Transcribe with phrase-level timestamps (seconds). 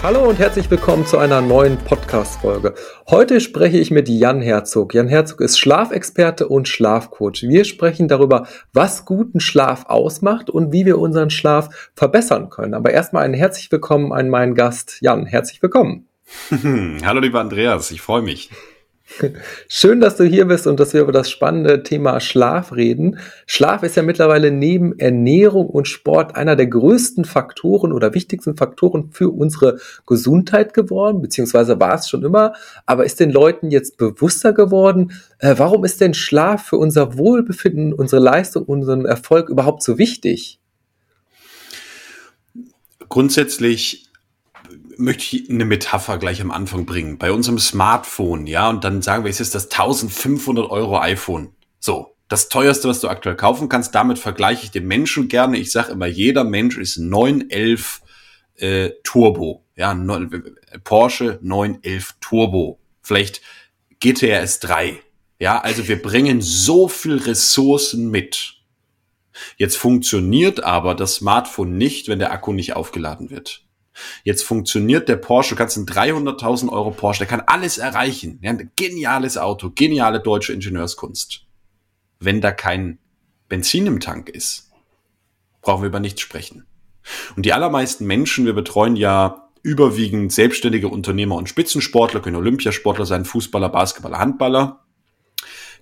[0.00, 2.74] Hallo und herzlich willkommen zu einer neuen Podcast-Folge.
[3.10, 4.94] Heute spreche ich mit Jan Herzog.
[4.94, 7.42] Jan Herzog ist Schlafexperte und Schlafcoach.
[7.42, 12.74] Wir sprechen darüber, was guten Schlaf ausmacht und wie wir unseren Schlaf verbessern können.
[12.74, 15.26] Aber erstmal ein herzlich willkommen an meinen Gast Jan.
[15.26, 16.06] Herzlich willkommen.
[17.04, 18.50] Hallo lieber Andreas, ich freue mich.
[19.68, 23.18] Schön, dass du hier bist und dass wir über das spannende Thema Schlaf reden.
[23.46, 29.10] Schlaf ist ja mittlerweile neben Ernährung und Sport einer der größten Faktoren oder wichtigsten Faktoren
[29.10, 32.52] für unsere Gesundheit geworden, beziehungsweise war es schon immer,
[32.84, 37.94] aber ist den Leuten jetzt bewusster geworden, äh, warum ist denn Schlaf für unser Wohlbefinden,
[37.94, 40.60] unsere Leistung, unseren Erfolg überhaupt so wichtig?
[43.08, 44.07] Grundsätzlich
[44.98, 47.18] möchte ich eine Metapher gleich am Anfang bringen.
[47.18, 51.52] Bei unserem Smartphone, ja, und dann sagen wir, es ist das 1500 Euro iPhone.
[51.78, 53.94] So, das teuerste, was du aktuell kaufen kannst.
[53.94, 55.58] Damit vergleiche ich den Menschen gerne.
[55.58, 58.02] Ich sage immer, jeder Mensch ist 911
[58.56, 59.64] äh, Turbo.
[59.76, 59.96] Ja,
[60.84, 62.78] Porsche 911 Turbo.
[63.00, 63.40] Vielleicht
[64.00, 64.96] GTR S3.
[65.38, 68.54] Ja, also wir bringen so viel Ressourcen mit.
[69.56, 73.64] Jetzt funktioniert aber das Smartphone nicht, wenn der Akku nicht aufgeladen wird.
[74.24, 78.38] Jetzt funktioniert der Porsche, du kannst einen 300.000 Euro Porsche, der kann alles erreichen.
[78.42, 81.46] Ja, ein geniales Auto, geniale deutsche Ingenieurskunst.
[82.20, 82.98] Wenn da kein
[83.48, 84.70] Benzin im Tank ist,
[85.62, 86.66] brauchen wir über nichts sprechen.
[87.36, 93.24] Und die allermeisten Menschen, wir betreuen ja überwiegend selbstständige Unternehmer und Spitzensportler, können Olympiasportler sein,
[93.24, 94.84] Fußballer, Basketballer, Handballer.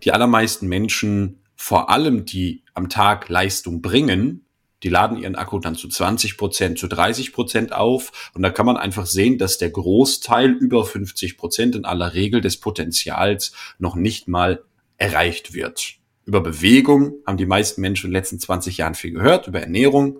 [0.04, 4.45] Die allermeisten Menschen, vor allem die am Tag Leistung bringen,
[4.82, 8.30] die laden ihren Akku dann zu 20 Prozent, zu 30 Prozent auf.
[8.34, 12.40] Und da kann man einfach sehen, dass der Großteil über 50 Prozent in aller Regel
[12.40, 14.62] des Potenzials noch nicht mal
[14.98, 15.94] erreicht wird.
[16.24, 20.18] Über Bewegung haben die meisten Menschen in den letzten 20 Jahren viel gehört, über Ernährung.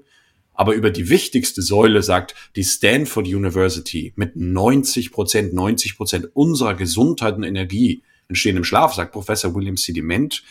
[0.54, 6.74] Aber über die wichtigste Säule sagt die Stanford University mit 90 Prozent, 90 Prozent unserer
[6.74, 9.92] Gesundheit und Energie entstehen im Schlaf, sagt Professor William C.
[9.92, 10.42] Dement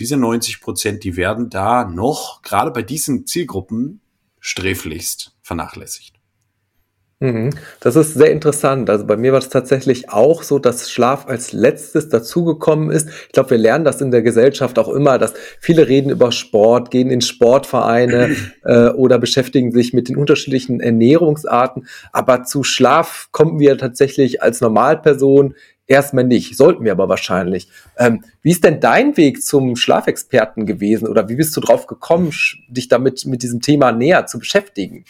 [0.00, 4.00] diese 90 Prozent, die werden da noch, gerade bei diesen Zielgruppen,
[4.40, 6.20] sträflichst vernachlässigt.
[7.22, 7.50] Mhm.
[7.80, 8.88] Das ist sehr interessant.
[8.88, 13.10] Also bei mir war es tatsächlich auch so, dass Schlaf als letztes dazugekommen ist.
[13.26, 16.90] Ich glaube, wir lernen das in der Gesellschaft auch immer, dass viele reden über Sport,
[16.90, 18.34] gehen in Sportvereine
[18.64, 21.86] äh, oder beschäftigen sich mit den unterschiedlichen Ernährungsarten.
[22.10, 25.54] Aber zu Schlaf kommen wir tatsächlich als Normalperson
[25.90, 27.66] Erstmal nicht, sollten wir aber wahrscheinlich.
[27.98, 32.32] Ähm, wie ist denn dein Weg zum Schlafexperten gewesen oder wie bist du drauf gekommen,
[32.68, 35.04] dich damit mit diesem Thema näher zu beschäftigen?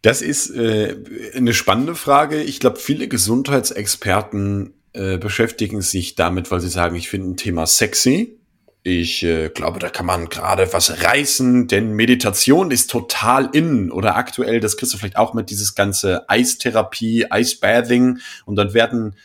[0.00, 0.96] Das ist äh,
[1.36, 2.42] eine spannende Frage.
[2.42, 7.66] Ich glaube, viele Gesundheitsexperten äh, beschäftigen sich damit, weil sie sagen, ich finde ein Thema
[7.66, 8.38] sexy
[8.86, 14.14] ich äh, glaube, da kann man gerade was reißen, denn Meditation ist total in oder
[14.14, 19.16] aktuell, das kriegst du vielleicht auch mit dieses ganze Eistherapie, Eisbathing und dann werden,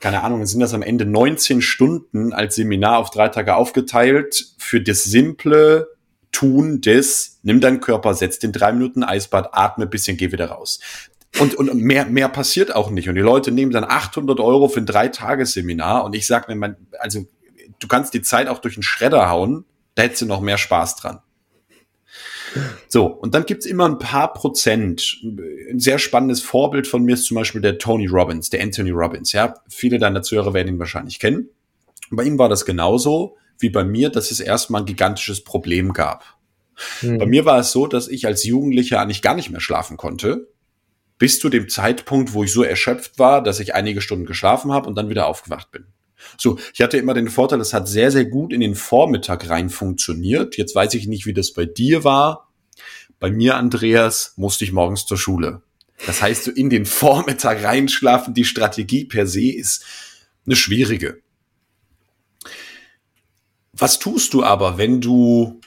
[0.00, 4.80] keine Ahnung, sind das am Ende 19 Stunden als Seminar auf drei Tage aufgeteilt für
[4.80, 5.88] das simple
[6.32, 10.46] Tun des, nimm deinen Körper, setz den drei Minuten Eisbad, atme ein bisschen, geh wieder
[10.46, 10.80] raus.
[11.38, 13.10] Und, und mehr, mehr passiert auch nicht.
[13.10, 16.04] Und die Leute nehmen dann 800 Euro für ein Drei-Tages-Seminar.
[16.04, 17.26] Und ich sage mir, also
[17.78, 20.96] du kannst die Zeit auch durch einen Schredder hauen, da hättest du noch mehr Spaß
[20.96, 21.20] dran.
[22.88, 25.18] So, und dann gibt's immer ein paar Prozent.
[25.22, 29.32] Ein sehr spannendes Vorbild von mir ist zum Beispiel der Tony Robbins, der Anthony Robbins.
[29.32, 31.50] Ja, viele deiner Zuhörer werden ihn wahrscheinlich kennen.
[32.10, 36.24] bei ihm war das genauso wie bei mir, dass es erstmal ein gigantisches Problem gab.
[37.00, 37.18] Hm.
[37.18, 40.48] Bei mir war es so, dass ich als Jugendlicher eigentlich gar nicht mehr schlafen konnte,
[41.18, 44.88] bis zu dem Zeitpunkt, wo ich so erschöpft war, dass ich einige Stunden geschlafen habe
[44.88, 45.86] und dann wieder aufgewacht bin.
[46.36, 49.70] So, ich hatte immer den Vorteil, es hat sehr, sehr gut in den Vormittag rein
[49.70, 50.56] funktioniert.
[50.56, 52.48] Jetzt weiß ich nicht, wie das bei dir war.
[53.20, 55.62] Bei mir, Andreas, musste ich morgens zur Schule.
[56.06, 59.84] Das heißt, so in den Vormittag reinschlafen, die Strategie per se ist
[60.46, 61.20] eine schwierige.
[63.72, 65.60] Was tust du aber, wenn du,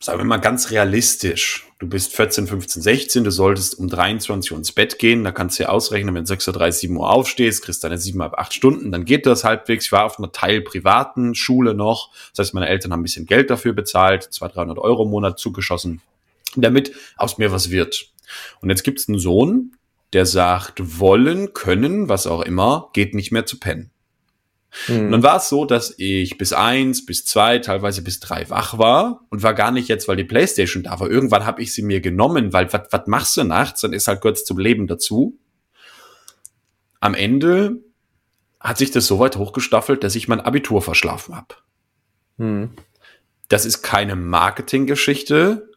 [0.00, 4.58] sagen wir mal ganz realistisch, du bist 14, 15, 16, du solltest um 23 Uhr
[4.58, 7.64] ins Bett gehen, da kannst du ja ausrechnen, wenn du 6.30 Uhr, 7 Uhr aufstehst,
[7.64, 9.86] kriegst deine 7, 8 Stunden, dann geht das halbwegs.
[9.86, 13.26] Ich war auf einer Teil privaten Schule noch, das heißt, meine Eltern haben ein bisschen
[13.26, 16.00] Geld dafür bezahlt, 200, 300 Euro im Monat zugeschossen,
[16.54, 18.12] damit aus mir was wird.
[18.60, 19.72] Und jetzt gibt's einen Sohn,
[20.12, 23.90] der sagt, wollen, können, was auch immer, geht nicht mehr zu pennen.
[24.88, 25.06] Mhm.
[25.06, 28.78] Und dann war es so, dass ich bis eins, bis zwei, teilweise bis drei wach
[28.78, 31.10] war und war gar nicht jetzt, weil die Playstation da war.
[31.10, 33.80] Irgendwann habe ich sie mir genommen, weil was machst du nachts?
[33.80, 35.38] Dann ist halt kurz zum Leben dazu.
[37.00, 37.76] am Ende
[38.60, 41.54] hat sich das so weit hochgestaffelt, dass ich mein Abitur verschlafen habe.
[42.38, 42.70] Hm.
[43.48, 45.68] Das ist keine Marketinggeschichte.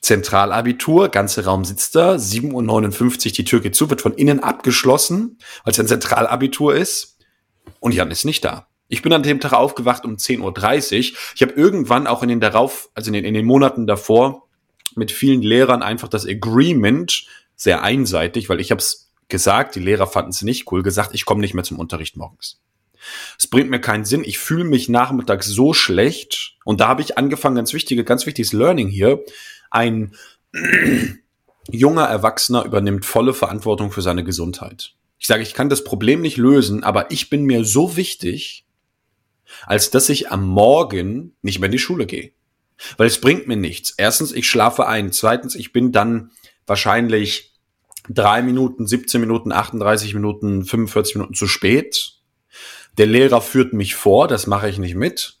[0.00, 5.38] Zentralabitur, ganze Raum sitzt da, 7.59 Uhr, die Tür geht zu, wird von innen abgeschlossen,
[5.64, 7.17] weil es ein Zentralabitur ist.
[7.80, 8.66] Und Jan ist nicht da.
[8.88, 11.16] Ich bin an dem Tag aufgewacht um 10.30 Uhr.
[11.34, 14.48] Ich habe irgendwann auch in den darauf, also in den, in den Monaten davor,
[14.94, 20.06] mit vielen Lehrern einfach das Agreement sehr einseitig, weil ich habe es gesagt, die Lehrer
[20.06, 22.60] fanden es nicht cool, gesagt, ich komme nicht mehr zum Unterricht morgens.
[23.38, 24.22] Es bringt mir keinen Sinn.
[24.24, 26.56] Ich fühle mich nachmittags so schlecht.
[26.64, 29.24] Und da habe ich angefangen, ganz wichtige, ganz wichtiges Learning hier.
[29.70, 30.14] Ein
[31.70, 34.94] junger Erwachsener übernimmt volle Verantwortung für seine Gesundheit.
[35.18, 38.66] Ich sage, ich kann das Problem nicht lösen, aber ich bin mir so wichtig,
[39.66, 42.32] als dass ich am Morgen nicht mehr in die Schule gehe.
[42.96, 43.94] Weil es bringt mir nichts.
[43.96, 45.10] Erstens, ich schlafe ein.
[45.10, 46.30] Zweitens, ich bin dann
[46.66, 47.54] wahrscheinlich
[48.08, 52.12] drei Minuten, 17 Minuten, 38 Minuten, 45 Minuten zu spät.
[52.96, 55.38] Der Lehrer führt mich vor, das mache ich nicht mit.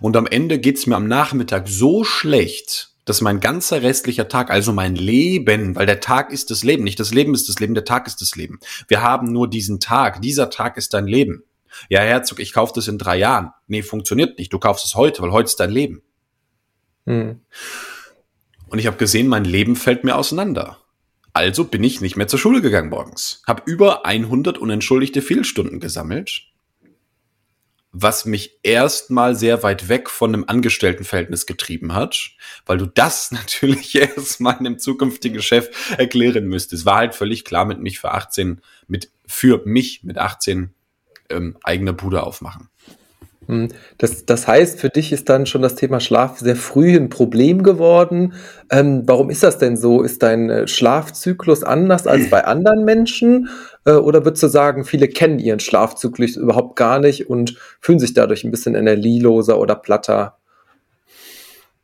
[0.00, 4.72] Und am Ende geht's mir am Nachmittag so schlecht, dass mein ganzer restlicher Tag, also
[4.72, 7.84] mein Leben, weil der Tag ist das Leben, nicht das Leben ist das Leben, der
[7.84, 8.60] Tag ist das Leben.
[8.86, 11.42] Wir haben nur diesen Tag, dieser Tag ist dein Leben.
[11.88, 13.50] Ja, Herzog, ich kaufe das in drei Jahren.
[13.66, 14.52] Nee, funktioniert nicht.
[14.52, 16.02] Du kaufst es heute, weil heute ist dein Leben.
[17.04, 17.40] Hm.
[18.68, 20.78] Und ich habe gesehen, mein Leben fällt mir auseinander.
[21.32, 23.42] Also bin ich nicht mehr zur Schule gegangen morgens.
[23.44, 26.42] Hab über 100 unentschuldigte Fehlstunden gesammelt,
[27.92, 32.30] was mich erstmal sehr weit weg von einem Angestelltenverhältnis getrieben hat,
[32.64, 36.86] weil du das natürlich erstmal einem zukünftigen Chef erklären müsstest.
[36.86, 40.72] War halt völlig klar mit mich für 18, mit, für mich mit 18
[41.28, 42.69] ähm, eigene Bude aufmachen.
[43.46, 47.08] Hm, das, das heißt, für dich ist dann schon das Thema Schlaf sehr früh ein
[47.08, 48.34] Problem geworden.
[48.70, 50.02] Ähm, warum ist das denn so?
[50.02, 53.48] Ist dein äh, Schlafzyklus anders als bei anderen Menschen?
[53.84, 58.14] Äh, oder würdest du sagen, viele kennen ihren Schlafzyklus überhaupt gar nicht und fühlen sich
[58.14, 60.36] dadurch ein bisschen energieloser oder platter?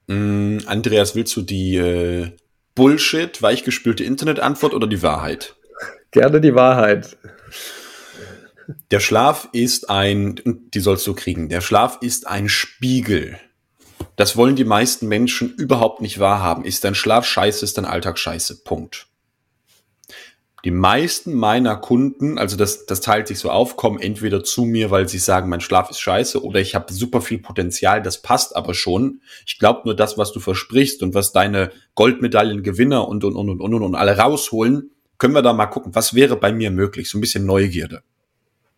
[0.08, 2.28] Mm, Andreas, willst du die äh,
[2.74, 5.56] Bullshit, weichgespülte Internetantwort oder die Wahrheit?
[6.10, 7.16] Gerne die Wahrheit.
[8.90, 10.40] Der Schlaf ist ein,
[10.74, 13.38] die sollst du kriegen, der Schlaf ist ein Spiegel.
[14.16, 16.64] Das wollen die meisten Menschen überhaupt nicht wahrhaben.
[16.64, 18.64] Ist dein Schlaf scheiße, ist dein Alltag scheiße.
[18.64, 19.06] Punkt.
[20.64, 24.90] Die meisten meiner Kunden, also das, das teilt sich so auf, kommen entweder zu mir,
[24.90, 28.56] weil sie sagen, mein Schlaf ist scheiße oder ich habe super viel Potenzial, das passt
[28.56, 29.20] aber schon.
[29.46, 33.74] Ich glaube nur das, was du versprichst und was deine Goldmedaillengewinner und, und, und, und,
[33.74, 37.08] und, und alle rausholen, können wir da mal gucken, was wäre bei mir möglich?
[37.08, 38.02] So ein bisschen Neugierde.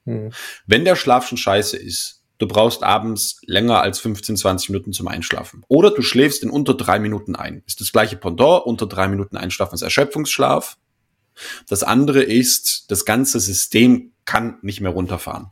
[0.08, 0.32] Hm.
[0.66, 5.06] Wenn der Schlaf schon scheiße ist, du brauchst abends länger als 15, 20 Minuten zum
[5.08, 5.64] Einschlafen.
[5.68, 7.62] Oder du schläfst in unter drei Minuten ein.
[7.66, 10.78] Ist das gleiche Pendant, unter drei Minuten Einschlafen ist Erschöpfungsschlaf.
[11.68, 15.50] Das andere ist, das ganze System kann nicht mehr runterfahren.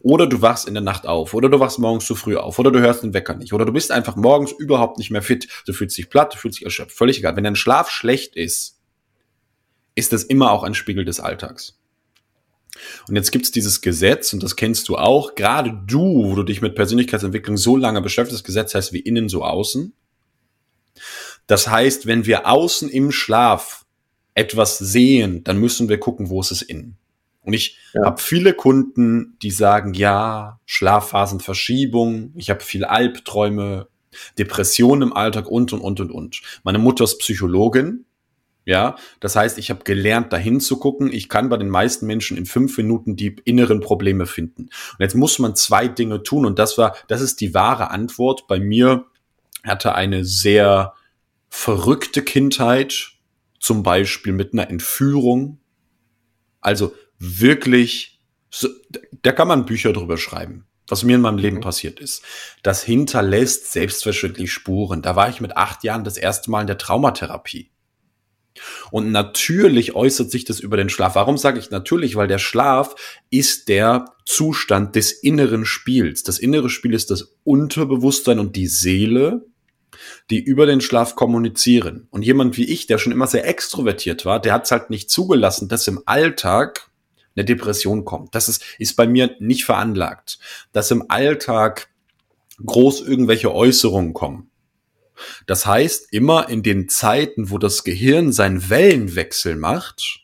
[0.00, 2.70] Oder du wachst in der Nacht auf, oder du wachst morgens zu früh auf, oder
[2.70, 5.48] du hörst den Wecker nicht, oder du bist einfach morgens überhaupt nicht mehr fit.
[5.66, 7.36] Du fühlst dich platt, du fühlst dich erschöpft, völlig egal.
[7.36, 8.78] Wenn dein Schlaf schlecht ist,
[9.94, 11.81] ist das immer auch ein Spiegel des Alltags.
[13.08, 16.62] Und jetzt gibt's dieses Gesetz, und das kennst du auch, gerade du, wo du dich
[16.62, 19.92] mit Persönlichkeitsentwicklung so lange beschäftigst, das Gesetz heißt wie innen so außen.
[21.46, 23.84] Das heißt, wenn wir außen im Schlaf
[24.34, 26.96] etwas sehen, dann müssen wir gucken, wo ist es innen.
[27.44, 28.04] Und ich ja.
[28.04, 33.88] habe viele Kunden, die sagen, ja, Schlafphasenverschiebung, ich habe viele Albträume,
[34.38, 36.42] Depressionen im Alltag und und und und und.
[36.62, 38.04] Meine Mutter ist Psychologin
[38.64, 41.12] ja, das heißt, ich habe gelernt, dahin zu gucken.
[41.12, 44.62] Ich kann bei den meisten Menschen in fünf Minuten die inneren Probleme finden.
[44.62, 46.46] Und jetzt muss man zwei Dinge tun.
[46.46, 48.46] Und das war, das ist die wahre Antwort.
[48.46, 49.06] Bei mir
[49.64, 50.94] hatte eine sehr
[51.48, 53.12] verrückte Kindheit,
[53.58, 55.58] zum Beispiel mit einer Entführung.
[56.60, 58.20] Also wirklich,
[59.22, 61.62] da kann man Bücher drüber schreiben was mir in meinem Leben mhm.
[61.62, 62.22] passiert ist.
[62.62, 65.00] Das hinterlässt selbstverständlich Spuren.
[65.00, 67.71] Da war ich mit acht Jahren das erste Mal in der Traumatherapie.
[68.90, 71.14] Und natürlich äußert sich das über den Schlaf.
[71.14, 72.16] Warum sage ich natürlich?
[72.16, 72.94] Weil der Schlaf
[73.30, 76.22] ist der Zustand des inneren Spiels.
[76.22, 79.46] Das innere Spiel ist das Unterbewusstsein und die Seele,
[80.30, 82.06] die über den Schlaf kommunizieren.
[82.10, 85.10] Und jemand wie ich, der schon immer sehr extrovertiert war, der hat es halt nicht
[85.10, 86.90] zugelassen, dass im Alltag
[87.34, 88.34] eine Depression kommt.
[88.34, 90.38] Das ist, ist bei mir nicht veranlagt.
[90.72, 91.88] Dass im Alltag
[92.64, 94.51] groß irgendwelche Äußerungen kommen.
[95.46, 100.20] Das heißt, immer in den Zeiten, wo das Gehirn seinen Wellenwechsel macht,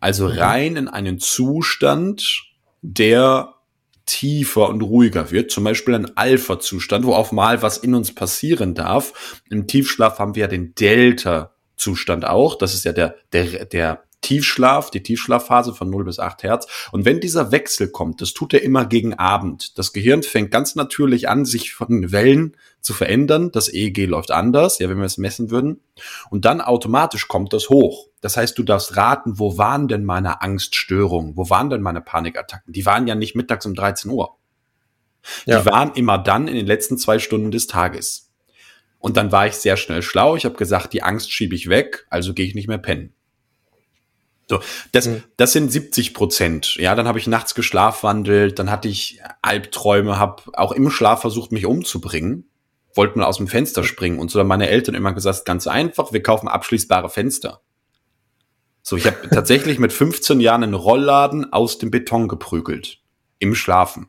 [0.00, 0.38] also mhm.
[0.38, 2.44] rein in einen Zustand,
[2.82, 3.54] der
[4.06, 8.74] tiefer und ruhiger wird, zum Beispiel ein Alpha-Zustand, wo auch mal was in uns passieren
[8.74, 9.40] darf.
[9.50, 12.56] Im Tiefschlaf haben wir ja den Delta-Zustand auch.
[12.56, 16.66] Das ist ja der, der, der Tiefschlaf, die Tiefschlafphase von 0 bis 8 Hertz.
[16.92, 19.78] Und wenn dieser Wechsel kommt, das tut er immer gegen Abend.
[19.78, 23.50] Das Gehirn fängt ganz natürlich an, sich von Wellen zu verändern.
[23.50, 25.80] Das EEG läuft anders, ja, wenn wir es messen würden.
[26.30, 28.08] Und dann automatisch kommt das hoch.
[28.20, 31.36] Das heißt, du darfst raten, wo waren denn meine Angststörungen?
[31.36, 32.72] Wo waren denn meine Panikattacken?
[32.72, 34.36] Die waren ja nicht mittags um 13 Uhr.
[35.46, 35.60] Ja.
[35.60, 38.30] Die waren immer dann in den letzten zwei Stunden des Tages.
[38.98, 40.36] Und dann war ich sehr schnell schlau.
[40.36, 43.14] Ich habe gesagt, die Angst schiebe ich weg, also gehe ich nicht mehr pennen.
[44.50, 44.58] So,
[44.90, 45.22] das, mhm.
[45.36, 46.74] das sind 70 Prozent.
[46.74, 51.52] Ja, dann habe ich nachts geschlafwandelt, dann hatte ich Albträume, habe auch im Schlaf versucht,
[51.52, 52.50] mich umzubringen,
[52.96, 56.12] wollte mal aus dem Fenster springen und so dann meine Eltern immer gesagt, ganz einfach,
[56.12, 57.60] wir kaufen abschließbare Fenster.
[58.82, 62.98] So, ich habe tatsächlich mit 15 Jahren einen Rollladen aus dem Beton geprügelt.
[63.38, 64.08] Im Schlafen.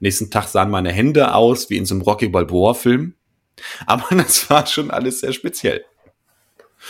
[0.00, 3.14] Nächsten Tag sahen meine Hände aus wie in so einem Rocky Balboa Film.
[3.84, 5.84] Aber das war schon alles sehr speziell.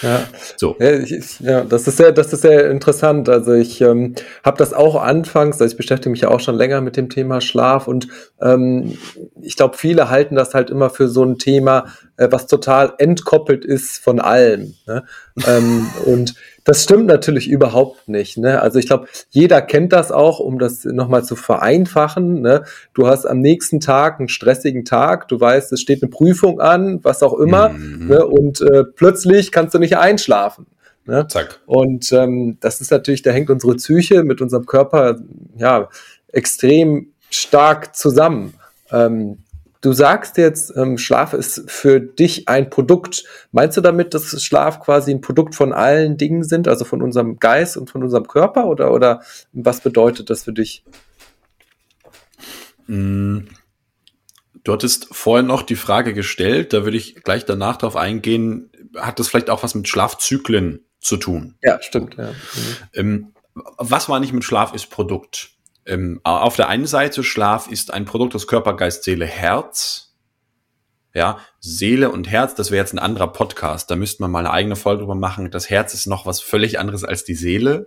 [0.01, 0.77] Ja, so.
[0.79, 3.29] Ja, das ist sehr, das ist sehr interessant.
[3.29, 6.81] Also ich ähm, habe das auch anfangs, also ich beschäftige mich ja auch schon länger
[6.81, 8.09] mit dem Thema Schlaf und
[8.41, 8.99] ähm,
[9.41, 13.65] ich glaube, viele halten das halt immer für so ein Thema, äh, was total entkoppelt
[13.65, 14.75] ist von allem.
[14.87, 15.05] Ne?
[15.47, 18.39] ähm, und das stimmt natürlich überhaupt nicht.
[18.39, 18.61] Ne?
[18.61, 22.41] Also ich glaube, jeder kennt das auch, um das nochmal zu vereinfachen.
[22.41, 22.65] Ne?
[22.95, 27.01] Du hast am nächsten Tag einen stressigen Tag, du weißt, es steht eine Prüfung an,
[27.03, 28.09] was auch immer, mhm.
[28.09, 28.27] ne?
[28.27, 30.67] und äh, plötzlich kannst du nicht einschlafen.
[31.05, 31.27] Ne?
[31.29, 31.61] Zack.
[31.67, 35.19] Und ähm, das ist natürlich, da hängt unsere Psyche mit unserem Körper
[35.57, 35.89] ja
[36.29, 38.55] extrem stark zusammen.
[38.91, 39.39] Ähm,
[39.83, 43.25] Du sagst jetzt, ähm, Schlaf ist für dich ein Produkt.
[43.51, 47.41] Meinst du damit, dass Schlaf quasi ein Produkt von allen Dingen sind, also von unserem
[47.41, 48.67] Geist und von unserem Körper?
[48.67, 49.23] Oder, oder
[49.53, 50.85] was bedeutet das für dich?
[52.87, 53.41] Mm.
[54.63, 59.19] Du hattest vorhin noch die Frage gestellt, da würde ich gleich danach darauf eingehen, hat
[59.19, 61.57] das vielleicht auch was mit Schlafzyklen zu tun?
[61.61, 62.15] Ja, stimmt.
[62.17, 62.31] Ja.
[62.31, 62.37] Mhm.
[62.95, 65.52] Ähm, was meine ich mit Schlaf ist Produkt?
[65.85, 70.15] Ähm, auf der einen Seite, Schlaf ist ein Produkt aus Körper, Geist, Seele, Herz.
[71.15, 73.91] Ja, Seele und Herz, das wäre jetzt ein anderer Podcast.
[73.91, 75.51] Da müsste man mal eine eigene Folge drüber machen.
[75.51, 77.87] Das Herz ist noch was völlig anderes als die Seele.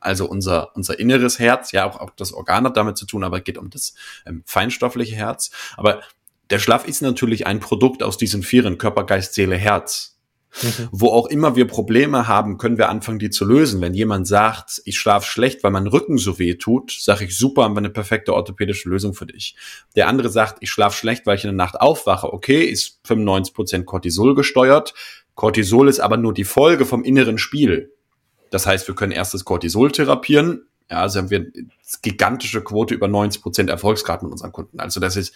[0.00, 3.40] Also unser, unser inneres Herz, ja, auch, auch das Organ hat damit zu tun, aber
[3.40, 3.94] geht um das
[4.26, 5.50] ähm, feinstoffliche Herz.
[5.76, 6.02] Aber
[6.50, 10.17] der Schlaf ist natürlich ein Produkt aus diesen vieren, Körper, Geist, Seele, Herz.
[10.62, 10.88] Mhm.
[10.90, 13.80] Wo auch immer wir Probleme haben, können wir anfangen, die zu lösen.
[13.80, 17.64] Wenn jemand sagt, ich schlafe schlecht, weil mein Rücken so weh tut, sage ich, super,
[17.64, 19.56] haben wir eine perfekte orthopädische Lösung für dich.
[19.96, 22.32] Der andere sagt, ich schlafe schlecht, weil ich in der Nacht aufwache.
[22.32, 24.94] Okay, ist 95% Cortisol gesteuert.
[25.34, 27.92] Cortisol ist aber nur die Folge vom inneren Spiel.
[28.50, 31.52] Das heißt, wir können erst das Cortisol therapieren, ja, also haben wir eine
[32.02, 34.80] gigantische Quote über 90 Prozent Erfolgsgrad mit unseren Kunden.
[34.80, 35.34] Also das ist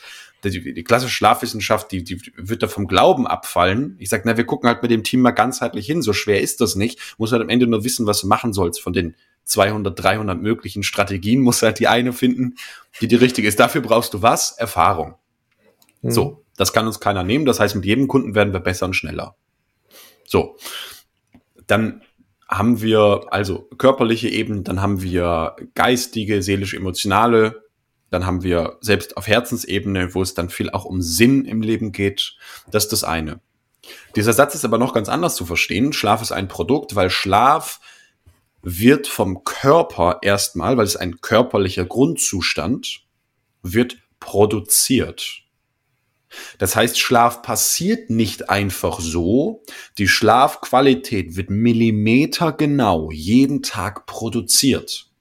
[0.50, 3.96] die, die klassische Schlafwissenschaft, die, die wird da vom Glauben abfallen.
[3.98, 6.02] Ich sage, na, wir gucken halt mit dem Team mal ganzheitlich hin.
[6.02, 7.14] So schwer ist das nicht.
[7.18, 8.80] Muss halt am Ende nur wissen, was du machen sollst.
[8.80, 12.56] Von den 200, 300 möglichen Strategien muss halt die eine finden,
[13.00, 13.60] die die richtige ist.
[13.60, 14.52] Dafür brauchst du was?
[14.52, 15.14] Erfahrung.
[16.02, 16.10] Mhm.
[16.10, 17.44] So, das kann uns keiner nehmen.
[17.44, 19.36] Das heißt, mit jedem Kunden werden wir besser und schneller.
[20.26, 20.56] So,
[21.66, 22.02] dann
[22.48, 27.61] haben wir also körperliche Ebene, dann haben wir geistige, seelische, emotionale,
[28.12, 31.92] dann haben wir selbst auf Herzensebene, wo es dann viel auch um Sinn im Leben
[31.92, 32.36] geht.
[32.70, 33.40] Das ist das eine.
[34.14, 35.94] Dieser Satz ist aber noch ganz anders zu verstehen.
[35.94, 37.80] Schlaf ist ein Produkt, weil Schlaf
[38.60, 43.00] wird vom Körper erstmal, weil es ein körperlicher Grundzustand,
[43.62, 45.44] wird produziert.
[46.58, 49.62] Das heißt, Schlaf passiert nicht einfach so.
[49.96, 55.11] Die Schlafqualität wird millimetergenau jeden Tag produziert.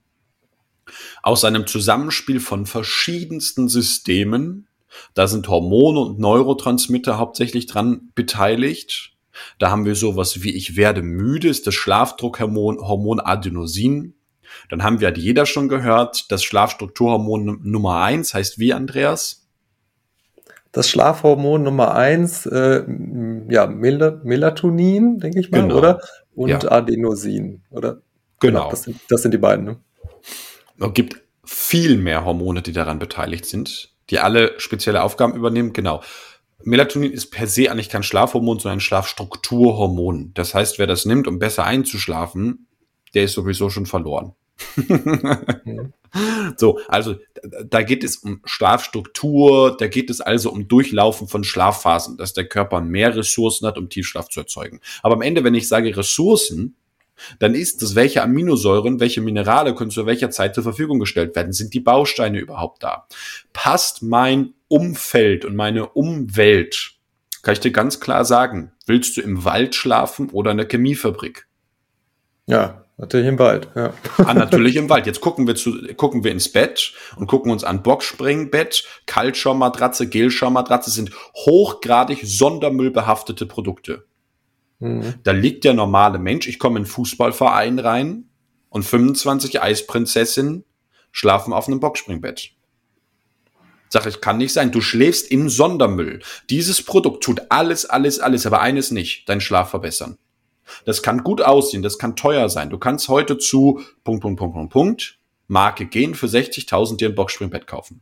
[1.23, 4.67] Aus einem Zusammenspiel von verschiedensten Systemen.
[5.13, 9.13] Da sind Hormone und Neurotransmitter hauptsächlich dran beteiligt.
[9.59, 14.15] Da haben wir sowas wie ich werde müde, ist das Schlafdruckhormon Hormon Adenosin.
[14.69, 19.41] Dann haben wir, hat jeder schon gehört, das Schlafstrukturhormon Nummer eins heißt wie, Andreas?
[20.71, 22.83] das Schlafhormon Nummer eins, äh,
[23.49, 25.77] ja, Mel Melatonin, denke ich mal, genau.
[25.77, 26.01] oder?
[26.33, 26.71] Und ja.
[26.71, 28.01] Adenosin, oder?
[28.39, 28.59] Genau.
[28.59, 28.69] genau.
[28.69, 29.65] Das, sind, das sind die beiden.
[29.65, 29.77] Ne?
[30.81, 35.73] Es gibt viel mehr Hormone, die daran beteiligt sind, die alle spezielle Aufgaben übernehmen.
[35.73, 36.01] Genau.
[36.63, 40.31] Melatonin ist per se eigentlich kein Schlafhormon, sondern ein Schlafstrukturhormon.
[40.33, 42.67] Das heißt, wer das nimmt, um besser einzuschlafen,
[43.13, 44.33] der ist sowieso schon verloren.
[46.57, 47.15] So, also
[47.65, 52.49] da geht es um Schlafstruktur, da geht es also um Durchlaufen von Schlafphasen, dass der
[52.49, 54.81] Körper mehr Ressourcen hat, um Tiefschlaf zu erzeugen.
[55.03, 56.75] Aber am Ende, wenn ich sage Ressourcen,
[57.39, 61.53] dann ist es, welche Aminosäuren, welche Minerale können zu welcher Zeit zur Verfügung gestellt werden?
[61.53, 63.07] Sind die Bausteine überhaupt da?
[63.53, 66.93] Passt mein Umfeld und meine Umwelt?
[67.41, 71.47] Kann ich dir ganz klar sagen, willst du im Wald schlafen oder in der Chemiefabrik?
[72.45, 73.93] Ja, Natürlich im Wald, ja.
[74.19, 75.07] Ah, natürlich im Wald.
[75.07, 80.91] Jetzt gucken wir zu, gucken wir ins Bett und gucken uns an Boxspringbett, Kaltschaummatratze, Gelschaummatratze
[80.91, 84.05] sind hochgradig sondermüllbehaftete Produkte.
[84.81, 85.13] Mhm.
[85.23, 88.25] Da liegt der normale Mensch, ich komme in einen Fußballverein rein
[88.69, 90.65] und 25 Eisprinzessinnen
[91.11, 92.51] schlafen auf einem Boxspringbett.
[93.89, 94.71] Sag ich, kann nicht sein.
[94.71, 96.21] Du schläfst im Sondermüll.
[96.49, 100.17] Dieses Produkt tut alles, alles, alles, aber eines nicht, deinen Schlaf verbessern.
[100.85, 102.69] Das kann gut aussehen, das kann teuer sein.
[102.69, 107.15] Du kannst heute zu Punkt, Punkt, Punkt, Punkt, Punkt, Marke gehen, für 60.000 dir ein
[107.15, 108.01] Boxspringbett kaufen.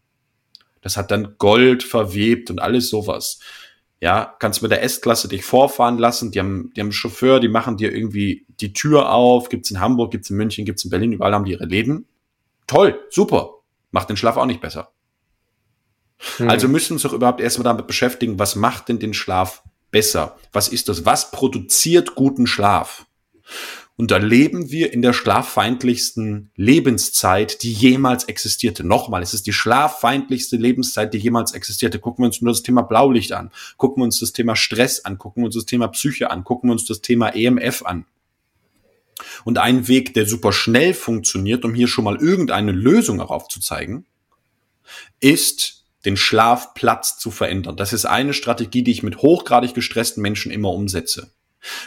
[0.81, 3.39] Das hat dann Gold verwebt und alles sowas.
[4.01, 6.31] Ja, kannst mit der S-Klasse dich vorfahren lassen.
[6.31, 9.49] Die haben, die haben einen Chauffeur, die machen dir irgendwie die Tür auf.
[9.49, 12.07] Gibt's in Hamburg, gibt's in München, gibt's in Berlin, überall haben die ihre Läden.
[12.65, 13.55] Toll, super.
[13.91, 14.91] Macht den Schlaf auch nicht besser.
[16.37, 16.49] Hm.
[16.49, 20.37] Also müssen wir uns doch überhaupt erstmal damit beschäftigen, was macht denn den Schlaf besser?
[20.51, 21.05] Was ist das?
[21.05, 23.05] Was produziert guten Schlaf?
[23.99, 28.85] Und da leben wir in der schlaffeindlichsten Lebenszeit, die jemals existierte.
[28.85, 31.99] Nochmal, es ist die schlaffeindlichste Lebenszeit, die jemals existierte.
[31.99, 35.17] Gucken wir uns nur das Thema Blaulicht an, gucken wir uns das Thema Stress an,
[35.17, 38.05] gucken wir uns das Thema Psyche an, gucken wir uns das Thema EMF an.
[39.43, 44.05] Und ein Weg, der super schnell funktioniert, um hier schon mal irgendeine Lösung auch aufzuzeigen,
[45.19, 47.75] ist den Schlafplatz zu verändern.
[47.75, 51.33] Das ist eine Strategie, die ich mit hochgradig gestressten Menschen immer umsetze.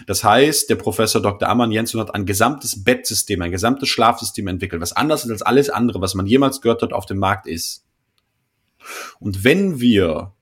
[0.07, 1.49] Das heißt, der Professor Dr.
[1.49, 5.71] Amann Jensen hat ein gesamtes Bettsystem, ein gesamtes Schlafsystem entwickelt, was anders ist als alles
[5.71, 7.85] andere, was man jemals gehört hat auf dem Markt ist.
[9.21, 10.35] Und wenn wir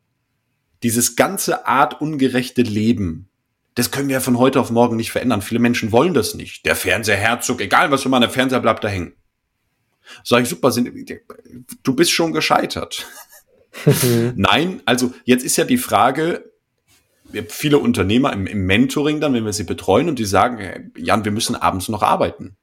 [0.82, 3.28] dieses ganze artungerechte Leben,
[3.75, 5.42] das können wir ja von heute auf morgen nicht verändern.
[5.42, 6.66] Viele Menschen wollen das nicht.
[6.66, 9.14] Der Fernseherherzog, egal was für mal, der Fernseher bleibt da hängen.
[10.25, 13.06] Sag ich, super, du bist schon gescheitert.
[14.34, 16.50] Nein, also jetzt ist ja die Frage,
[17.49, 21.32] viele Unternehmer im, im, Mentoring dann, wenn wir sie betreuen und die sagen, Jan, wir
[21.32, 22.56] müssen abends noch arbeiten.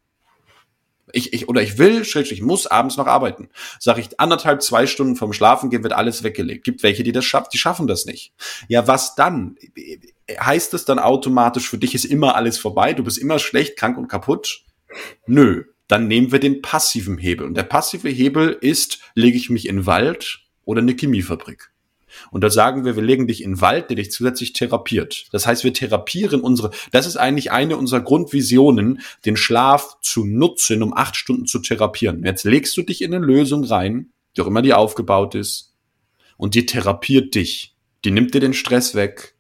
[1.14, 3.50] Ich, ich, oder ich will, ich muss abends noch arbeiten.
[3.80, 6.66] Sag ich anderthalb, zwei Stunden vom Schlafen gehen, wird alles weggelegt.
[6.66, 8.34] Gibt welche, die das schaffen, die schaffen das nicht.
[8.68, 9.56] Ja, was dann?
[10.30, 13.98] Heißt es dann automatisch, für dich ist immer alles vorbei, du bist immer schlecht, krank
[13.98, 14.66] und kaputt?
[15.26, 15.64] Nö.
[15.88, 17.48] Dann nehmen wir den passiven Hebel.
[17.48, 21.72] Und der passive Hebel ist, lege ich mich in Wald oder eine Chemiefabrik.
[22.32, 25.26] Und da sagen wir, wir legen dich in den Wald, der dich zusätzlich therapiert.
[25.32, 30.84] Das heißt, wir therapieren unsere, das ist eigentlich eine unserer Grundvisionen, den Schlaf zu nutzen,
[30.84, 32.24] um acht Stunden zu therapieren.
[32.24, 35.74] Jetzt legst du dich in eine Lösung rein, die auch immer die aufgebaut ist,
[36.38, 37.76] und die therapiert dich.
[38.06, 39.36] Die nimmt dir den Stress weg,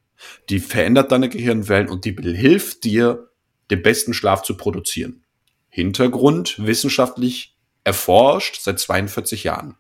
[0.50, 3.30] die verändert deine Gehirnwellen und die hilft dir,
[3.70, 5.24] den besten Schlaf zu produzieren.
[5.70, 9.76] Hintergrund wissenschaftlich erforscht seit 42 Jahren.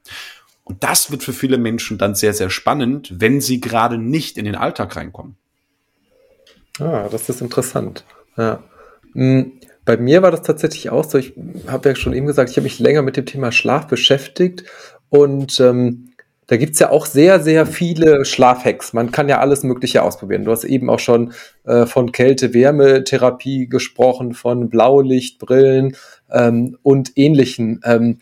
[0.67, 4.45] Und das wird für viele Menschen dann sehr, sehr spannend, wenn sie gerade nicht in
[4.45, 5.37] den Alltag reinkommen.
[6.79, 8.03] Ah, das ist interessant.
[8.37, 8.63] Ja.
[9.13, 9.53] Hm,
[9.85, 11.17] bei mir war das tatsächlich auch so.
[11.17, 11.33] Ich
[11.67, 14.65] habe ja schon eben gesagt, ich habe mich länger mit dem Thema Schlaf beschäftigt
[15.09, 16.09] und ähm,
[16.47, 18.93] da gibt es ja auch sehr, sehr viele Schlafhacks.
[18.93, 20.45] Man kann ja alles Mögliche ausprobieren.
[20.45, 21.33] Du hast eben auch schon
[21.65, 25.95] äh, von Kälte-Wärmetherapie gesprochen, von Blaulichtbrillen
[26.31, 27.81] ähm, und ähnlichen.
[27.83, 28.19] Ähm,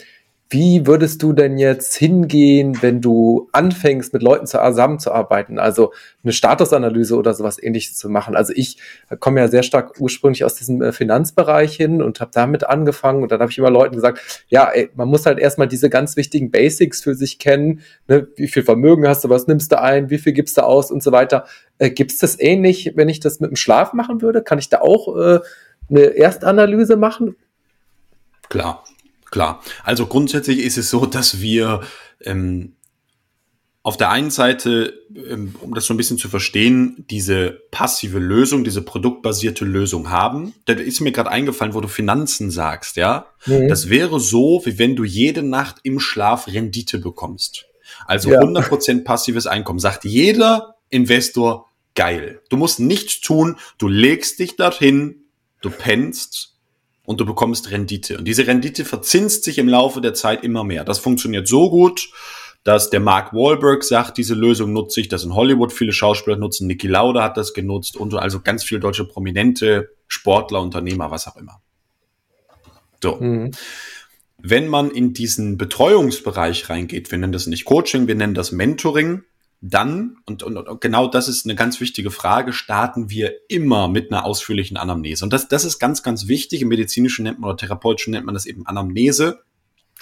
[0.55, 5.59] wie würdest du denn jetzt hingehen, wenn du anfängst, mit Leuten zusammenzuarbeiten?
[5.59, 5.91] Also
[6.23, 8.37] eine Statusanalyse oder sowas ähnliches zu machen.
[8.37, 8.77] Also ich
[9.19, 13.21] komme ja sehr stark ursprünglich aus diesem äh, Finanzbereich hin und habe damit angefangen.
[13.21, 16.15] Und dann habe ich immer Leuten gesagt, ja, ey, man muss halt erstmal diese ganz
[16.15, 17.81] wichtigen Basics für sich kennen.
[18.07, 18.29] Ne?
[18.37, 21.03] Wie viel Vermögen hast du, was nimmst du ein, wie viel gibst du aus und
[21.03, 21.47] so weiter.
[21.79, 24.41] Äh, Gibt es das ähnlich, wenn ich das mit dem Schlaf machen würde?
[24.41, 25.39] Kann ich da auch äh,
[25.89, 27.35] eine Erstanalyse machen?
[28.47, 28.85] Klar,
[29.35, 29.61] Klar.
[29.83, 31.81] Also grundsätzlich ist es so, dass wir
[32.21, 32.77] ähm,
[33.83, 38.63] auf der einen Seite, ähm, um das so ein bisschen zu verstehen, diese passive Lösung,
[38.63, 40.53] diese produktbasierte Lösung haben.
[40.63, 43.25] Da ist mir gerade eingefallen, wo du Finanzen sagst, ja.
[43.45, 43.67] Mhm.
[43.67, 47.65] Das wäre so, wie wenn du jede Nacht im Schlaf Rendite bekommst.
[48.05, 48.39] Also ja.
[48.39, 49.79] 100% passives Einkommen.
[49.79, 52.41] Sagt jeder Investor, geil.
[52.49, 55.25] Du musst nichts tun, du legst dich dorthin,
[55.59, 56.54] du pennst
[57.05, 58.17] und du bekommst Rendite.
[58.17, 60.83] Und diese Rendite verzinst sich im Laufe der Zeit immer mehr.
[60.83, 62.09] Das funktioniert so gut,
[62.63, 66.65] dass der Mark Wahlberg sagt, diese Lösung nutze ich, das in Hollywood viele Schauspieler nutzen,
[66.65, 71.35] Niki Lauda hat das genutzt und also ganz viele deutsche Prominente, Sportler, Unternehmer, was auch
[71.35, 71.61] immer.
[73.03, 73.17] So.
[73.17, 73.51] Mhm.
[74.39, 79.23] Wenn man in diesen Betreuungsbereich reingeht, wir nennen das nicht Coaching, wir nennen das Mentoring,
[79.69, 84.11] dann, und, und, und, genau das ist eine ganz wichtige Frage, starten wir immer mit
[84.11, 85.23] einer ausführlichen Anamnese.
[85.23, 86.61] Und das, das ist ganz, ganz wichtig.
[86.61, 89.41] Im medizinischen nennt man oder therapeutischen nennt man das eben Anamnese,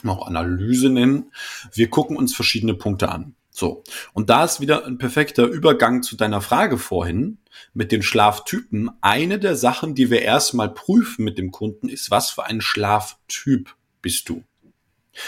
[0.05, 1.31] auch Analyse nennen.
[1.73, 3.35] Wir gucken uns verschiedene Punkte an.
[3.51, 3.83] So.
[4.13, 7.37] Und da ist wieder ein perfekter Übergang zu deiner Frage vorhin
[7.73, 8.89] mit den Schlaftypen.
[9.01, 13.75] Eine der Sachen, die wir erstmal prüfen mit dem Kunden, ist, was für ein Schlaftyp
[14.01, 14.43] bist du?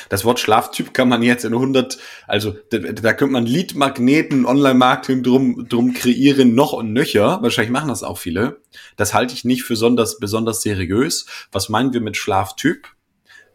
[0.09, 5.23] Das Wort Schlaftyp kann man jetzt in 100, also da, da könnte man Leadmagneten, Online-Marketing
[5.23, 7.41] drum, drum kreieren, noch und nöcher.
[7.41, 8.61] Wahrscheinlich machen das auch viele.
[8.95, 11.25] Das halte ich nicht für besonders, besonders seriös.
[11.51, 12.87] Was meinen wir mit Schlaftyp?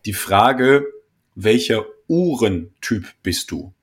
[0.06, 0.86] Die Frage,
[1.34, 3.74] welcher Uhrentyp bist du?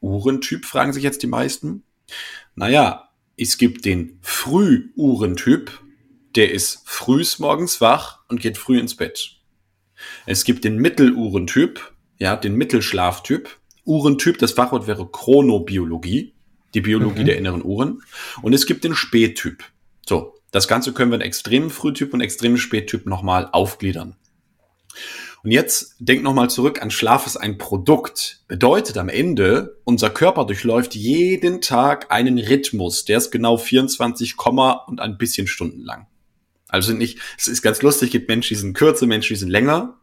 [0.00, 1.82] Uhrentyp, fragen sich jetzt die meisten.
[2.54, 5.70] Naja, es gibt den Frühuhrentyp,
[6.34, 9.37] der ist frühs morgens wach und geht früh ins Bett.
[10.26, 13.48] Es gibt den Mitteluhrentyp, ja, den Mittelschlaftyp.
[13.84, 16.34] Uhrentyp, das Fachwort wäre Chronobiologie,
[16.74, 17.26] die Biologie mhm.
[17.26, 18.02] der inneren Uhren.
[18.42, 19.64] Und es gibt den Spättyp.
[20.06, 24.16] So, das Ganze können wir in extremen Frühtyp und extremen Spättyp nochmal aufgliedern.
[25.44, 28.42] Und jetzt denk nochmal zurück an Schlaf ist ein Produkt.
[28.48, 33.04] Bedeutet am Ende, unser Körper durchläuft jeden Tag einen Rhythmus.
[33.04, 34.34] Der ist genau 24,
[34.86, 36.06] und ein bisschen Stunden lang.
[36.68, 39.98] Also nicht, es ist ganz lustig, gibt Menschen, die sind kürzer, Menschen, die sind länger.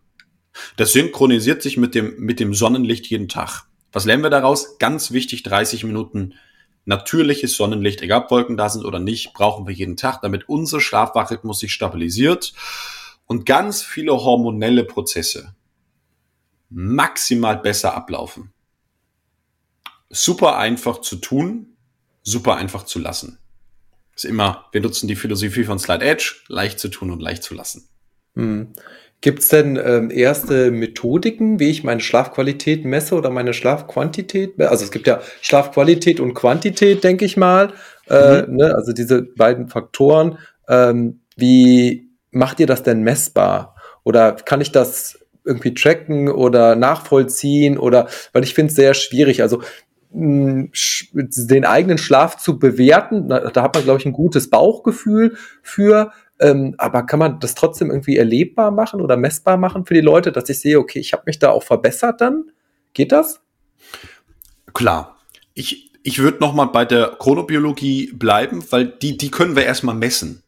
[0.77, 3.63] Das synchronisiert sich mit dem, mit dem Sonnenlicht jeden Tag.
[3.91, 4.77] Was lernen wir daraus?
[4.79, 6.33] Ganz wichtig, 30 Minuten
[6.85, 10.79] natürliches Sonnenlicht, egal ob Wolken da sind oder nicht, brauchen wir jeden Tag, damit unser
[10.79, 12.53] Schlafwachrhythmus sich stabilisiert
[13.25, 15.55] und ganz viele hormonelle Prozesse
[16.69, 18.53] maximal besser ablaufen.
[20.09, 21.77] Super einfach zu tun,
[22.21, 23.39] super einfach zu lassen.
[24.15, 27.53] Ist immer, wir nutzen die Philosophie von Slide Edge, leicht zu tun und leicht zu
[27.53, 27.89] lassen.
[28.35, 28.73] Hm.
[29.21, 34.61] Gibt es denn ähm, erste Methodiken, wie ich meine Schlafqualität messe oder meine Schlafquantität?
[34.61, 37.73] Also es gibt ja Schlafqualität und Quantität, denke ich mal.
[38.07, 38.57] Äh, mhm.
[38.57, 38.75] ne?
[38.75, 40.37] Also diese beiden Faktoren.
[40.67, 43.75] Ähm, wie macht ihr das denn messbar?
[44.03, 47.79] Oder kann ich das irgendwie tracken oder nachvollziehen?
[47.79, 49.41] Oder weil ich finde es sehr schwierig.
[49.41, 49.63] Also
[50.15, 56.11] den eigenen Schlaf zu bewerten, da, hat man, glaube ich, ein gutes Bauchgefühl für.
[56.39, 60.31] Ähm, aber kann man das trotzdem irgendwie erlebbar machen oder messbar machen für die Leute,
[60.31, 62.51] dass ich sehe, okay, ich habe mich da auch verbessert dann?
[62.93, 63.41] Geht das?
[64.73, 65.17] Klar.
[65.53, 69.95] Ich, ich würde noch mal bei der Chronobiologie bleiben, weil die, die können wir erstmal
[69.95, 70.43] messen.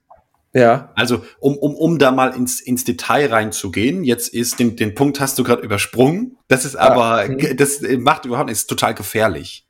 [0.53, 0.91] Ja.
[0.95, 5.19] Also, um, um, um da mal ins, ins Detail reinzugehen, jetzt ist den, den Punkt
[5.19, 6.38] hast du gerade übersprungen.
[6.47, 7.53] Das ist aber, ja.
[7.53, 9.67] das macht überhaupt nichts, total gefährlich.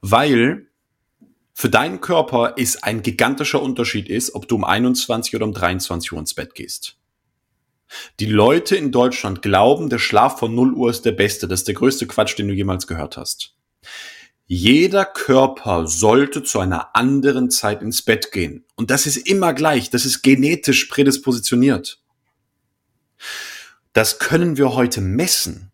[0.00, 0.66] Weil
[1.54, 6.12] für deinen Körper ist ein gigantischer Unterschied ist, ob du um 21 oder um 23
[6.12, 6.98] Uhr ins Bett gehst.
[8.20, 11.48] Die Leute in Deutschland glauben, der Schlaf von 0 Uhr ist der beste.
[11.48, 13.54] Das ist der größte Quatsch, den du jemals gehört hast.
[14.46, 18.64] Jeder Körper sollte zu einer anderen Zeit ins Bett gehen.
[18.76, 19.90] Und das ist immer gleich.
[19.90, 22.00] Das ist genetisch prädispositioniert.
[23.92, 25.72] Das können wir heute messen.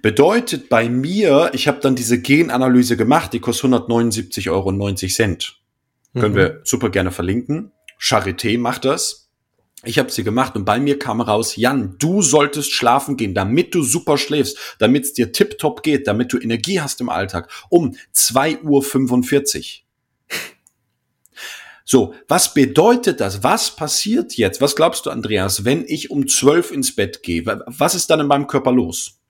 [0.00, 4.72] Bedeutet bei mir, ich habe dann diese Genanalyse gemacht, die kostet 179,90 Euro.
[4.72, 6.20] Mhm.
[6.20, 7.72] Können wir super gerne verlinken.
[8.00, 9.27] Charité macht das.
[9.88, 13.74] Ich habe sie gemacht und bei mir kam raus, Jan, du solltest schlafen gehen, damit
[13.74, 17.96] du super schläfst, damit es dir tipptopp geht, damit du Energie hast im Alltag, um
[18.14, 20.36] 2.45 Uhr.
[21.90, 23.42] So, was bedeutet das?
[23.42, 24.60] Was passiert jetzt?
[24.60, 27.46] Was glaubst du, Andreas, wenn ich um 12 ins Bett gehe?
[27.46, 29.22] Was ist dann in meinem Körper los?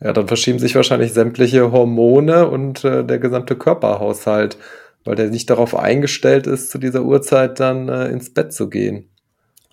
[0.00, 4.56] Ja, dann verschieben sich wahrscheinlich sämtliche Hormone und äh, der gesamte Körperhaushalt,
[5.04, 9.10] weil der nicht darauf eingestellt ist, zu dieser Uhrzeit dann äh, ins Bett zu gehen.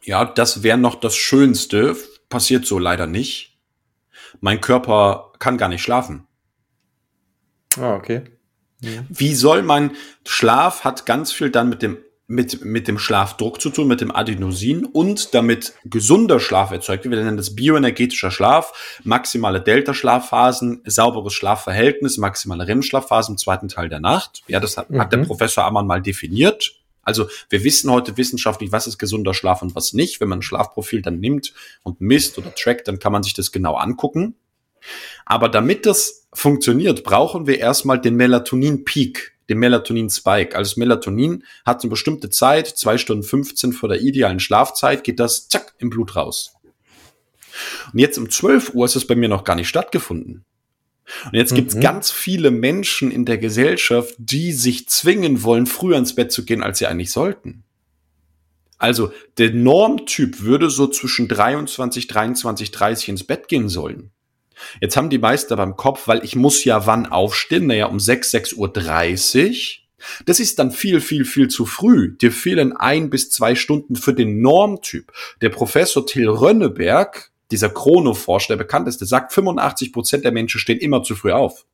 [0.03, 1.95] Ja, das wäre noch das Schönste.
[2.29, 3.57] Passiert so leider nicht.
[4.41, 6.27] Mein Körper kann gar nicht schlafen.
[7.77, 8.23] Ah, okay.
[8.81, 9.05] Ja.
[9.09, 9.91] Wie soll mein
[10.25, 14.13] Schlaf hat ganz viel dann mit dem mit, mit dem Schlafdruck zu tun, mit dem
[14.13, 17.13] Adenosin und damit gesunder Schlaf erzeugt wird.
[17.13, 23.99] Wir nennen das bioenergetischer Schlaf, maximale Delta-Schlafphasen, sauberes Schlafverhältnis, maximale REM-Schlafphasen im zweiten Teil der
[23.99, 24.41] Nacht.
[24.47, 25.01] Ja, das hat, mhm.
[25.01, 25.27] hat der mhm.
[25.27, 26.82] Professor Ammann mal definiert.
[27.03, 30.19] Also wir wissen heute wissenschaftlich, was ist gesunder Schlaf und was nicht.
[30.19, 33.51] Wenn man ein Schlafprofil dann nimmt und misst oder trackt, dann kann man sich das
[33.51, 34.35] genau angucken.
[35.25, 40.55] Aber damit das funktioniert, brauchen wir erstmal den Melatonin-Peak dem Melatonin-Spike.
[40.55, 45.47] Also Melatonin hat eine bestimmte Zeit, zwei Stunden 15 vor der idealen Schlafzeit, geht das
[45.47, 46.55] zack im Blut raus.
[47.91, 50.45] Und jetzt um 12 Uhr ist es bei mir noch gar nicht stattgefunden.
[51.25, 51.81] Und jetzt gibt es mhm.
[51.81, 56.63] ganz viele Menschen in der Gesellschaft, die sich zwingen wollen, früher ins Bett zu gehen,
[56.63, 57.63] als sie eigentlich sollten.
[58.77, 64.11] Also der Normtyp würde so zwischen 23, 23, 30 ins Bett gehen sollen.
[64.81, 67.67] Jetzt haben die Meister beim Kopf, weil ich muss ja wann aufstehen?
[67.67, 69.83] Naja, um 6, 6.30 Uhr.
[70.25, 72.15] Das ist dann viel, viel, viel zu früh.
[72.17, 75.11] Dir fehlen ein bis zwei Stunden für den Normtyp.
[75.41, 81.03] Der Professor Till Rönneberg, dieser Chronoforscher, der bekannteste, sagt, 85 Prozent der Menschen stehen immer
[81.03, 81.65] zu früh auf.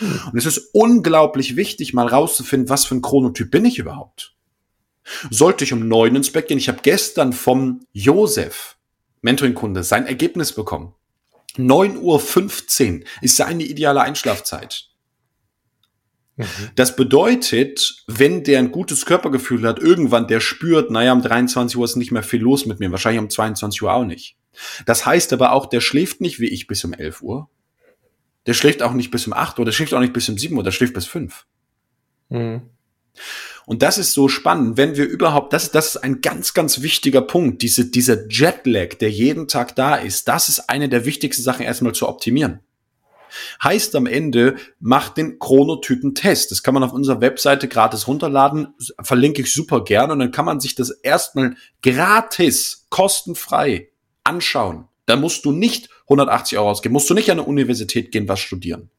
[0.00, 4.34] Und es ist unglaublich wichtig, mal rauszufinden, was für ein Chronotyp bin ich überhaupt.
[5.30, 6.58] Sollte ich um neun ins Bett gehen?
[6.58, 8.76] Ich habe gestern vom Josef,
[9.22, 10.94] Mentoring-Kunde, sein Ergebnis bekommen.
[11.56, 14.90] 9.15 Uhr ist seine ideale Einschlafzeit.
[16.36, 16.46] Mhm.
[16.76, 21.84] Das bedeutet, wenn der ein gutes Körpergefühl hat, irgendwann der spürt, naja, um 23 Uhr
[21.84, 24.36] ist nicht mehr viel los mit mir, wahrscheinlich um 22 Uhr auch nicht.
[24.86, 27.48] Das heißt aber auch, der schläft nicht wie ich bis um 11 Uhr.
[28.46, 30.56] Der schläft auch nicht bis um 8 Uhr, der schläft auch nicht bis um 7
[30.56, 31.46] Uhr, der schläft bis 5.
[32.30, 32.62] Mhm.
[33.66, 37.20] Und das ist so spannend, wenn wir überhaupt, das, das ist ein ganz, ganz wichtiger
[37.20, 41.64] Punkt, diese, dieser Jetlag, der jeden Tag da ist, das ist eine der wichtigsten Sachen
[41.64, 42.60] erstmal zu optimieren.
[43.62, 46.50] Heißt am Ende, macht den Chronotypen-Test.
[46.50, 50.46] Das kann man auf unserer Webseite gratis runterladen, verlinke ich super gerne und dann kann
[50.46, 53.89] man sich das erstmal gratis, kostenfrei
[54.30, 54.86] anschauen.
[55.06, 58.38] Da musst du nicht 180 Euro ausgeben, musst du nicht an eine Universität gehen, was
[58.38, 58.90] studieren.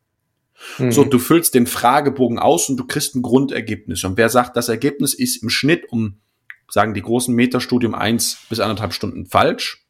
[0.78, 0.91] Mhm.
[0.91, 4.04] So, du füllst den Fragebogen aus und du kriegst ein Grundergebnis.
[4.04, 6.20] Und wer sagt, das Ergebnis ist im Schnitt um,
[6.70, 9.86] sagen die großen Metastudium eins bis anderthalb Stunden falsch.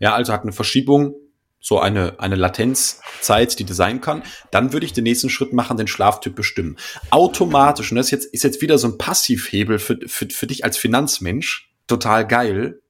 [0.00, 1.14] Ja, also hat eine Verschiebung,
[1.60, 5.76] so eine, eine Latenzzeit, die das sein kann, dann würde ich den nächsten Schritt machen,
[5.76, 6.76] den Schlaftyp bestimmen.
[7.10, 10.64] Automatisch, und das ist jetzt, ist jetzt wieder so ein Passivhebel für, für, für dich
[10.64, 12.80] als Finanzmensch, total geil.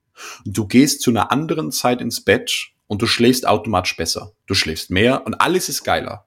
[0.44, 4.33] Du gehst zu einer anderen Zeit ins Bett und du schläfst automatisch besser.
[4.46, 6.26] Du schläfst mehr und alles ist geiler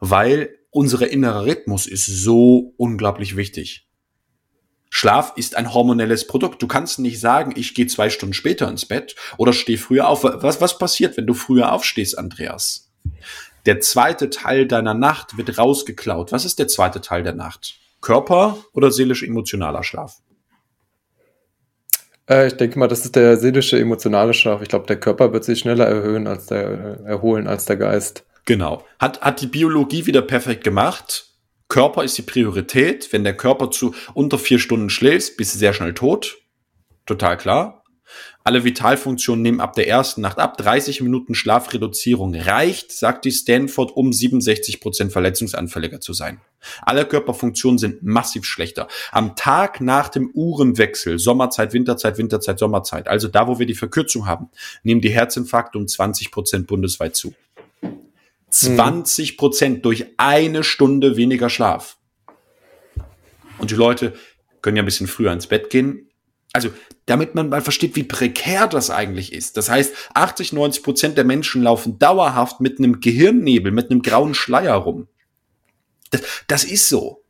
[0.00, 3.86] weil unsere innere Rhythmus ist so unglaublich wichtig.
[4.88, 6.60] Schlaf ist ein hormonelles Produkt.
[6.62, 10.24] Du kannst nicht sagen, ich gehe zwei Stunden später ins Bett oder stehe früher auf.
[10.24, 12.90] Was, was passiert, wenn du früher aufstehst, Andreas?
[13.66, 16.32] Der zweite Teil deiner Nacht wird rausgeklaut.
[16.32, 17.78] Was ist der zweite Teil der Nacht?
[18.00, 20.16] Körper oder seelisch-emotionaler Schlaf?
[22.30, 24.62] Äh, ich denke mal, das ist der seelische, emotionale Schlaf.
[24.62, 28.24] Ich glaube, der Körper wird sich schneller erhöhen als der, erholen als der Geist.
[28.46, 28.84] Genau.
[28.98, 31.26] Hat, hat die Biologie wieder perfekt gemacht.
[31.68, 33.12] Körper ist die Priorität.
[33.12, 36.38] Wenn der Körper zu unter vier Stunden schläft, bist du sehr schnell tot.
[37.06, 37.79] Total klar.
[38.42, 40.56] Alle Vitalfunktionen nehmen ab der ersten Nacht ab.
[40.56, 46.40] 30 Minuten Schlafreduzierung reicht, sagt die Stanford, um 67 Prozent verletzungsanfälliger zu sein.
[46.82, 48.88] Alle Körperfunktionen sind massiv schlechter.
[49.12, 54.26] Am Tag nach dem Uhrenwechsel, Sommerzeit, Winterzeit, Winterzeit, Sommerzeit, also da, wo wir die Verkürzung
[54.26, 54.48] haben,
[54.82, 57.34] nehmen die Herzinfarkte um 20 Prozent bundesweit zu.
[58.48, 61.98] 20 Prozent durch eine Stunde weniger Schlaf.
[63.58, 64.14] Und die Leute
[64.62, 66.08] können ja ein bisschen früher ins Bett gehen.
[66.52, 66.70] Also,
[67.10, 69.56] damit man mal versteht, wie prekär das eigentlich ist.
[69.56, 74.32] Das heißt, 80, 90 Prozent der Menschen laufen dauerhaft mit einem Gehirnnebel, mit einem grauen
[74.32, 75.08] Schleier rum.
[76.10, 77.24] Das, das ist so.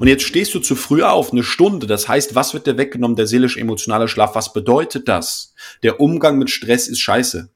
[0.00, 1.86] Und jetzt stehst du zu früh auf, eine Stunde.
[1.86, 3.14] Das heißt, was wird dir weggenommen?
[3.14, 4.34] Der seelisch-emotionale Schlaf.
[4.34, 5.52] Was bedeutet das?
[5.82, 7.50] Der Umgang mit Stress ist scheiße.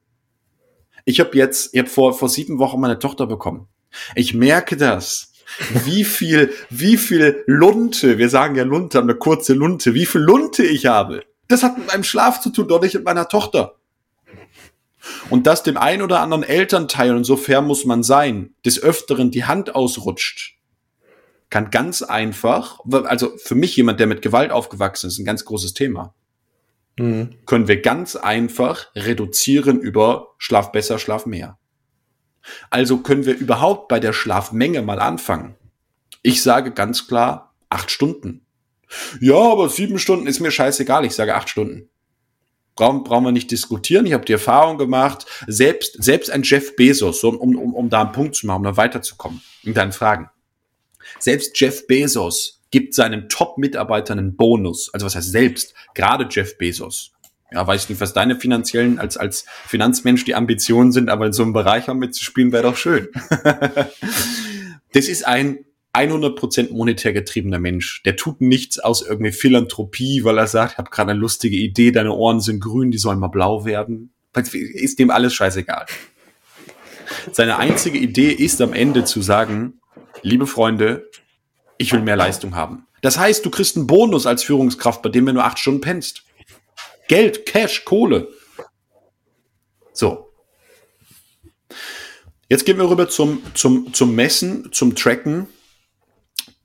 [1.07, 3.69] Ich habe jetzt, ich habe vor, vor sieben Wochen meine Tochter bekommen.
[4.15, 5.33] Ich merke das.
[5.87, 10.63] Wie viel, wie viel Lunte, wir sagen ja Lunte, eine kurze Lunte, wie viel Lunte
[10.63, 11.25] ich habe.
[11.51, 13.77] Das hat mit meinem Schlaf zu tun, dort ich mit meiner Tochter.
[15.31, 19.31] Und dass dem ein oder anderen Elternteil, und so fair muss man sein, des Öfteren
[19.31, 20.57] die Hand ausrutscht,
[21.49, 25.75] kann ganz einfach, also für mich jemand, der mit Gewalt aufgewachsen ist, ein ganz großes
[25.75, 26.15] Thema
[27.01, 27.31] mhm.
[27.47, 31.59] können wir ganz einfach reduzieren über Schlaf besser, Schlaf mehr.
[32.71, 35.57] Also können wir überhaupt bei der Schlafmenge mal anfangen.
[36.23, 38.47] Ich sage ganz klar acht Stunden.
[39.21, 41.05] Ja, aber sieben Stunden ist mir scheißegal.
[41.05, 41.89] Ich sage acht Stunden.
[42.77, 44.07] Brauchen, brauchen wir nicht diskutieren.
[44.07, 48.13] Ich habe die Erfahrung gemacht, selbst, selbst ein Jeff Bezos, um, um, um da einen
[48.13, 50.31] Punkt zu machen, um da weiterzukommen in deinen Fragen.
[51.19, 54.93] Selbst Jeff Bezos gibt seinen Top-Mitarbeitern einen Bonus.
[54.95, 55.75] Also was heißt selbst?
[55.95, 57.13] Gerade Jeff Bezos.
[57.53, 61.43] Ja, weiß nicht, was deine finanziellen, als, als Finanzmensch die Ambitionen sind, aber in so
[61.43, 63.09] einem Bereich mitzuspielen wäre doch schön.
[64.93, 68.03] das ist ein 100% monetär getriebener Mensch.
[68.05, 71.91] Der tut nichts aus irgendwie Philanthropie, weil er sagt, ich habe gerade eine lustige Idee,
[71.91, 74.13] deine Ohren sind grün, die sollen mal blau werden.
[74.53, 75.87] Ist dem alles scheißegal.
[77.33, 79.81] Seine einzige Idee ist am Ende zu sagen,
[80.23, 81.11] liebe Freunde,
[81.77, 82.87] ich will mehr Leistung haben.
[83.03, 86.23] Das heißt, du kriegst einen Bonus als Führungskraft, bei dem du nur acht Stunden pennst.
[87.09, 88.29] Geld, Cash, Kohle.
[89.93, 90.31] So.
[92.49, 95.49] Jetzt gehen wir rüber zum, zum, zum Messen, zum Tracken.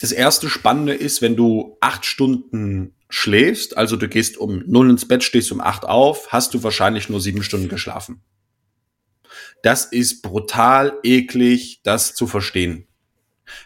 [0.05, 5.07] Das erste Spannende ist, wenn du acht Stunden schläfst, also du gehst um null ins
[5.07, 8.21] Bett, stehst um acht auf, hast du wahrscheinlich nur sieben Stunden geschlafen.
[9.63, 12.85] Das ist brutal eklig, das zu verstehen.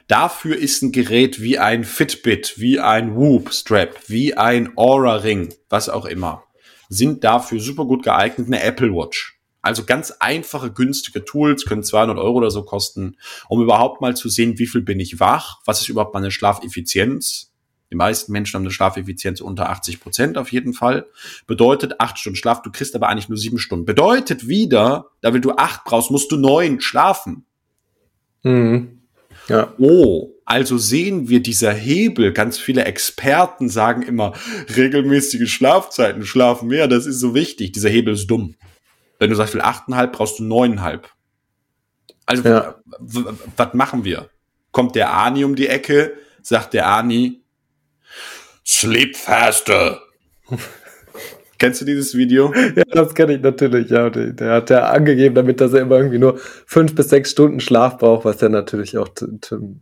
[0.07, 5.53] Dafür ist ein Gerät wie ein Fitbit, wie ein Whoop Strap, wie ein Aura Ring,
[5.67, 6.45] was auch immer,
[6.87, 9.38] sind dafür super gut geeignet, eine Apple Watch.
[9.69, 13.17] Also ganz einfache, günstige Tools, können 200 Euro oder so kosten,
[13.49, 17.53] um überhaupt mal zu sehen, wie viel bin ich wach, was ist überhaupt meine Schlafeffizienz.
[17.91, 21.05] Die meisten Menschen haben eine Schlafeffizienz unter 80 Prozent auf jeden Fall.
[21.45, 23.85] Bedeutet acht Stunden Schlaf, du kriegst aber eigentlich nur sieben Stunden.
[23.85, 27.45] Bedeutet wieder, da will du acht brauchst, musst du neun schlafen.
[28.41, 29.03] Mhm.
[29.49, 29.71] Ja.
[29.77, 32.33] Oh, also sehen wir dieser Hebel.
[32.33, 34.33] Ganz viele Experten sagen immer,
[34.75, 37.71] regelmäßige Schlafzeiten, schlafen mehr, das ist so wichtig.
[37.71, 38.55] Dieser Hebel ist dumm.
[39.19, 41.09] Wenn du sagst, will achteinhalb, brauchst du neuneinhalb.
[42.25, 42.75] Also, ja.
[43.57, 44.29] was machen wir?
[44.71, 47.43] Kommt der Ani um die Ecke, sagt der Ani,
[48.65, 50.01] sleep faster.
[51.59, 52.53] Kennst du dieses Video?
[52.53, 53.89] Ja, das kenne ich natürlich.
[53.89, 57.59] Ja, der hat ja angegeben, damit dass er immer irgendwie nur fünf bis sechs Stunden
[57.59, 59.09] Schlaf braucht, was ja natürlich auch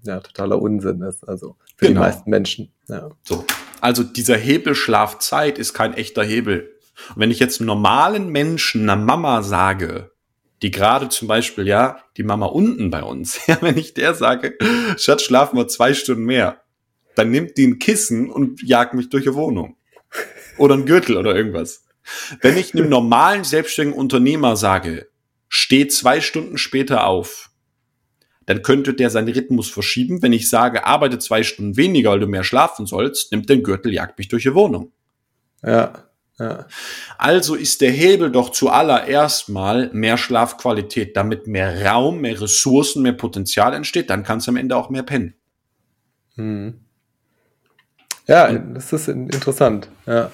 [0.04, 1.28] ja, totaler Unsinn ist.
[1.30, 2.00] Also für genau.
[2.00, 2.72] die meisten Menschen.
[2.88, 3.12] Ja.
[3.22, 3.46] So.
[3.80, 6.72] Also dieser Hebel Schlafzeit ist kein echter Hebel.
[7.10, 10.12] Und wenn ich jetzt einem normalen Menschen, einer Mama sage,
[10.62, 14.58] die gerade zum Beispiel, ja, die Mama unten bei uns, ja, wenn ich der sage,
[14.98, 16.62] Schatz, schlafen wir zwei Stunden mehr,
[17.16, 19.76] dann nimmt die ein Kissen und jagt mich durch die Wohnung.
[20.58, 21.86] Oder ein Gürtel oder irgendwas.
[22.42, 25.10] Wenn ich einem normalen selbstständigen Unternehmer sage,
[25.50, 27.52] steh zwei Stunden später auf,
[28.46, 30.22] dann könnte der seinen Rhythmus verschieben.
[30.22, 33.94] Wenn ich sage, arbeite zwei Stunden weniger, weil du mehr schlafen sollst, nimmt den Gürtel,
[33.94, 34.94] jagt mich durch die Wohnung.
[35.64, 36.07] Ja.
[36.40, 36.68] Ja.
[37.18, 43.14] Also ist der Hebel doch zuallererst mal mehr Schlafqualität, damit mehr Raum, mehr Ressourcen, mehr
[43.14, 44.10] Potenzial entsteht.
[44.10, 45.34] Dann kannst du am Ende auch mehr pennen.
[46.36, 46.82] Hm.
[48.28, 49.90] Ja, das ist interessant.
[50.06, 50.30] Ja.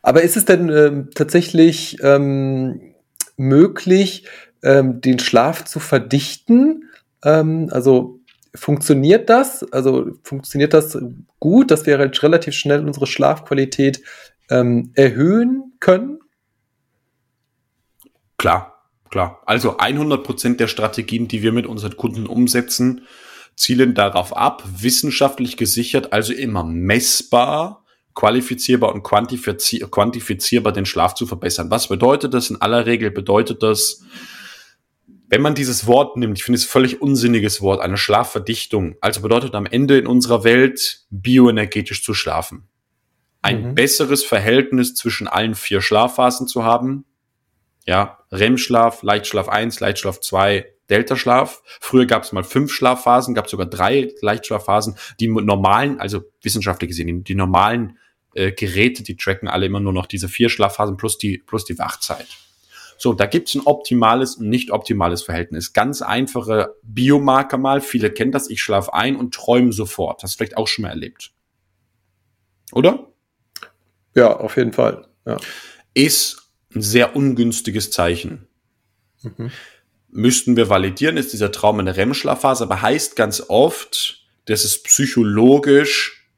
[0.00, 2.94] Aber ist es denn ähm, tatsächlich ähm,
[3.36, 4.26] möglich,
[4.62, 6.90] ähm, den Schlaf zu verdichten?
[7.24, 8.20] Ähm, also
[8.54, 9.64] funktioniert das?
[9.72, 10.98] Also funktioniert das
[11.40, 14.02] gut, dass wir relativ schnell unsere Schlafqualität
[14.52, 16.18] ähm, erhöhen können?
[18.36, 19.40] Klar, klar.
[19.46, 23.06] Also 100 Prozent der Strategien, die wir mit unseren Kunden umsetzen,
[23.56, 27.84] zielen darauf ab, wissenschaftlich gesichert, also immer messbar,
[28.14, 31.70] qualifizierbar und quantifizierbar den Schlaf zu verbessern.
[31.70, 32.50] Was bedeutet das?
[32.50, 34.02] In aller Regel bedeutet das,
[35.28, 39.54] wenn man dieses Wort nimmt, ich finde es völlig unsinniges Wort, eine Schlafverdichtung, also bedeutet
[39.54, 42.68] am Ende in unserer Welt bioenergetisch zu schlafen
[43.42, 43.74] ein mhm.
[43.74, 47.04] besseres Verhältnis zwischen allen vier Schlafphasen zu haben.
[47.84, 51.62] Ja, REM-Schlaf, Leichtschlaf 1, Leichtschlaf 2, Delta-Schlaf.
[51.80, 54.96] Früher gab es mal fünf Schlafphasen, gab es sogar drei Leichtschlafphasen.
[55.18, 57.98] Die normalen, also wissenschaftlich gesehen, die, die normalen
[58.34, 61.78] äh, Geräte, die tracken alle immer nur noch diese vier Schlafphasen plus die, plus die
[61.78, 62.28] Wachzeit.
[62.98, 65.72] So, da gibt's ein optimales und nicht optimales Verhältnis.
[65.72, 67.80] Ganz einfache Biomarker mal.
[67.80, 68.48] Viele kennen das.
[68.48, 70.22] Ich schlafe ein und träume sofort.
[70.22, 71.32] Hast du vielleicht auch schon mal erlebt.
[72.70, 73.11] Oder?
[74.14, 75.06] Ja, auf jeden Fall.
[75.26, 75.36] Ja.
[75.94, 78.46] Ist ein sehr ungünstiges Zeichen.
[79.22, 79.50] Mhm.
[80.10, 86.28] Müssten wir validieren, ist dieser Traum eine REM-Schlafphase, aber heißt ganz oft, dass es psychologisch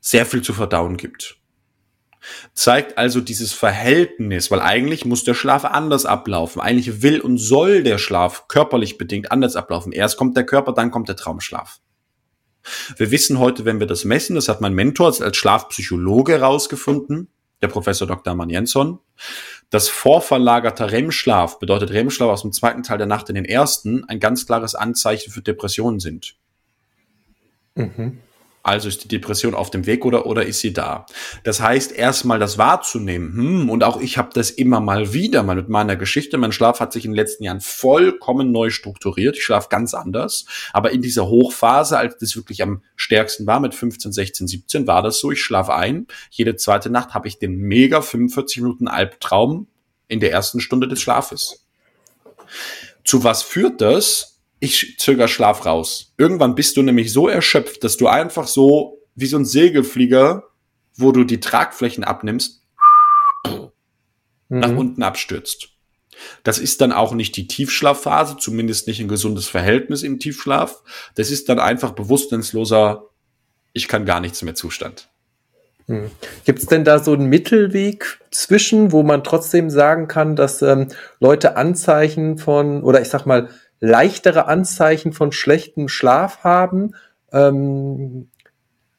[0.00, 1.36] sehr viel zu verdauen gibt.
[2.54, 6.60] Zeigt also dieses Verhältnis, weil eigentlich muss der Schlaf anders ablaufen.
[6.60, 9.92] Eigentlich will und soll der Schlaf körperlich bedingt anders ablaufen.
[9.92, 11.80] Erst kommt der Körper, dann kommt der Traumschlaf.
[12.96, 17.28] Wir wissen heute, wenn wir das messen, das hat mein Mentor als Schlafpsychologe herausgefunden,
[17.62, 18.34] der Professor Dr.
[18.34, 19.00] Mann Jensson,
[19.70, 24.20] dass vorverlagerter REM-Schlaf, bedeutet REM-Schlaf aus dem zweiten Teil der Nacht in den ersten, ein
[24.20, 26.36] ganz klares Anzeichen für Depressionen sind.
[27.74, 28.20] Mhm.
[28.68, 31.06] Also ist die Depression auf dem Weg oder, oder ist sie da?
[31.42, 33.32] Das heißt, erstmal das wahrzunehmen.
[33.32, 36.36] Hm, und auch ich habe das immer mal wieder, mal mit meiner Geschichte.
[36.36, 39.38] Mein Schlaf hat sich in den letzten Jahren vollkommen neu strukturiert.
[39.38, 40.44] Ich schlafe ganz anders.
[40.74, 45.02] Aber in dieser Hochphase, als das wirklich am stärksten war, mit 15, 16, 17, war
[45.02, 45.32] das so.
[45.32, 46.06] Ich schlafe ein.
[46.28, 49.66] Jede zweite Nacht habe ich den mega 45 Minuten Albtraum
[50.08, 51.64] in der ersten Stunde des Schlafes.
[53.02, 54.37] Zu was führt das?
[54.60, 56.14] Ich zöger Schlaf raus.
[56.16, 60.44] Irgendwann bist du nämlich so erschöpft, dass du einfach so wie so ein Segelflieger,
[60.96, 62.62] wo du die Tragflächen abnimmst,
[63.46, 63.70] mhm.
[64.48, 65.70] nach unten abstürzt.
[66.42, 70.82] Das ist dann auch nicht die Tiefschlafphase, zumindest nicht ein gesundes Verhältnis im Tiefschlaf.
[71.14, 73.04] Das ist dann einfach bewusstseinsloser,
[73.72, 75.08] ich kann gar nichts mehr Zustand.
[75.88, 76.10] Hm.
[76.44, 80.88] Gibt es denn da so einen Mittelweg zwischen, wo man trotzdem sagen kann, dass ähm,
[81.18, 83.48] Leute Anzeichen von, oder ich sag mal,
[83.80, 86.94] leichtere Anzeichen von schlechtem Schlaf haben,
[87.32, 88.28] ähm,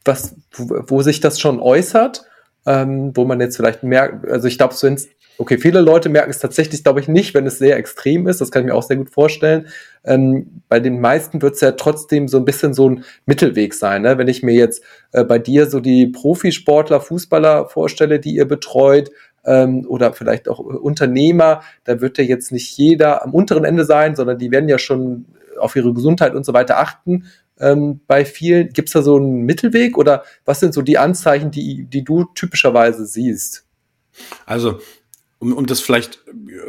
[0.03, 2.25] was, wo, wo sich das schon äußert,
[2.65, 5.09] ähm, wo man jetzt vielleicht merkt, also ich glaube, wenn es
[5.41, 8.41] Okay, viele Leute merken es tatsächlich, glaube ich, nicht, wenn es sehr extrem ist.
[8.41, 9.67] Das kann ich mir auch sehr gut vorstellen.
[10.03, 14.01] Ähm, bei den meisten wird es ja trotzdem so ein bisschen so ein Mittelweg sein.
[14.01, 14.17] Ne?
[14.17, 14.83] Wenn ich mir jetzt
[15.13, 19.11] äh, bei dir so die Profisportler, Fußballer vorstelle, die ihr betreut,
[19.45, 24.17] ähm, oder vielleicht auch Unternehmer, da wird ja jetzt nicht jeder am unteren Ende sein,
[24.17, 25.23] sondern die werden ja schon
[25.57, 27.27] auf ihre Gesundheit und so weiter achten.
[27.61, 31.49] Ähm, bei vielen gibt es da so einen Mittelweg oder was sind so die Anzeichen,
[31.49, 33.65] die, die du typischerweise siehst?
[34.45, 34.79] Also
[35.39, 36.19] um, um das vielleicht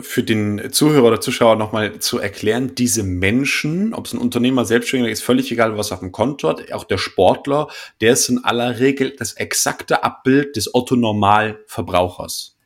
[0.00, 5.10] für den Zuhörer oder Zuschauer nochmal zu erklären, diese Menschen, ob es ein Unternehmer, Selbstständiger
[5.10, 7.68] ist, völlig egal, was auf dem Konto hat, auch der Sportler,
[8.00, 12.56] der ist in aller Regel das exakte Abbild des Otto-Normalverbrauchers.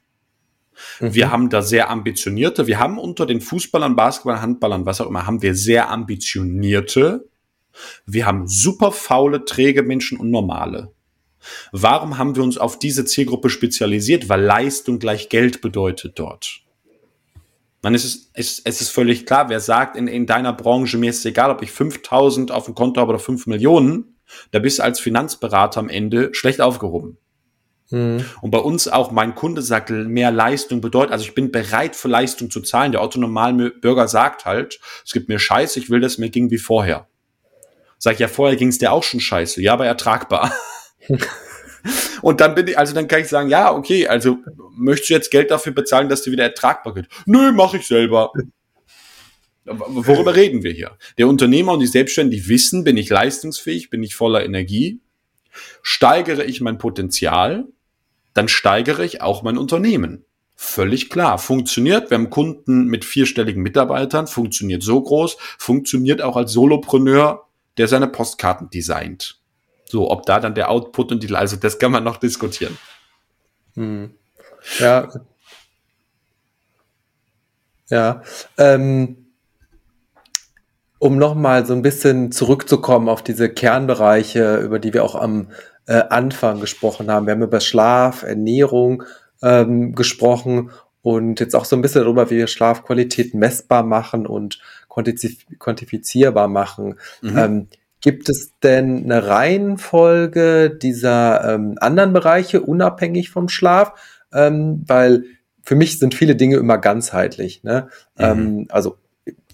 [1.00, 1.14] Mhm.
[1.14, 5.26] Wir haben da sehr ambitionierte, wir haben unter den Fußballern, Basketballern, Handballern, was auch immer,
[5.26, 7.28] haben wir sehr ambitionierte,
[8.04, 10.92] wir haben super faule, träge Menschen und normale.
[11.72, 14.28] Warum haben wir uns auf diese Zielgruppe spezialisiert?
[14.28, 16.60] Weil Leistung gleich Geld bedeutet dort.
[17.82, 21.10] Man, es, ist, es, es ist völlig klar, wer sagt in, in deiner Branche, mir
[21.10, 24.16] ist es egal, ob ich 5000 auf dem Konto habe oder 5 Millionen,
[24.52, 27.18] da bist du als Finanzberater am Ende schlecht aufgehoben.
[27.90, 28.24] Mhm.
[28.40, 32.08] Und bei uns auch, mein Kunde sagt, mehr Leistung bedeutet, also ich bin bereit für
[32.08, 32.92] Leistung zu zahlen.
[32.92, 36.58] Der autonomale Bürger sagt halt, es gibt mir Scheiße, ich will, dass mir ging wie
[36.58, 37.06] vorher.
[37.98, 39.62] Sag ich, ja, vorher ging es dir auch schon scheiße.
[39.62, 40.52] Ja, aber ertragbar.
[42.22, 44.38] Und dann bin ich, also dann kann ich sagen, ja, okay, also
[44.76, 47.08] möchtest du jetzt Geld dafür bezahlen, dass du wieder ertragbar wird?
[47.26, 48.32] Nö, mache ich selber.
[49.66, 50.96] Worüber reden wir hier?
[51.18, 55.00] Der Unternehmer und die Selbstständigen, wissen, bin ich leistungsfähig, bin ich voller Energie,
[55.82, 57.66] steigere ich mein Potenzial,
[58.34, 60.24] dann steigere ich auch mein Unternehmen.
[60.56, 61.38] Völlig klar.
[61.38, 62.10] Funktioniert.
[62.10, 67.46] Wir haben Kunden mit vierstelligen Mitarbeitern, funktioniert so groß, funktioniert auch als Solopreneur,
[67.76, 69.40] der seine Postkarten designt.
[69.86, 72.76] So, ob da dann der Output und die, also das kann man noch diskutieren.
[73.74, 74.14] Hm.
[74.78, 75.08] Ja.
[77.88, 78.22] Ja.
[78.56, 79.24] Ähm,
[80.98, 85.50] um nochmal so ein bisschen zurückzukommen auf diese Kernbereiche, über die wir auch am
[85.86, 87.26] äh, Anfang gesprochen haben.
[87.26, 89.02] Wir haben über Schlaf, Ernährung
[89.42, 90.70] ähm, gesprochen
[91.02, 96.98] und jetzt auch so ein bisschen darüber, wie wir Schlafqualität messbar machen und quantifizierbar machen.
[97.20, 97.38] Mhm.
[97.38, 97.68] Ähm,
[98.04, 103.94] Gibt es denn eine Reihenfolge dieser ähm, anderen Bereiche unabhängig vom Schlaf?
[104.30, 105.24] Ähm, weil
[105.62, 107.62] für mich sind viele Dinge immer ganzheitlich.
[107.62, 107.88] Ne?
[108.18, 108.22] Mhm.
[108.22, 108.98] Ähm, also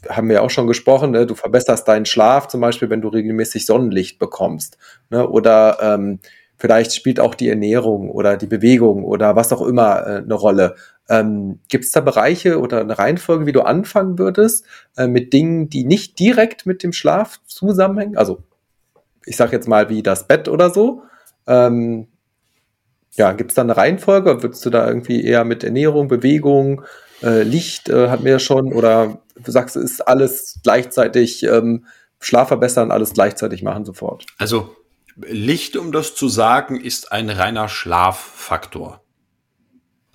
[0.08, 1.28] haben wir auch schon gesprochen, ne?
[1.28, 4.78] du verbesserst deinen Schlaf zum Beispiel, wenn du regelmäßig Sonnenlicht bekommst.
[5.10, 5.28] Ne?
[5.28, 6.18] Oder ähm,
[6.56, 10.74] vielleicht spielt auch die Ernährung oder die Bewegung oder was auch immer äh, eine Rolle.
[11.10, 14.64] Ähm, Gibt es da Bereiche oder eine Reihenfolge, wie du anfangen würdest,
[14.96, 18.16] äh, mit Dingen, die nicht direkt mit dem Schlaf zusammenhängen?
[18.16, 18.44] Also
[19.26, 21.02] ich sage jetzt mal wie das Bett oder so.
[21.48, 22.06] Ähm,
[23.16, 24.42] ja, gibt es da eine Reihenfolge?
[24.42, 26.82] Würdest du da irgendwie eher mit Ernährung, Bewegung,
[27.22, 31.86] äh, Licht, äh, hatten wir ja schon, oder du sagst, ist alles gleichzeitig ähm,
[32.20, 34.26] Schlaf verbessern, alles gleichzeitig machen sofort?
[34.38, 34.76] Also
[35.16, 39.02] Licht, um das zu sagen, ist ein reiner Schlaffaktor.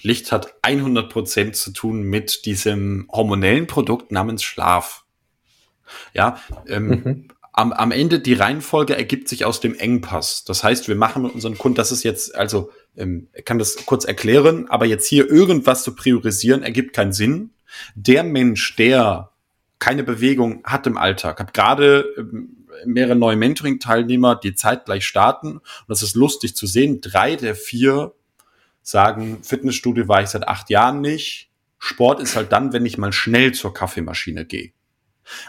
[0.06, 5.04] Licht hat 100% zu tun mit diesem hormonellen Produkt namens Schlaf.
[6.14, 7.28] Ja, ähm, mhm.
[7.52, 10.44] am, am Ende die Reihenfolge ergibt sich aus dem Engpass.
[10.46, 14.06] Das heißt, wir machen mit unseren Kunden, das ist jetzt, also ähm, kann das kurz
[14.06, 17.50] erklären, aber jetzt hier irgendwas zu priorisieren, ergibt keinen Sinn.
[17.96, 19.32] Der Mensch, der
[19.80, 25.58] keine Bewegung hat im Alltag, hat gerade ähm, mehrere neue Mentoring-Teilnehmer, die zeitgleich starten.
[25.58, 27.02] Und das ist lustig zu sehen.
[27.02, 28.14] Drei der vier
[28.86, 31.50] sagen, Fitnessstudio war ich seit acht Jahren nicht.
[31.80, 34.72] Sport ist halt dann, wenn ich mal schnell zur Kaffeemaschine gehe.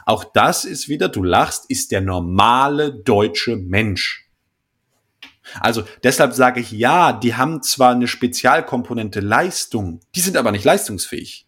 [0.07, 4.31] Auch das ist wieder, du lachst, ist der normale deutsche Mensch.
[5.61, 10.65] Also deshalb sage ich ja, die haben zwar eine Spezialkomponente Leistung, die sind aber nicht
[10.65, 11.47] leistungsfähig.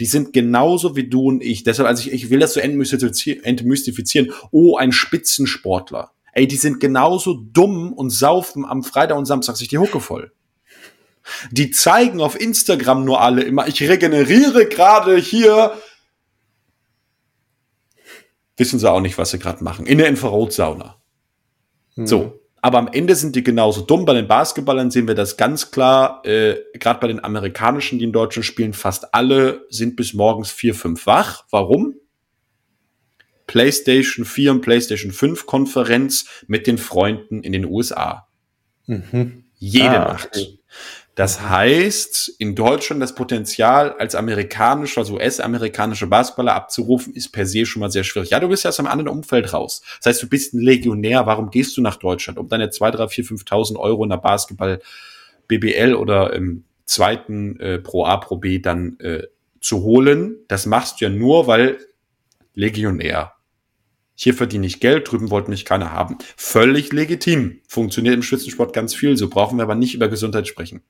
[0.00, 1.62] Die sind genauso wie du und ich.
[1.62, 4.32] Deshalb, also ich, ich will das so entmystifizieren.
[4.50, 6.10] Oh, ein Spitzensportler.
[6.32, 10.32] Ey, die sind genauso dumm und saufen am Freitag und Samstag sich die Hucke voll.
[11.50, 15.72] Die zeigen auf Instagram nur alle immer, ich regeneriere gerade hier.
[18.56, 19.86] Wissen sie auch nicht, was sie gerade machen.
[19.86, 20.96] In der Infrarotsauna.
[21.94, 22.06] Hm.
[22.06, 22.40] So.
[22.60, 24.04] Aber am Ende sind die genauso dumm.
[24.04, 26.26] Bei den Basketballern sehen wir das ganz klar.
[26.26, 30.74] Äh, Gerade bei den amerikanischen, die in Deutschland spielen, fast alle sind bis morgens vier,
[30.74, 31.44] fünf wach.
[31.50, 31.94] Warum?
[33.46, 38.28] PlayStation 4 und PlayStation 5 Konferenz mit den Freunden in den USA.
[38.86, 39.44] Mhm.
[39.56, 40.36] Jede ah, Nacht.
[40.36, 40.57] Okay.
[41.18, 47.66] Das heißt, in Deutschland das Potenzial als amerikanischer, also US-amerikanischer Basketballer abzurufen, ist per se
[47.66, 48.30] schon mal sehr schwierig.
[48.30, 49.82] Ja, du bist ja aus einem anderen Umfeld raus.
[49.96, 51.26] Das heißt, du bist ein Legionär.
[51.26, 52.38] Warum gehst du nach Deutschland?
[52.38, 54.80] Um deine 2, 3, 4, 5.000 Euro in der Basketball
[55.48, 59.24] BBL oder im zweiten äh, Pro A, Pro B dann äh,
[59.60, 60.36] zu holen.
[60.46, 61.78] Das machst du ja nur, weil
[62.54, 63.32] Legionär.
[64.14, 66.18] Hier verdiene ich Geld, drüben wollte mich keiner haben.
[66.36, 67.58] Völlig legitim.
[67.66, 69.16] Funktioniert im Spitzensport ganz viel.
[69.16, 70.84] So brauchen wir aber nicht über Gesundheit sprechen.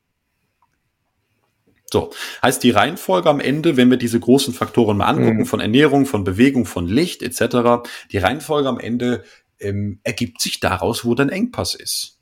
[1.91, 2.11] So,
[2.43, 5.47] heißt die Reihenfolge am Ende, wenn wir diese großen Faktoren mal angucken, mhm.
[5.47, 9.24] von Ernährung, von Bewegung, von Licht etc., die Reihenfolge am Ende
[9.59, 12.18] ähm, ergibt sich daraus, wo dein Engpass ist.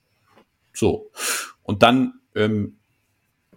[0.73, 1.11] So,
[1.62, 2.77] und dann ähm,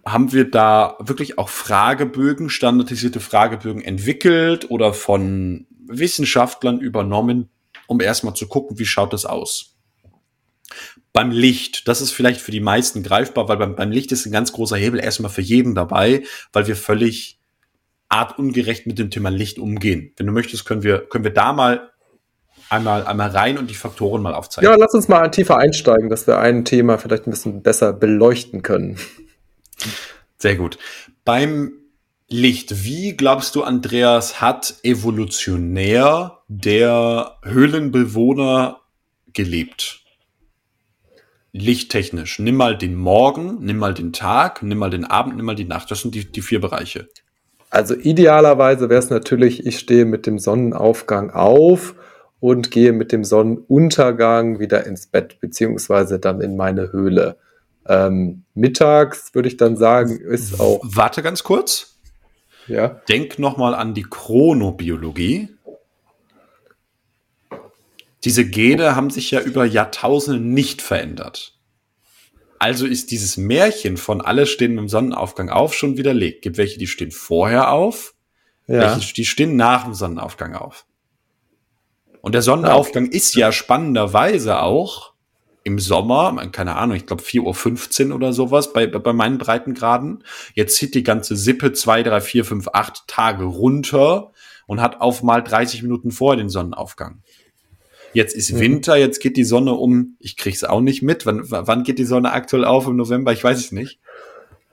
[0.04, 7.50] haben wir da wirklich auch Fragebögen, standardisierte Fragebögen entwickelt oder von Wissenschaftlern übernommen,
[7.86, 9.76] um erstmal zu gucken, wie schaut das aus.
[11.12, 14.32] Beim Licht, das ist vielleicht für die meisten greifbar, weil beim, beim Licht ist ein
[14.32, 17.40] ganz großer Hebel erstmal für jeden dabei, weil wir völlig
[18.08, 20.12] artungerecht mit dem Thema Licht umgehen.
[20.16, 21.90] Wenn du möchtest, können wir, können wir da mal
[22.68, 24.70] einmal, einmal rein und die Faktoren mal aufzeigen.
[24.70, 28.62] Ja, lass uns mal tiefer einsteigen, dass wir ein Thema vielleicht ein bisschen besser beleuchten
[28.62, 28.98] können.
[30.38, 30.78] Sehr gut.
[31.24, 31.72] Beim
[32.28, 38.80] Licht, wie glaubst du, Andreas, hat evolutionär der Höhlenbewohner
[39.32, 39.99] gelebt?
[41.52, 42.38] Lichttechnisch.
[42.38, 45.64] Nimm mal den Morgen, nimm mal den Tag, nimm mal den Abend, nimm mal die
[45.64, 45.90] Nacht.
[45.90, 47.08] Das sind die, die vier Bereiche.
[47.70, 51.94] Also idealerweise wäre es natürlich, ich stehe mit dem Sonnenaufgang auf
[52.40, 57.36] und gehe mit dem Sonnenuntergang wieder ins Bett, beziehungsweise dann in meine Höhle.
[57.86, 60.80] Ähm, mittags würde ich dann sagen, ist auch.
[60.82, 61.98] Warte ganz kurz.
[62.66, 63.00] Ja.
[63.08, 65.48] Denk nochmal an die Chronobiologie.
[68.24, 71.58] Diese Gene haben sich ja über Jahrtausende nicht verändert.
[72.58, 76.42] Also ist dieses Märchen von alle stehen im Sonnenaufgang auf schon widerlegt.
[76.42, 78.14] Gibt welche, die stehen vorher auf,
[78.66, 78.80] ja.
[78.80, 80.84] welche, die stehen nach dem Sonnenaufgang auf.
[82.20, 83.12] Und der Sonnenaufgang ja.
[83.12, 85.14] ist ja spannenderweise auch
[85.62, 90.24] im Sommer, keine Ahnung, ich glaube 4.15 Uhr oder sowas bei, bei meinen Breitengraden.
[90.54, 94.32] Jetzt zieht die ganze Sippe zwei, drei, vier, fünf, acht Tage runter
[94.66, 97.22] und hat auf mal 30 Minuten vor den Sonnenaufgang.
[98.12, 98.60] Jetzt ist mhm.
[98.60, 101.26] Winter, jetzt geht die Sonne um, ich krieg's auch nicht mit.
[101.26, 103.32] Wann, wann geht die Sonne aktuell auf im November?
[103.32, 104.00] Ich weiß es nicht.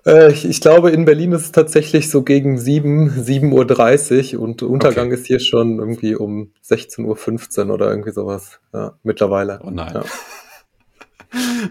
[0.06, 4.64] Äh, ich, ich, glaube, in Berlin ist es tatsächlich so gegen 7, 7.30 Uhr und
[4.64, 5.16] Untergang okay.
[5.16, 8.60] ist hier schon irgendwie um 16.15 Uhr oder irgendwie sowas.
[8.74, 9.60] Ja, mittlerweile.
[9.64, 9.94] Oh nein.
[9.94, 10.04] Ja.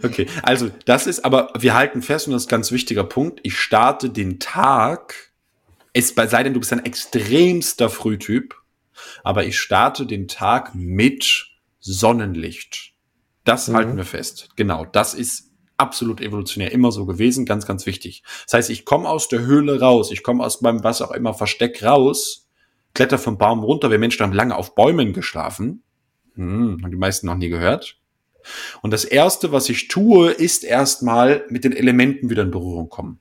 [0.02, 3.40] Okay, also das ist, aber wir halten fest, und das ist ein ganz wichtiger Punkt,
[3.42, 5.32] ich starte den Tag,
[5.94, 8.54] es sei denn, du bist ein extremster Frühtyp,
[9.24, 11.55] aber ich starte den Tag mit
[11.86, 12.92] Sonnenlicht.
[13.44, 13.74] Das mhm.
[13.74, 14.50] halten wir fest.
[14.56, 18.22] Genau, das ist absolut evolutionär immer so gewesen, ganz, ganz wichtig.
[18.44, 21.34] Das heißt, ich komme aus der Höhle raus, ich komme aus meinem was auch immer
[21.34, 22.48] Versteck raus,
[22.94, 23.90] kletter vom Baum runter.
[23.90, 25.82] Wir Menschen haben lange auf Bäumen geschlafen.
[26.34, 27.98] Hm, haben die meisten noch nie gehört.
[28.82, 33.20] Und das erste, was ich tue, ist erstmal mit den Elementen wieder in Berührung kommen.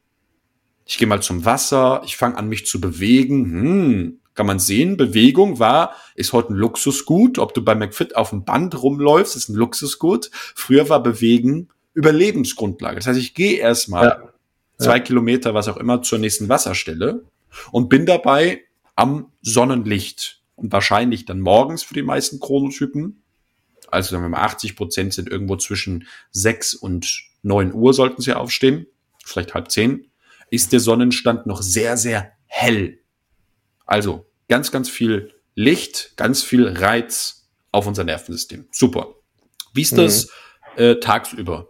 [0.85, 3.45] Ich gehe mal zum Wasser, ich fange an, mich zu bewegen.
[3.45, 7.39] Hm, kann man sehen, Bewegung war, ist heute ein Luxusgut.
[7.39, 10.29] Ob du bei McFit auf dem Band rumläufst, ist ein Luxusgut.
[10.33, 12.97] Früher war Bewegen Überlebensgrundlage.
[12.97, 14.33] Das heißt, ich gehe erstmal ja.
[14.77, 15.03] zwei ja.
[15.03, 17.23] Kilometer, was auch immer, zur nächsten Wasserstelle
[17.71, 18.61] und bin dabei
[18.95, 20.41] am Sonnenlicht.
[20.55, 23.21] Und wahrscheinlich dann morgens für die meisten Chronotypen.
[23.89, 28.33] Also sagen wir mal 80 Prozent sind irgendwo zwischen 6 und 9 Uhr sollten sie
[28.33, 28.87] aufstehen.
[29.23, 30.09] Vielleicht halb 10.
[30.49, 32.99] Ist der Sonnenstand noch sehr, sehr hell.
[33.85, 38.65] Also ganz, ganz viel Licht, ganz viel Reiz auf unser Nervensystem.
[38.71, 39.15] Super.
[39.73, 40.27] Wie ist das
[40.77, 40.83] mhm.
[40.83, 41.67] äh, tagsüber?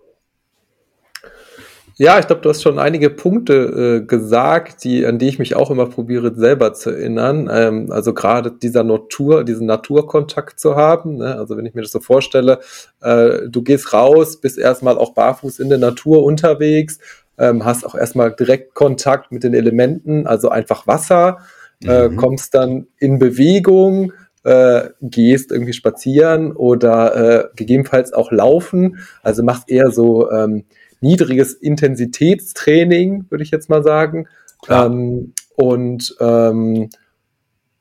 [1.97, 5.55] Ja, ich glaube, du hast schon einige Punkte äh, gesagt, die, an die ich mich
[5.55, 7.49] auch immer probiere, selber zu erinnern.
[7.49, 11.17] Ähm, also gerade dieser Natur, diesen Naturkontakt zu haben.
[11.17, 11.37] Ne?
[11.37, 12.59] Also wenn ich mir das so vorstelle,
[13.01, 16.99] äh, du gehst raus, bist erstmal auch barfuß in der Natur unterwegs,
[17.37, 21.39] ähm, hast auch erstmal direkt Kontakt mit den Elementen, also einfach Wasser,
[21.83, 22.15] äh, mhm.
[22.17, 24.13] kommst dann in Bewegung,
[24.43, 28.99] äh, gehst irgendwie spazieren oder äh, gegebenenfalls auch laufen.
[29.23, 30.65] Also machst eher so ähm,
[31.01, 34.27] niedriges Intensitätstraining, würde ich jetzt mal sagen.
[34.69, 36.89] Ähm, und ähm,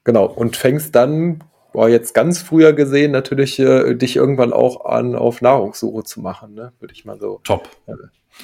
[0.04, 1.42] genau, und fängst dann,
[1.72, 6.54] boah, jetzt ganz früher gesehen, natürlich äh, dich irgendwann auch an, auf Nahrungssuche zu machen,
[6.54, 6.72] ne?
[6.80, 7.40] würde ich mal so.
[7.44, 7.68] Top.
[7.86, 7.92] Äh,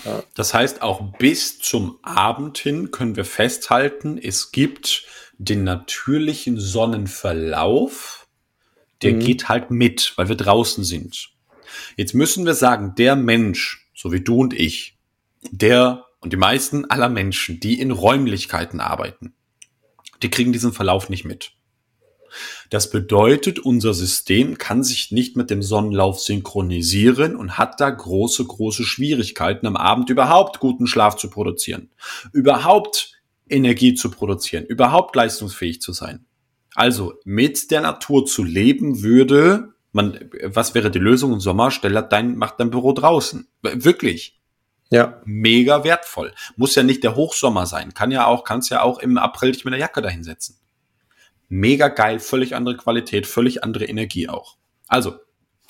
[0.05, 0.23] ja.
[0.35, 5.07] Das heißt, auch bis zum Abend hin können wir festhalten, es gibt
[5.41, 8.29] den natürlichen Sonnenverlauf,
[9.03, 9.21] der mhm.
[9.21, 11.31] geht halt mit, weil wir draußen sind.
[11.97, 14.99] Jetzt müssen wir sagen, der Mensch, so wie du und ich,
[15.51, 19.33] der und die meisten aller Menschen, die in Räumlichkeiten arbeiten,
[20.23, 21.53] die kriegen diesen Verlauf nicht mit.
[22.69, 28.45] Das bedeutet, unser System kann sich nicht mit dem Sonnenlauf synchronisieren und hat da große,
[28.45, 31.91] große Schwierigkeiten, am Abend überhaupt guten Schlaf zu produzieren,
[32.35, 33.20] überhaupt
[33.51, 36.27] Energie zu produzieren, überhaupt leistungsfähig zu sein.
[36.75, 41.71] Also mit der Natur zu leben würde man, was wäre die Lösung im Sommer?
[41.71, 43.49] Stell dein, mach dein Büro draußen.
[43.63, 44.41] Wirklich.
[44.91, 45.21] Ja.
[45.25, 46.33] Mega wertvoll.
[46.57, 47.95] Muss ja nicht der Hochsommer sein.
[47.95, 50.57] Kann ja auch, kannst ja auch im April dich mit der Jacke dahinsetzen.
[51.49, 54.57] Mega geil, völlig andere Qualität, völlig andere Energie auch.
[54.87, 55.17] Also,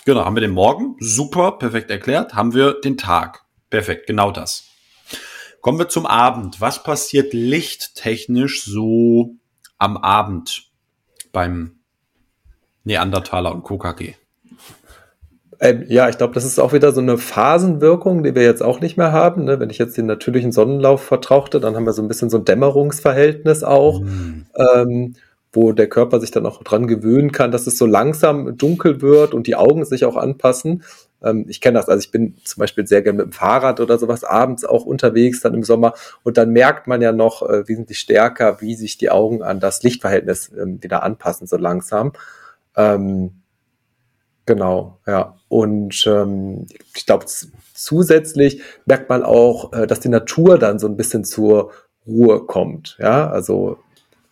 [0.05, 2.35] genau, haben wir den Morgen, super, perfekt erklärt.
[2.35, 4.70] Haben wir den Tag, perfekt, genau das.
[5.61, 6.61] Kommen wir zum Abend.
[6.61, 9.35] Was passiert lichttechnisch so
[9.79, 10.71] am Abend
[11.33, 11.81] beim
[12.85, 14.15] Neandertaler und KKG?
[15.63, 18.81] Ähm, ja, ich glaube, das ist auch wieder so eine Phasenwirkung, die wir jetzt auch
[18.81, 19.45] nicht mehr haben.
[19.45, 19.61] Ne?
[19.61, 22.47] Wenn ich jetzt den natürlichen Sonnenlauf vertrauchte, dann haben wir so ein bisschen so ein
[22.47, 24.47] Dämmerungsverhältnis auch, mm.
[24.75, 25.17] ähm,
[25.53, 29.35] wo der Körper sich dann auch dran gewöhnen kann, dass es so langsam dunkel wird
[29.35, 30.83] und die Augen sich auch anpassen.
[31.23, 33.99] Ähm, ich kenne das, also ich bin zum Beispiel sehr gerne mit dem Fahrrad oder
[33.99, 35.95] sowas abends auch unterwegs, dann im Sommer.
[36.23, 39.83] Und dann merkt man ja noch äh, wesentlich stärker, wie sich die Augen an das
[39.83, 42.12] Lichtverhältnis ähm, wieder anpassen, so langsam.
[42.77, 43.41] Ähm,
[44.51, 45.37] Genau, ja.
[45.49, 46.66] Und ähm,
[46.97, 47.27] ich glaube,
[47.73, 51.71] zusätzlich merkt man auch, äh, dass die Natur dann so ein bisschen zur
[52.05, 52.97] Ruhe kommt.
[52.99, 53.79] Ja, also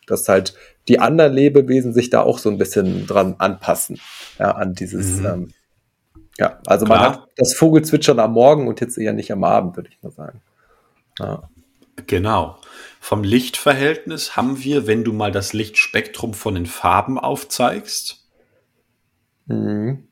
[0.08, 0.54] dass halt
[0.88, 4.00] die anderen Lebewesen sich da auch so ein bisschen dran anpassen,
[4.40, 5.26] ja, an dieses, mhm.
[5.26, 5.48] ähm,
[6.38, 6.98] ja, also Klar.
[6.98, 10.12] man hat das Vogelzwitschern am Morgen und jetzt eher nicht am Abend, würde ich mal
[10.12, 10.40] sagen.
[11.18, 11.48] Ja.
[12.06, 12.58] Genau.
[13.00, 18.24] Vom Lichtverhältnis haben wir, wenn du mal das Lichtspektrum von den Farben aufzeigst.
[19.46, 20.04] Mhm.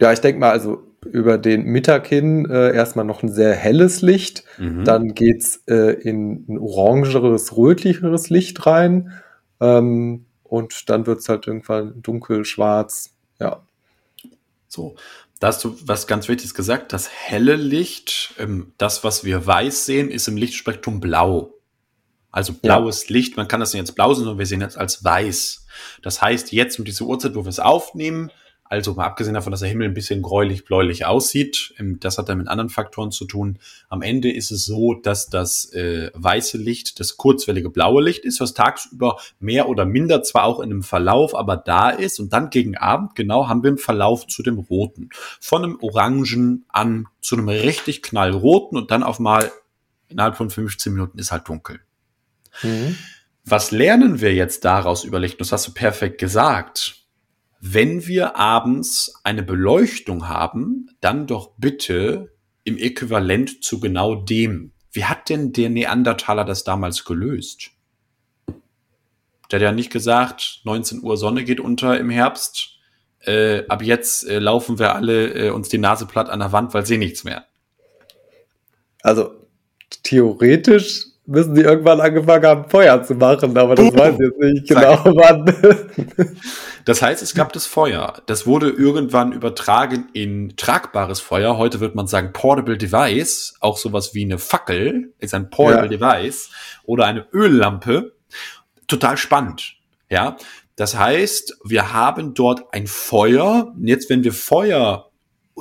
[0.00, 4.02] Ja, ich denke mal, also über den Mittag hin äh, erstmal noch ein sehr helles
[4.02, 4.44] Licht.
[4.58, 4.84] Mhm.
[4.84, 9.12] Dann geht's äh, in ein orangeres, rötlicheres Licht rein.
[9.60, 13.16] Ähm, und dann wird's halt irgendwann dunkel, schwarz.
[13.40, 13.62] Ja.
[14.68, 14.96] So,
[15.40, 16.92] da hast du was ganz Wichtiges gesagt.
[16.92, 21.54] Das helle Licht, ähm, das, was wir weiß sehen, ist im Lichtspektrum blau.
[22.30, 23.14] Also blaues ja.
[23.14, 25.66] Licht, man kann das nicht jetzt blau sehen, sondern wir sehen es als weiß.
[26.02, 28.30] Das heißt, jetzt um diese Uhrzeit, wo wir es aufnehmen,
[28.74, 32.38] also mal abgesehen davon, dass der Himmel ein bisschen gräulich-bläulich aussieht, ähm, das hat dann
[32.38, 33.58] mit anderen Faktoren zu tun.
[33.88, 38.40] Am Ende ist es so, dass das äh, weiße Licht das kurzwellige blaue Licht ist,
[38.40, 42.18] was tagsüber mehr oder minder zwar auch in einem Verlauf, aber da ist.
[42.20, 45.08] Und dann gegen Abend genau haben wir einen Verlauf zu dem roten.
[45.40, 49.50] Von einem Orangen an zu einem richtig knallroten und dann auf mal
[50.08, 51.80] innerhalb von 15 Minuten ist halt dunkel.
[52.62, 52.96] Mhm.
[53.44, 55.40] Was lernen wir jetzt daraus über Licht?
[55.40, 57.03] Das hast du perfekt gesagt
[57.66, 64.72] wenn wir abends eine Beleuchtung haben, dann doch bitte im Äquivalent zu genau dem.
[64.92, 67.70] Wie hat denn der Neandertaler das damals gelöst?
[69.50, 72.76] Der hat ja nicht gesagt, 19 Uhr Sonne geht unter im Herbst.
[73.20, 76.74] Äh, ab jetzt äh, laufen wir alle äh, uns die Nase platt an der Wand,
[76.74, 77.46] weil sie nichts mehr.
[79.00, 79.34] Also
[80.02, 84.68] theoretisch müssen sie irgendwann angefangen haben, Feuer zu machen, aber das weiß ich jetzt nicht
[84.68, 85.44] genau wann.
[86.84, 88.20] Das heißt, es gab das Feuer.
[88.26, 91.56] Das wurde irgendwann übertragen in tragbares Feuer.
[91.56, 93.54] Heute wird man sagen Portable Device.
[93.60, 95.96] Auch sowas wie eine Fackel ist ein Portable ja.
[95.96, 96.50] Device
[96.84, 98.12] oder eine Öllampe.
[98.86, 99.76] Total spannend.
[100.10, 100.36] Ja.
[100.76, 103.72] Das heißt, wir haben dort ein Feuer.
[103.80, 105.10] Jetzt, wenn wir Feuer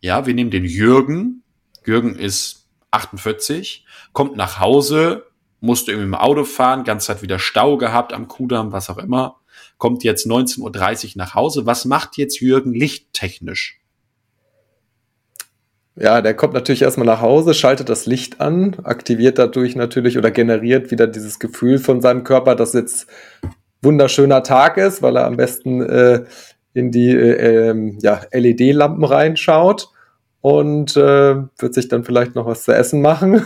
[0.00, 1.42] Ja, wir nehmen den Jürgen.
[1.84, 5.26] Jürgen ist 48, kommt nach Hause,
[5.60, 9.37] musste irgendwie im Auto fahren, ganze Zeit wieder Stau gehabt am Kudamm, was auch immer
[9.78, 11.66] kommt jetzt 19.30 Uhr nach Hause.
[11.66, 13.80] Was macht jetzt Jürgen lichttechnisch?
[16.00, 20.30] Ja, der kommt natürlich erstmal nach Hause, schaltet das Licht an, aktiviert dadurch natürlich oder
[20.30, 23.08] generiert wieder dieses Gefühl von seinem Körper, dass jetzt
[23.82, 26.24] wunderschöner Tag ist, weil er am besten äh,
[26.72, 29.88] in die äh, ähm, ja, LED-Lampen reinschaut
[30.40, 33.44] und äh, wird sich dann vielleicht noch was zu essen machen.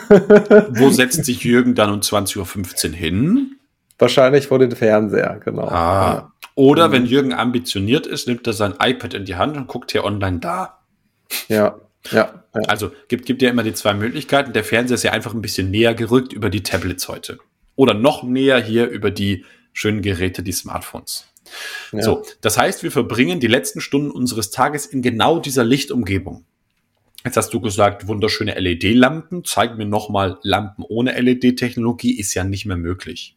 [0.70, 3.56] Wo setzt sich Jürgen dann um 20.15 Uhr hin?
[3.98, 5.68] Wahrscheinlich vor den Fernseher, genau.
[5.68, 6.32] Ah.
[6.54, 6.92] Oder mhm.
[6.92, 10.38] wenn Jürgen ambitioniert ist, nimmt er sein iPad in die Hand und guckt hier online
[10.38, 10.78] da.
[11.48, 11.78] Ja,
[12.10, 12.44] ja.
[12.54, 12.62] ja.
[12.66, 14.52] Also gibt, gibt ja immer die zwei Möglichkeiten.
[14.52, 17.38] Der Fernseher ist ja einfach ein bisschen näher gerückt über die Tablets heute.
[17.74, 21.26] Oder noch näher hier über die schönen Geräte, die Smartphones.
[21.92, 22.02] Ja.
[22.02, 26.44] So, das heißt, wir verbringen die letzten Stunden unseres Tages in genau dieser Lichtumgebung.
[27.24, 29.44] Jetzt hast du gesagt, wunderschöne LED-Lampen.
[29.44, 33.36] Zeig mir nochmal Lampen ohne LED-Technologie ist ja nicht mehr möglich.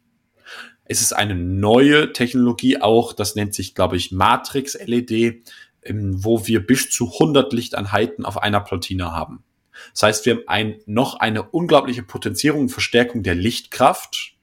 [0.85, 5.43] Es ist eine neue Technologie auch, das nennt sich, glaube ich, Matrix LED,
[5.81, 9.43] ähm, wo wir bis zu 100 Lichteinheiten auf einer Platine haben.
[9.93, 14.35] Das heißt, wir haben ein, noch eine unglaubliche Potenzierung und Verstärkung der Lichtkraft,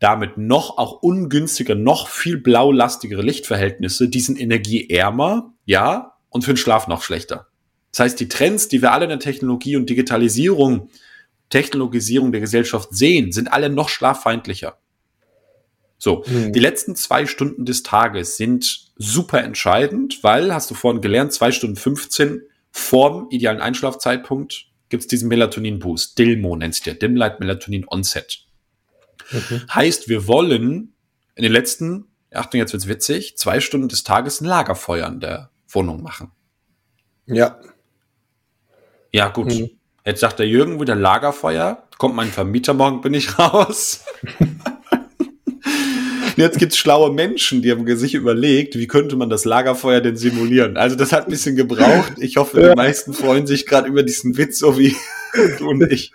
[0.00, 6.58] damit noch auch ungünstiger, noch viel blaulastigere Lichtverhältnisse, die sind energieärmer, ja, und für den
[6.58, 7.48] Schlaf noch schlechter.
[7.90, 10.90] Das heißt, die Trends, die wir alle in der Technologie und Digitalisierung,
[11.48, 14.78] Technologisierung der Gesellschaft sehen, sind alle noch schlaffeindlicher.
[15.98, 16.52] So, mhm.
[16.52, 21.50] die letzten zwei Stunden des Tages sind super entscheidend, weil, hast du vorhin gelernt, zwei
[21.50, 26.18] Stunden 15 vorm idealen Einschlafzeitpunkt gibt es diesen Melatonin-Boost.
[26.18, 28.44] DILMO nennt es der, Dim Light Melatonin Onset.
[29.30, 29.62] Mhm.
[29.74, 30.94] Heißt, wir wollen
[31.34, 35.50] in den letzten, Achtung, jetzt wird's witzig, zwei Stunden des Tages ein Lagerfeuer in der
[35.68, 36.30] Wohnung machen.
[37.26, 37.60] Ja.
[39.12, 39.52] Ja, gut.
[39.52, 39.70] Mhm.
[40.04, 41.86] Jetzt sagt der Jürgen wieder Lagerfeuer.
[41.98, 44.04] Kommt mein Vermieter, morgen bin ich raus.
[46.38, 50.76] jetzt gibt's schlaue Menschen, die haben sich überlegt, wie könnte man das Lagerfeuer denn simulieren.
[50.76, 52.14] Also das hat ein bisschen gebraucht.
[52.18, 54.94] Ich hoffe, die meisten freuen sich gerade über diesen Witz, so wie
[55.58, 56.12] du und ich.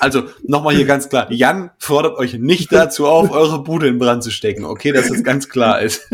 [0.00, 1.30] Also nochmal hier ganz klar.
[1.30, 4.64] Jan fordert euch nicht dazu auf, eure Bude in Brand zu stecken.
[4.64, 6.08] Okay, dass es ganz klar ist.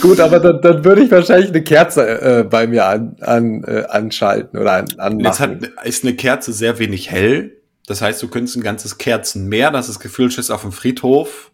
[0.00, 3.84] Gut, aber dann, dann würde ich wahrscheinlich eine Kerze äh, bei mir an, an, äh,
[3.88, 5.20] anschalten oder an, anmachen.
[5.20, 7.61] Jetzt hat, ist eine Kerze sehr wenig hell.
[7.86, 11.50] Das heißt, du könntest ein ganzes Kerzenmeer, das ist gefüllt ist auf dem Friedhof.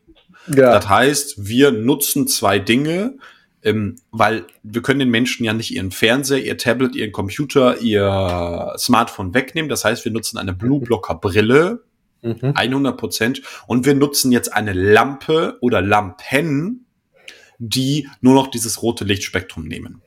[0.46, 0.72] Ja.
[0.72, 3.16] Das heißt, wir nutzen zwei Dinge,
[3.62, 8.74] ähm, weil wir können den Menschen ja nicht ihren Fernseher, ihr Tablet, ihren Computer, ihr
[8.78, 9.68] Smartphone wegnehmen.
[9.68, 11.82] Das heißt, wir nutzen eine Blue Blocker Brille,
[12.22, 12.52] mhm.
[12.54, 16.86] 100 Prozent, und wir nutzen jetzt eine Lampe oder Lampen,
[17.58, 20.02] die nur noch dieses rote Lichtspektrum nehmen.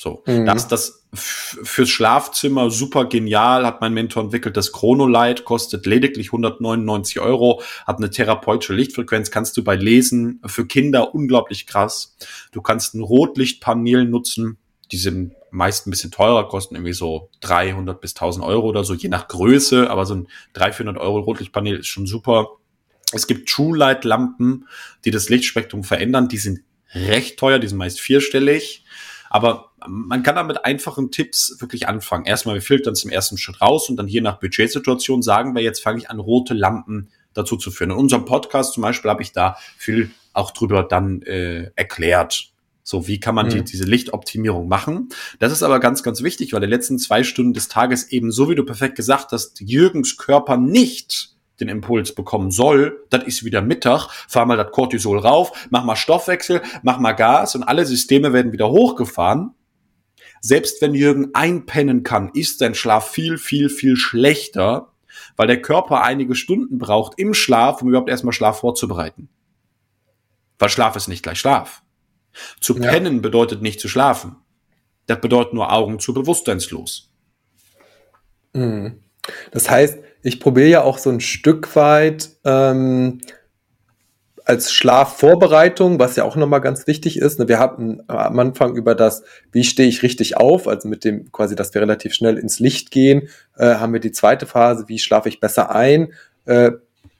[0.00, 0.46] So, mhm.
[0.46, 4.56] das das fürs Schlafzimmer super genial, hat mein Mentor entwickelt.
[4.56, 10.66] Das Chronolight kostet lediglich 199 Euro, hat eine therapeutische Lichtfrequenz, kannst du bei Lesen für
[10.66, 12.16] Kinder unglaublich krass.
[12.50, 14.56] Du kannst ein Rotlichtpanel nutzen,
[14.90, 18.94] die sind meist ein bisschen teurer, kosten irgendwie so 300 bis 1000 Euro oder so,
[18.94, 22.52] je nach Größe, aber so ein 300, 400 Euro Rotlichtpanel ist schon super.
[23.12, 24.66] Es gibt True Light Lampen,
[25.04, 26.60] die das Lichtspektrum verändern, die sind
[26.94, 28.84] recht teuer, die sind meist vierstellig.
[29.30, 32.26] Aber man kann da mit einfachen Tipps wirklich anfangen.
[32.26, 35.82] Erstmal, wir filtern zum ersten Schritt raus und dann je nach Budgetsituation sagen wir, jetzt
[35.82, 37.90] fange ich an, rote Lampen dazu zu führen.
[37.90, 42.50] In unserem Podcast zum Beispiel habe ich da viel auch drüber dann äh, erklärt.
[42.82, 43.50] So, wie kann man mhm.
[43.50, 45.10] die, diese Lichtoptimierung machen?
[45.38, 48.48] Das ist aber ganz, ganz wichtig, weil die letzten zwei Stunden des Tages eben, so
[48.50, 53.62] wie du perfekt gesagt hast, Jürgens Körper nicht den Impuls bekommen soll, das ist wieder
[53.62, 58.32] Mittag, fahr mal das Cortisol rauf, mach mal Stoffwechsel, mach mal Gas und alle Systeme
[58.32, 59.54] werden wieder hochgefahren.
[60.40, 64.92] Selbst wenn Jürgen einpennen kann, ist sein Schlaf viel, viel, viel schlechter,
[65.36, 69.28] weil der Körper einige Stunden braucht im Schlaf, um überhaupt erstmal Schlaf vorzubereiten.
[70.58, 71.82] Weil Schlaf ist nicht gleich Schlaf.
[72.60, 72.90] Zu ja.
[72.90, 74.36] pennen bedeutet nicht zu schlafen.
[75.06, 77.10] Das bedeutet nur Augen zu bewusstseinslos.
[78.52, 79.02] Mhm.
[79.50, 83.20] Das heißt, ich probiere ja auch so ein Stück weit ähm,
[84.50, 87.38] als Schlafvorbereitung, was ja auch nochmal ganz wichtig ist.
[87.38, 89.22] Ne, wir hatten am Anfang über das,
[89.52, 92.90] wie stehe ich richtig auf, also mit dem quasi, dass wir relativ schnell ins Licht
[92.90, 96.12] gehen, äh, haben wir die zweite Phase, wie schlafe ich besser ein,
[96.46, 96.72] äh,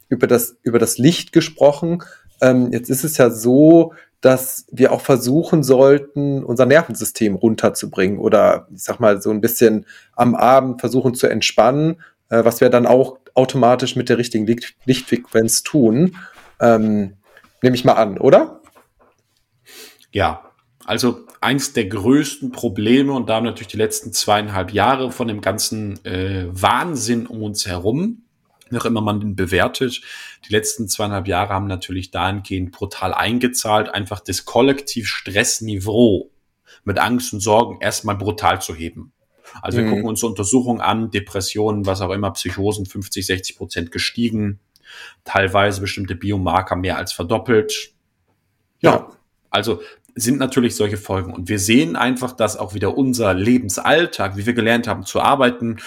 [0.08, 2.02] über, das, über das Licht gesprochen.
[2.40, 8.66] Ähm, jetzt ist es ja so, dass wir auch versuchen sollten, unser Nervensystem runterzubringen oder
[8.74, 11.98] ich sag mal so ein bisschen am Abend versuchen zu entspannen
[12.30, 16.16] äh, was wir dann auch automatisch mit der richtigen Licht Lichtfrequenz tun.
[16.60, 17.14] Ähm,
[17.62, 18.60] Nehme ich mal an, oder?
[20.12, 20.50] Ja,
[20.84, 26.04] also eins der größten Probleme und da natürlich die letzten zweieinhalb Jahre von dem ganzen
[26.04, 28.22] äh, Wahnsinn um uns herum,
[28.70, 30.00] wie auch immer man den bewertet,
[30.48, 36.30] die letzten zweieinhalb Jahre haben natürlich dahingehend brutal eingezahlt, einfach das Kollektiv-Stressniveau
[36.84, 39.12] mit Angst und Sorgen erstmal brutal zu heben.
[39.62, 39.90] Also wir mhm.
[39.90, 44.60] gucken uns Untersuchungen an, Depressionen, was auch immer, Psychosen 50, 60 Prozent gestiegen,
[45.24, 47.92] teilweise bestimmte Biomarker mehr als verdoppelt.
[48.80, 49.08] Ja, ja.
[49.50, 49.80] also
[50.14, 51.32] sind natürlich solche Folgen.
[51.32, 55.78] Und wir sehen einfach, dass auch wieder unser Lebensalltag, wie wir gelernt haben zu arbeiten,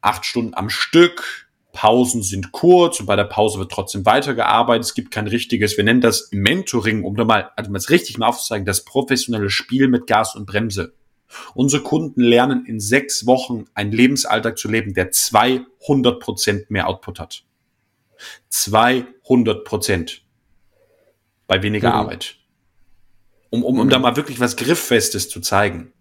[0.00, 4.84] acht Stunden am Stück, Pausen sind kurz und bei der Pause wird trotzdem weitergearbeitet.
[4.84, 8.26] Es gibt kein richtiges, wir nennen das Mentoring, um da mal, also mal richtig mal
[8.26, 10.92] aufzuzeigen, das professionelle Spiel mit Gas und Bremse.
[11.54, 17.18] Unsere Kunden lernen in sechs Wochen einen Lebensalltag zu leben, der 200 Prozent mehr Output
[17.18, 17.44] hat.
[18.48, 20.22] 200 Prozent.
[21.46, 21.94] Bei weniger mhm.
[21.94, 22.36] Arbeit.
[23.50, 23.90] Um, um, um mhm.
[23.90, 25.92] da mal wirklich was Grifffestes zu zeigen.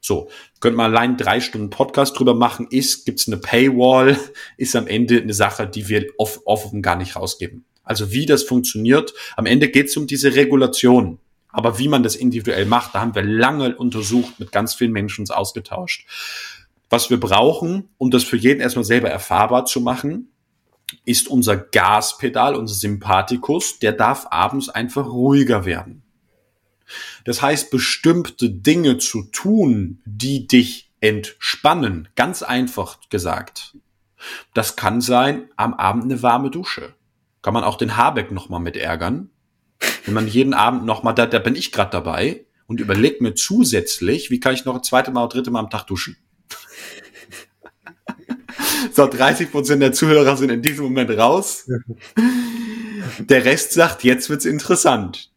[0.00, 0.28] So,
[0.60, 4.18] könnt man allein drei Stunden Podcast drüber machen, ist, gibt's eine Paywall,
[4.56, 7.64] ist am Ende eine Sache, die wir off, offen gar nicht rausgeben.
[7.82, 11.18] Also wie das funktioniert, am Ende geht's um diese Regulation.
[11.48, 15.22] Aber wie man das individuell macht, da haben wir lange untersucht, mit ganz vielen Menschen
[15.22, 16.06] uns ausgetauscht.
[16.90, 20.28] Was wir brauchen, um das für jeden erstmal selber erfahrbar zu machen,
[21.04, 26.02] ist unser Gaspedal, unser Sympathikus, der darf abends einfach ruhiger werden.
[27.24, 33.76] Das heißt, bestimmte Dinge zu tun, die dich entspannen, ganz einfach gesagt.
[34.54, 36.94] Das kann sein, am Abend eine warme Dusche.
[37.42, 39.30] Kann man auch den Habeck nochmal mit ärgern.
[40.04, 44.30] Wenn man jeden Abend nochmal, da, da bin ich gerade dabei und überlegt mir zusätzlich,
[44.30, 46.16] wie kann ich noch ein zweites Mal oder dritte Mal am Tag duschen.
[48.92, 51.68] So, 30 Prozent der Zuhörer sind in diesem Moment raus.
[53.18, 55.30] Der Rest sagt, jetzt wird's interessant.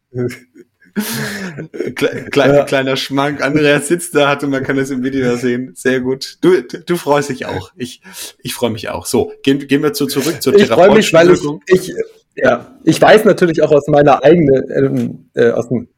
[1.94, 2.64] Kle ja.
[2.64, 3.42] Kleiner Schmank.
[3.42, 5.72] Andreas sitzt da, hatte, man kann es im Video sehen.
[5.74, 6.38] Sehr gut.
[6.40, 7.72] Du, du, freust dich auch.
[7.76, 8.02] Ich,
[8.42, 9.06] ich freue mich auch.
[9.06, 11.94] So, gehen, gehen wir zu, zurück zur Ich freue mich, weil ich, ich,
[12.34, 15.88] ja, ich weiß natürlich auch aus meiner eigenen, ähm, äh, aus dem,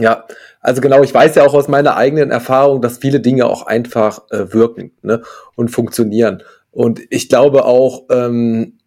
[0.00, 0.24] ja,
[0.60, 4.30] also genau, ich weiß ja auch aus meiner eigenen Erfahrung, dass viele Dinge auch einfach
[4.30, 5.22] äh, wirken ne,
[5.56, 6.42] und funktionieren.
[6.70, 8.78] Und ich glaube auch, ähm,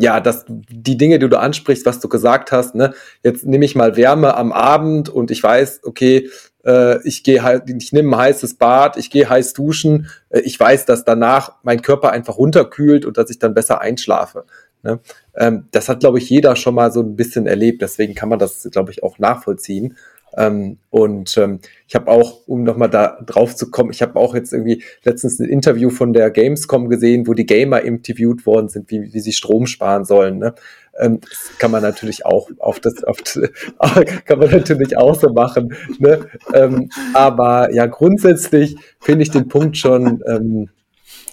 [0.00, 3.74] ja, dass die Dinge, die du ansprichst, was du gesagt hast, ne, jetzt nehme ich
[3.74, 6.30] mal Wärme am Abend und ich weiß, okay,
[6.64, 10.58] äh, ich gehe halt, ich nehme ein heißes Bad, ich gehe heiß duschen, äh, ich
[10.58, 14.46] weiß, dass danach mein Körper einfach runterkühlt und dass ich dann besser einschlafe.
[14.82, 15.00] Ne?
[15.34, 18.38] Ähm, das hat, glaube ich, jeder schon mal so ein bisschen erlebt, deswegen kann man
[18.38, 19.96] das, glaube ich, auch nachvollziehen.
[20.36, 24.34] Ähm, und ähm, ich habe auch, um nochmal da drauf zu kommen, ich habe auch
[24.34, 28.90] jetzt irgendwie letztens ein Interview von der Gamescom gesehen, wo die Gamer interviewt worden sind,
[28.90, 30.38] wie, wie sie Strom sparen sollen.
[30.38, 30.54] Ne?
[30.98, 33.18] Ähm, das kann man natürlich auch auf das, auf,
[34.24, 35.74] kann man natürlich auch so machen.
[35.98, 36.26] Ne?
[36.52, 40.70] Ähm, aber ja, grundsätzlich finde ich den Punkt schon, ähm,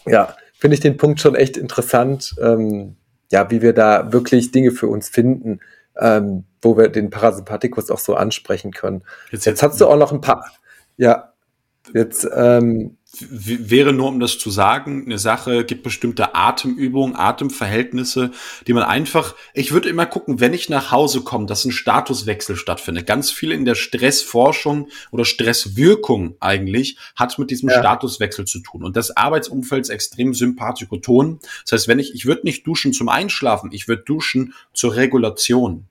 [0.06, 2.96] ja, finde ich den Punkt schon echt interessant, ähm,
[3.32, 5.60] ja, wie wir da wirklich Dinge für uns finden
[6.00, 9.04] ähm, wo wir den Parasympathikus auch so ansprechen können.
[9.32, 10.46] Jetzt, jetzt hast du auch noch ein paar,
[10.98, 11.34] ja,
[11.94, 18.32] jetzt ähm, wäre nur, um das zu sagen, eine Sache, gibt bestimmte Atemübungen, Atemverhältnisse,
[18.68, 22.56] die man einfach, ich würde immer gucken, wenn ich nach Hause komme, dass ein Statuswechsel
[22.56, 23.06] stattfindet.
[23.06, 27.80] Ganz viel in der Stressforschung oder Stresswirkung eigentlich hat mit diesem ja.
[27.80, 28.84] Statuswechsel zu tun.
[28.84, 31.40] Und das Arbeitsumfeld ist extrem sympathikoton.
[31.64, 35.88] Das heißt, wenn ich, ich würde nicht duschen zum Einschlafen, ich würde duschen zur Regulation.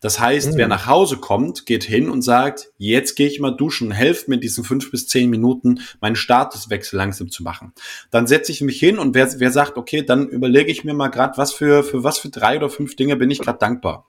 [0.00, 0.56] Das heißt, mhm.
[0.56, 4.36] wer nach Hause kommt, geht hin und sagt, jetzt gehe ich mal duschen, helft mir
[4.36, 7.72] in diesen fünf bis zehn Minuten meinen Statuswechsel langsam zu machen.
[8.10, 11.08] Dann setze ich mich hin und wer, wer sagt, okay, dann überlege ich mir mal
[11.08, 14.06] gerade, was für, für was für drei oder fünf Dinge bin ich gerade dankbar.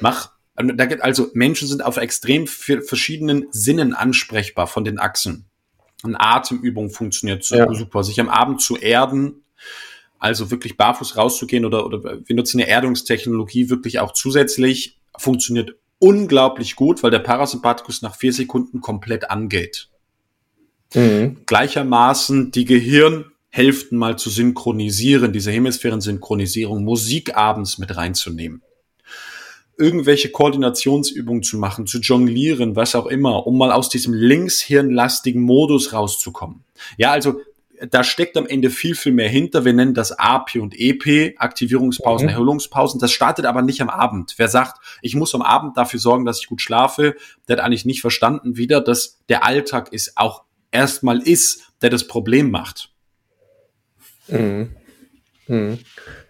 [0.00, 0.30] Mach
[0.60, 5.44] da geht also Menschen sind auf extrem verschiedenen Sinnen ansprechbar von den Achsen.
[6.02, 7.72] Eine Atemübung funktioniert ja.
[7.72, 8.02] super.
[8.02, 9.44] Sich am Abend zu erden,
[10.18, 16.76] also wirklich barfuß rauszugehen oder, oder wir nutzen eine Erdungstechnologie wirklich auch zusätzlich, funktioniert unglaublich
[16.76, 19.88] gut, weil der Parasympathikus nach vier Sekunden komplett angeht.
[20.94, 21.38] Mhm.
[21.46, 28.62] Gleichermaßen die Gehirnhälften mal zu synchronisieren, diese Hemisphären-Synchronisierung, Musik abends mit reinzunehmen.
[29.76, 35.92] Irgendwelche Koordinationsübungen zu machen, zu jonglieren, was auch immer, um mal aus diesem linkshirnlastigen Modus
[35.92, 36.64] rauszukommen.
[36.96, 37.40] Ja, also
[37.90, 39.64] da steckt am Ende viel, viel mehr hinter.
[39.64, 42.32] Wir nennen das AP und EP, Aktivierungspausen, mhm.
[42.32, 43.00] Erholungspausen.
[43.00, 44.34] Das startet aber nicht am Abend.
[44.36, 47.16] Wer sagt, ich muss am Abend dafür sorgen, dass ich gut schlafe,
[47.46, 52.06] der hat eigentlich nicht verstanden wieder, dass der Alltag ist auch erstmal ist, der das
[52.06, 52.90] Problem macht.
[54.28, 54.76] Mhm.
[55.46, 55.78] Mhm.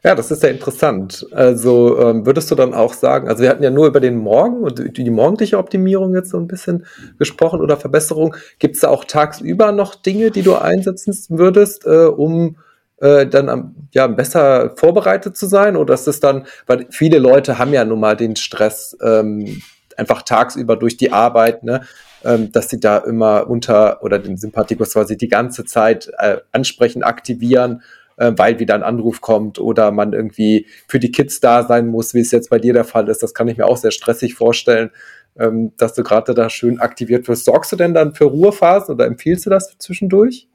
[0.04, 1.26] Ja, das ist ja interessant.
[1.32, 4.62] Also ähm, würdest du dann auch sagen, also wir hatten ja nur über den Morgen
[4.62, 6.86] und die morgendliche Optimierung jetzt so ein bisschen
[7.18, 8.36] gesprochen oder Verbesserung.
[8.60, 12.56] Gibt es da auch tagsüber noch Dinge, die du einsetzen würdest, äh, um
[12.98, 15.76] äh, dann am, ja, besser vorbereitet zu sein?
[15.76, 19.62] Oder ist es dann, weil viele Leute haben ja nun mal den Stress ähm,
[19.96, 21.82] einfach tagsüber durch die Arbeit, ne?
[22.24, 27.04] Ähm, dass sie da immer unter oder den Sympathikus quasi die ganze Zeit äh, ansprechen,
[27.04, 27.82] aktivieren
[28.18, 32.14] äh, weil wieder ein Anruf kommt oder man irgendwie für die Kids da sein muss,
[32.14, 33.22] wie es jetzt bei dir der Fall ist.
[33.22, 34.90] Das kann ich mir auch sehr stressig vorstellen,
[35.38, 37.44] ähm, dass du gerade da schön aktiviert wirst.
[37.44, 40.48] Sorgst du denn dann für Ruhephasen oder empfiehlst du das zwischendurch?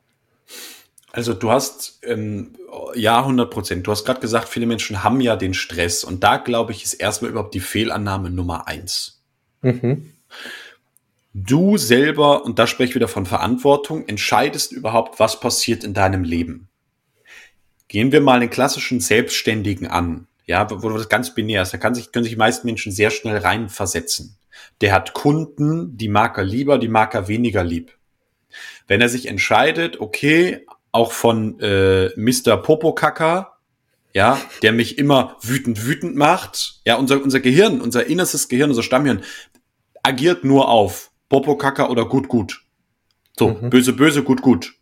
[1.11, 2.55] Also du hast, ähm,
[2.95, 3.88] ja, 100 Prozent.
[3.88, 6.03] Du hast gerade gesagt, viele Menschen haben ja den Stress.
[6.03, 9.22] Und da, glaube ich, ist erstmal überhaupt die Fehlannahme Nummer eins.
[9.61, 10.11] Mhm.
[11.36, 16.24] Du selber, und da spreche ich wieder von Verantwortung, entscheidest überhaupt, was passiert in deinem
[16.24, 16.68] Leben.
[17.93, 21.75] Gehen wir mal den klassischen Selbstständigen an, ja, wo das ganz binär ist.
[21.75, 24.35] Da kann sich, können sich die meisten Menschen sehr schnell reinversetzen.
[24.81, 27.95] Der hat Kunden, die mag er lieber, die mag er weniger lieb.
[28.87, 32.57] Wenn er sich entscheidet, okay, auch von äh, Mr.
[32.57, 33.57] Popokacker,
[34.11, 36.81] ja, der mich immer wütend, wütend macht.
[36.85, 39.21] Ja, unser, unser Gehirn, unser innerstes Gehirn, unser Stammhirn
[40.01, 42.63] agiert nur auf Popokacker oder gut, gut.
[43.37, 43.69] So, mhm.
[43.69, 44.73] böse, böse, gut, gut.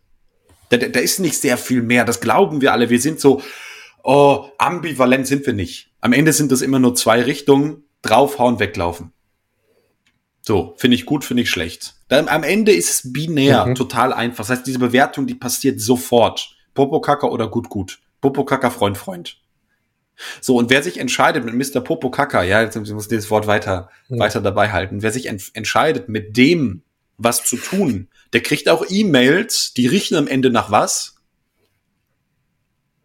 [0.71, 2.05] Da, da, ist nicht sehr viel mehr.
[2.05, 2.89] Das glauben wir alle.
[2.89, 3.41] Wir sind so,
[4.03, 5.91] oh, ambivalent sind wir nicht.
[5.99, 7.83] Am Ende sind das immer nur zwei Richtungen.
[8.01, 9.11] Draufhauen, weglaufen.
[10.41, 11.95] So, finde ich gut, finde ich schlecht.
[12.07, 13.75] Dann, am Ende ist es binär, mhm.
[13.75, 14.45] total einfach.
[14.45, 16.55] Das heißt, diese Bewertung, die passiert sofort.
[16.73, 17.99] Popokacker oder gut, gut.
[18.21, 19.37] Popokacker, Freund, Freund.
[20.39, 21.81] So, und wer sich entscheidet mit Mr.
[21.81, 24.19] Popokacker, ja, jetzt muss ich dieses Wort weiter, mhm.
[24.19, 26.83] weiter dabei halten, wer sich ent entscheidet, mit dem
[27.17, 31.15] was zu tun, der kriegt auch E-Mails, die riechen am Ende nach was?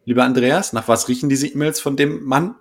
[0.05, 2.55] Lieber Andreas, nach was riechen diese E-Mails von dem Mann?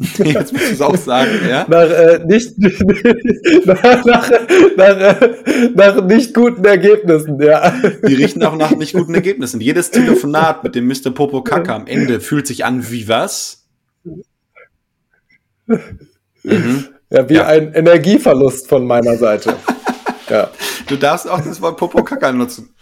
[0.18, 1.66] Jetzt musst du es auch sagen, ja?
[1.68, 2.58] Nach, äh, nicht,
[3.66, 4.30] nach, nach,
[4.76, 5.20] nach,
[5.74, 7.70] nach nicht guten Ergebnissen, ja.
[8.08, 9.60] Die riechen auch nach nicht guten Ergebnissen.
[9.60, 11.10] Jedes Telefonat mit dem Mr.
[11.10, 13.66] Popo Kaka am Ende fühlt sich an wie was?
[15.66, 16.88] Mhm.
[17.10, 17.46] Ja, wie ja.
[17.46, 19.56] ein Energieverlust von meiner Seite.
[20.30, 20.50] Ja.
[20.86, 22.74] Du darfst auch das Wort Popo Kaka nutzen.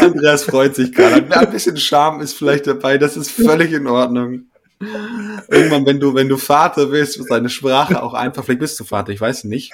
[0.00, 1.24] Andreas freut sich gerade.
[1.30, 4.46] Ein bisschen Charme ist vielleicht dabei, das ist völlig in Ordnung.
[5.48, 8.84] Irgendwann, wenn du, wenn du Vater bist, ist deine Sprache auch einfach, vielleicht bist du
[8.84, 9.72] Vater, ich weiß nicht.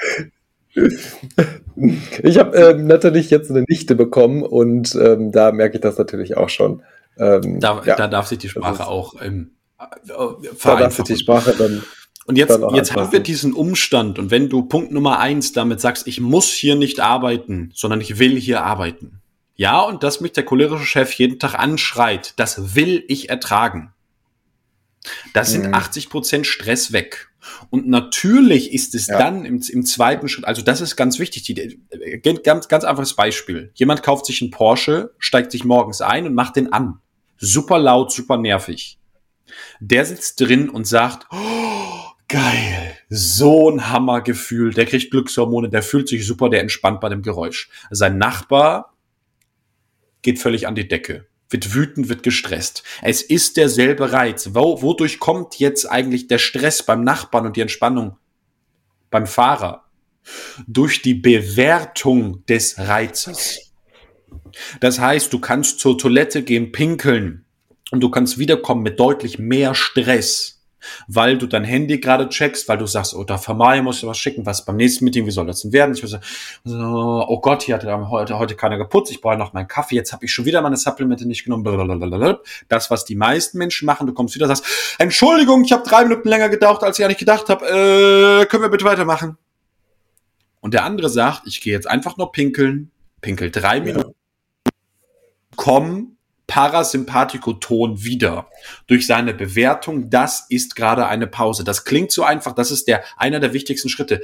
[2.23, 6.37] Ich habe äh, natürlich jetzt eine Nichte bekommen und ähm, da merke ich das natürlich
[6.37, 6.83] auch schon.
[7.17, 9.85] Ähm, da, ja, da darf sich die Sprache auch ähm, äh,
[10.63, 11.83] da darf sich die Sprache dann
[12.27, 16.07] und jetzt, jetzt haben wir diesen Umstand und wenn du Punkt Nummer eins damit sagst,
[16.07, 19.21] ich muss hier nicht arbeiten, sondern ich will hier arbeiten.
[19.57, 23.93] Ja, und dass mich der cholerische Chef jeden Tag anschreit, das will ich ertragen.
[25.33, 25.75] Da sind mhm.
[25.75, 27.29] 80 Prozent Stress weg.
[27.69, 29.19] Und natürlich ist es ja.
[29.19, 31.79] dann im, im, zweiten Schritt, also das ist ganz wichtig, die,
[32.43, 33.71] ganz, ganz einfaches Beispiel.
[33.75, 37.01] Jemand kauft sich einen Porsche, steigt sich morgens ein und macht den an.
[37.37, 38.99] Super laut, super nervig.
[39.79, 46.09] Der sitzt drin und sagt, oh, geil, so ein Hammergefühl, der kriegt Glückshormone, der fühlt
[46.09, 47.69] sich super, der entspannt bei dem Geräusch.
[47.91, 48.95] Sein Nachbar
[50.23, 52.83] geht völlig an die Decke wird wütend, wird gestresst.
[53.01, 54.51] Es ist derselbe Reiz.
[54.55, 58.17] Wo, wodurch kommt jetzt eigentlich der Stress beim Nachbarn und die Entspannung
[59.11, 59.85] beim Fahrer?
[60.67, 63.73] Durch die Bewertung des Reizes.
[64.81, 67.45] Das heißt, du kannst zur Toilette gehen, pinkeln
[67.93, 70.54] und du kannst wiederkommen mit deutlich mehr Stress
[71.09, 74.19] weil du dein Handy gerade checkst, weil du sagst, oh, da Vermai muss ich was
[74.19, 75.95] schicken, was beim nächsten Meeting, wie soll das denn werden?
[75.95, 76.25] Ich muss sagen,
[76.65, 80.25] oh Gott, hier hat heute, heute keiner geputzt, ich brauche noch meinen Kaffee, jetzt habe
[80.25, 81.65] ich schon wieder meine Supplemente nicht genommen.
[82.69, 84.65] Das, was die meisten Menschen machen, du kommst wieder, sagst,
[84.99, 88.71] Entschuldigung, ich habe drei Minuten länger gedauert, als ich eigentlich gedacht habe, äh, können wir
[88.71, 89.37] bitte weitermachen?
[90.61, 94.15] Und der andere sagt, ich gehe jetzt einfach nur pinkeln, pinkel drei Minuten,
[95.57, 96.17] komm
[96.47, 98.49] Parasympathikoton wieder
[98.87, 101.65] durch seine Bewertung, das ist gerade eine Pause.
[101.65, 104.21] Das klingt so einfach, das ist der einer der wichtigsten Schritte.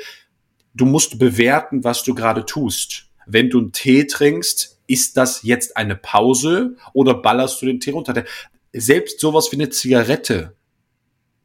[0.75, 3.07] Du musst bewerten, was du gerade tust.
[3.27, 7.93] Wenn du einen Tee trinkst, ist das jetzt eine Pause oder ballerst du den Tee
[7.93, 8.25] runter?
[8.73, 10.57] Selbst sowas wie eine Zigarette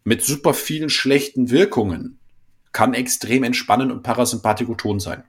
[0.04, 2.20] mit super vielen schlechten Wirkungen
[2.72, 5.24] kann extrem entspannend und Parasympathikoton sein.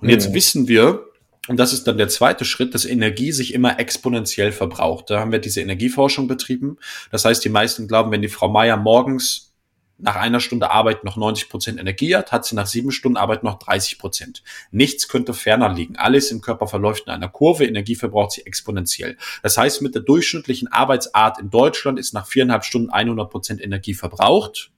[0.00, 0.34] Und jetzt mhm.
[0.34, 1.06] wissen wir,
[1.48, 5.10] und das ist dann der zweite Schritt, dass Energie sich immer exponentiell verbraucht.
[5.10, 6.78] Da haben wir diese Energieforschung betrieben.
[7.10, 9.52] Das heißt, die meisten glauben, wenn die Frau Meier morgens
[9.98, 13.44] nach einer Stunde Arbeit noch 90 Prozent Energie hat, hat sie nach sieben Stunden Arbeit
[13.44, 14.42] noch 30 Prozent.
[14.70, 15.96] Nichts könnte ferner liegen.
[15.96, 17.64] Alles im Körper verläuft in einer Kurve.
[17.64, 19.16] Energie verbraucht sie exponentiell.
[19.42, 23.94] Das heißt, mit der durchschnittlichen Arbeitsart in Deutschland ist nach viereinhalb Stunden 100 Prozent Energie
[23.94, 24.70] verbraucht.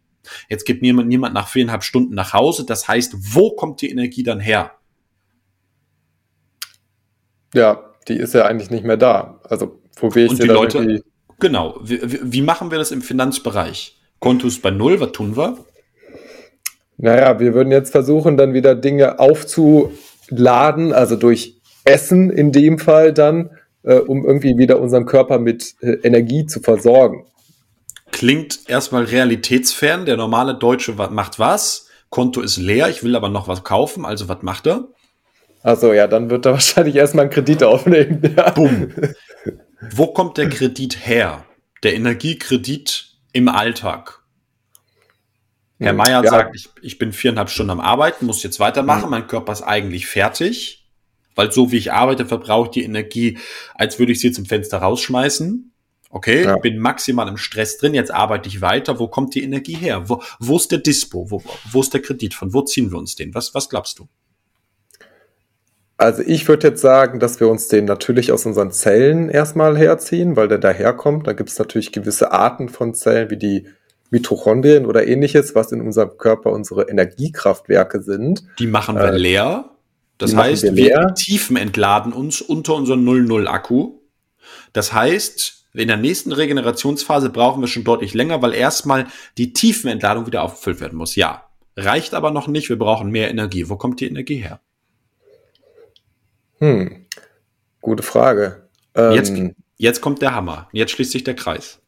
[0.48, 2.66] Jetzt gibt niemand, niemand nach viereinhalb Stunden nach Hause.
[2.66, 4.72] Das heißt, wo kommt die Energie dann her?
[7.55, 9.40] Ja, die ist ja eigentlich nicht mehr da.
[9.44, 11.03] Also, wo will ich Und die Leute, irgendwie...
[11.38, 11.78] Genau.
[11.82, 13.99] Wie, wie, machen wir das im Finanzbereich?
[14.20, 15.59] Kontos bei Null, was tun wir?
[16.97, 23.12] Naja, wir würden jetzt versuchen, dann wieder Dinge aufzuladen, also durch Essen in dem Fall
[23.12, 23.51] dann,
[23.82, 27.26] äh, um irgendwie wieder unseren Körper mit äh, Energie zu versorgen.
[28.12, 30.07] Klingt erstmal realitätsfern.
[30.07, 31.88] Der normale Deutsche macht was?
[32.09, 34.88] Konto ist leer, ich will aber noch was kaufen, also was macht er?
[35.66, 38.22] Also ja, dann wird er wahrscheinlich erstmal einen Kredit aufnehmen.
[38.36, 38.50] Ja.
[38.50, 38.92] Bumm.
[39.90, 41.44] Wo kommt der Kredit her?
[41.82, 44.22] Der Energiekredit im Alltag.
[45.80, 46.30] Herr hm, Meier ja.
[46.30, 49.10] sagt, ich, ich bin viereinhalb Stunden am Arbeiten, muss jetzt weitermachen, mhm.
[49.10, 50.88] mein Körper ist eigentlich fertig,
[51.34, 53.38] weil so wie ich arbeite, verbrauche ich die Energie,
[53.74, 55.72] als würde ich sie zum Fenster rausschmeißen.
[56.10, 56.56] Okay, ja.
[56.58, 59.00] bin maximal im Stress drin, jetzt arbeite ich weiter.
[59.00, 60.08] Wo kommt die Energie her?
[60.08, 61.28] Wo, wo ist der Dispo?
[61.28, 61.42] Wo,
[61.72, 62.34] wo ist der Kredit?
[62.34, 63.34] Von wo ziehen wir uns den?
[63.34, 64.08] Was, was glaubst du?
[65.99, 70.36] Also ich würde jetzt sagen, dass wir uns den natürlich aus unseren Zellen erstmal herziehen,
[70.36, 71.26] weil der daherkommt.
[71.26, 73.66] Da gibt es natürlich gewisse Arten von Zellen, wie die
[74.11, 78.44] Mitochondrien oder ähnliches, was in unserem Körper unsere Energiekraftwerke sind.
[78.59, 79.70] Die machen wir äh, leer.
[80.18, 83.99] Das heißt, wir, wir Tiefen entladen uns unter unseren 00-Akku.
[84.72, 90.26] Das heißt, in der nächsten Regenerationsphase brauchen wir schon deutlich länger, weil erstmal die Tiefenentladung
[90.26, 91.16] wieder aufgefüllt werden muss.
[91.16, 92.68] Ja, reicht aber noch nicht.
[92.68, 93.68] Wir brauchen mehr Energie.
[93.68, 94.61] Wo kommt die Energie her?
[96.59, 97.07] Hm,
[97.80, 98.68] gute Frage.
[98.94, 99.32] Ähm, jetzt,
[99.76, 100.68] jetzt kommt der Hammer.
[100.72, 101.80] Jetzt schließt sich der Kreis.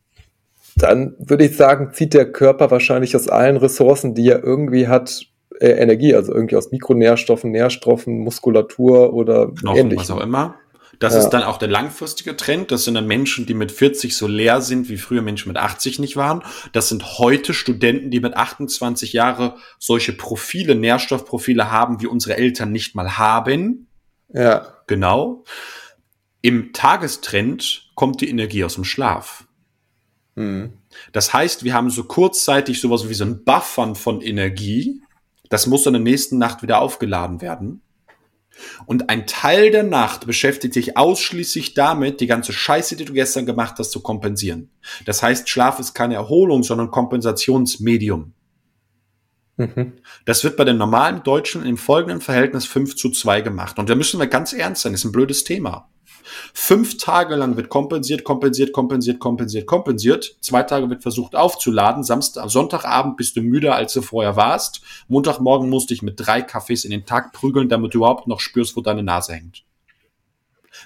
[0.77, 5.27] Dann würde ich sagen, zieht der Körper wahrscheinlich aus allen Ressourcen, die er irgendwie hat,
[5.61, 10.55] äh, Energie, also irgendwie aus Mikronährstoffen, Nährstoffen, Muskulatur oder Knochen, was auch immer.
[10.99, 11.21] Das ja.
[11.21, 12.71] ist dann auch der langfristige Trend.
[12.71, 15.99] Das sind dann Menschen, die mit 40 so leer sind, wie früher Menschen mit 80
[15.99, 16.43] nicht waren.
[16.73, 22.73] Das sind heute Studenten, die mit 28 Jahre solche Profile, Nährstoffprofile haben, wie unsere Eltern
[22.73, 23.88] nicht mal haben.
[24.29, 24.75] Ja.
[24.87, 25.45] Genau.
[26.41, 29.47] Im Tagestrend kommt die Energie aus dem Schlaf.
[30.35, 30.73] Mhm.
[31.13, 35.03] Das heißt, wir haben so kurzzeitig sowas wie so ein Buffern von Energie.
[35.49, 37.83] Das muss in der nächsten Nacht wieder aufgeladen werden.
[38.87, 43.47] Und ein Teil der Nacht beschäftigt sich ausschließlich damit, die ganze Scheiße, die du gestern
[43.47, 44.71] gemacht hast, zu kompensieren.
[45.05, 48.33] Das heißt, Schlaf ist keine Erholung, sondern Kompensationsmedium.
[49.59, 49.95] Mhm.
[50.25, 53.79] Das wird bei den normalen Deutschen im folgenden Verhältnis 5 zu 2 gemacht.
[53.79, 55.91] Und da müssen wir ganz ernst sein, das ist ein blödes Thema.
[56.55, 60.37] Fünf Tage lang wird kompensiert, kompensiert, kompensiert, kompensiert, kompensiert.
[60.41, 62.05] Zwei Tage wird versucht aufzuladen.
[62.05, 64.83] Samstag, Sonntagabend bist du müder, als du vorher warst.
[65.09, 68.41] Montagmorgen musst du dich mit drei Kaffees in den Tag prügeln, damit du überhaupt noch
[68.41, 69.65] spürst, wo deine Nase hängt.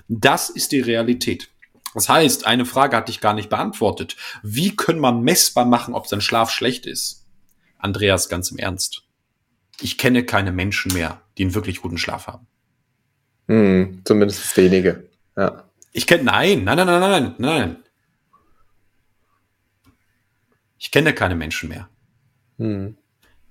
[0.09, 1.51] Das ist die Realität.
[1.95, 4.17] Das heißt, eine Frage hatte ich gar nicht beantwortet.
[4.43, 7.22] Wie können man messbar machen, ob sein Schlaf schlecht ist?
[7.83, 9.03] Andreas, ganz im Ernst.
[9.81, 12.47] Ich kenne keine Menschen mehr, die einen wirklich guten Schlaf haben.
[13.49, 15.09] Hm, zumindest wenige.
[15.37, 15.65] Ja.
[15.93, 17.77] Ich kenne, nein, nein, nein, nein, nein, nein.
[20.79, 21.89] Ich kenne keine Menschen mehr.
[22.59, 22.97] Hm.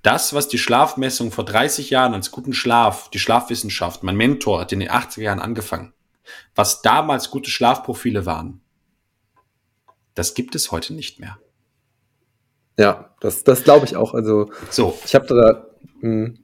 [0.02, 4.72] Das, was die Schlafmessung vor 30 Jahren als guten Schlaf, die Schlafwissenschaft, mein Mentor hat
[4.72, 5.92] in den 80er Jahren angefangen,
[6.54, 8.60] was damals gute Schlafprofile waren,
[10.14, 11.38] das gibt es heute nicht mehr.
[12.78, 14.14] Ja, das, das glaube ich auch.
[14.14, 14.98] Also so.
[15.04, 15.66] ich habe da,
[16.00, 16.38] mh, hm,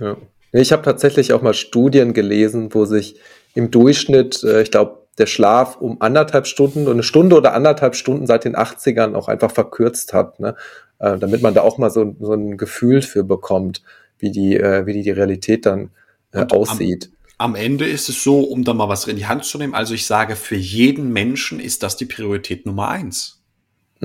[0.00, 0.16] ja.
[0.52, 3.20] ich habe tatsächlich auch mal Studien gelesen, wo sich
[3.54, 7.94] im Durchschnitt, äh, ich glaube, der Schlaf um anderthalb Stunden und eine Stunde oder anderthalb
[7.94, 10.56] Stunden seit den 80ern auch einfach verkürzt hat, ne?
[10.98, 13.82] Äh, damit man da auch mal so, so ein Gefühl für bekommt,
[14.18, 15.90] wie die, äh, wie die, die Realität dann
[16.32, 17.10] äh, aussieht.
[17.36, 19.74] Am, am Ende ist es so, um da mal was in die Hand zu nehmen,
[19.74, 23.35] also ich sage, für jeden Menschen ist das die Priorität Nummer eins.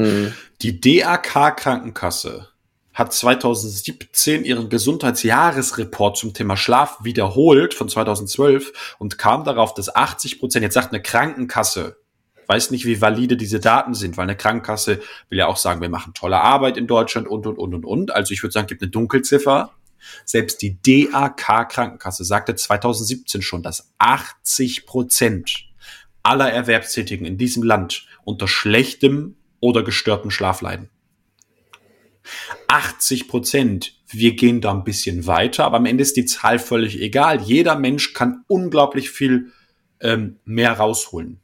[0.01, 0.33] Mhm.
[0.61, 2.47] Die DAK Krankenkasse
[2.93, 10.39] hat 2017 ihren Gesundheitsjahresreport zum Thema Schlaf wiederholt von 2012 und kam darauf, dass 80
[10.39, 11.97] Prozent, jetzt sagt eine Krankenkasse,
[12.47, 14.99] weiß nicht, wie valide diese Daten sind, weil eine Krankenkasse
[15.29, 18.11] will ja auch sagen, wir machen tolle Arbeit in Deutschland und, und, und, und, und.
[18.11, 19.71] Also ich würde sagen, gibt eine Dunkelziffer.
[20.25, 25.65] Selbst die DAK Krankenkasse sagte 2017 schon, dass 80 Prozent
[26.23, 30.89] aller Erwerbstätigen in diesem Land unter schlechtem oder gestörten Schlaf leiden.
[32.67, 33.95] 80 Prozent.
[34.07, 37.41] Wir gehen da ein bisschen weiter, aber am Ende ist die Zahl völlig egal.
[37.41, 39.51] Jeder Mensch kann unglaublich viel
[40.01, 41.39] ähm, mehr rausholen.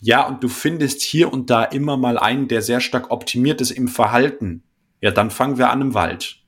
[0.00, 3.70] Ja, und du findest hier und da immer mal einen, der sehr stark optimiert ist
[3.70, 4.62] im Verhalten.
[5.00, 6.44] Ja, dann fangen wir an im Wald.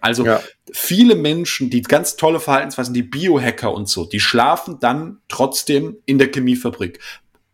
[0.00, 0.40] Also ja.
[0.72, 6.18] viele Menschen, die ganz tolle Verhaltensweisen, die Biohacker und so, die schlafen dann trotzdem in
[6.18, 7.00] der Chemiefabrik.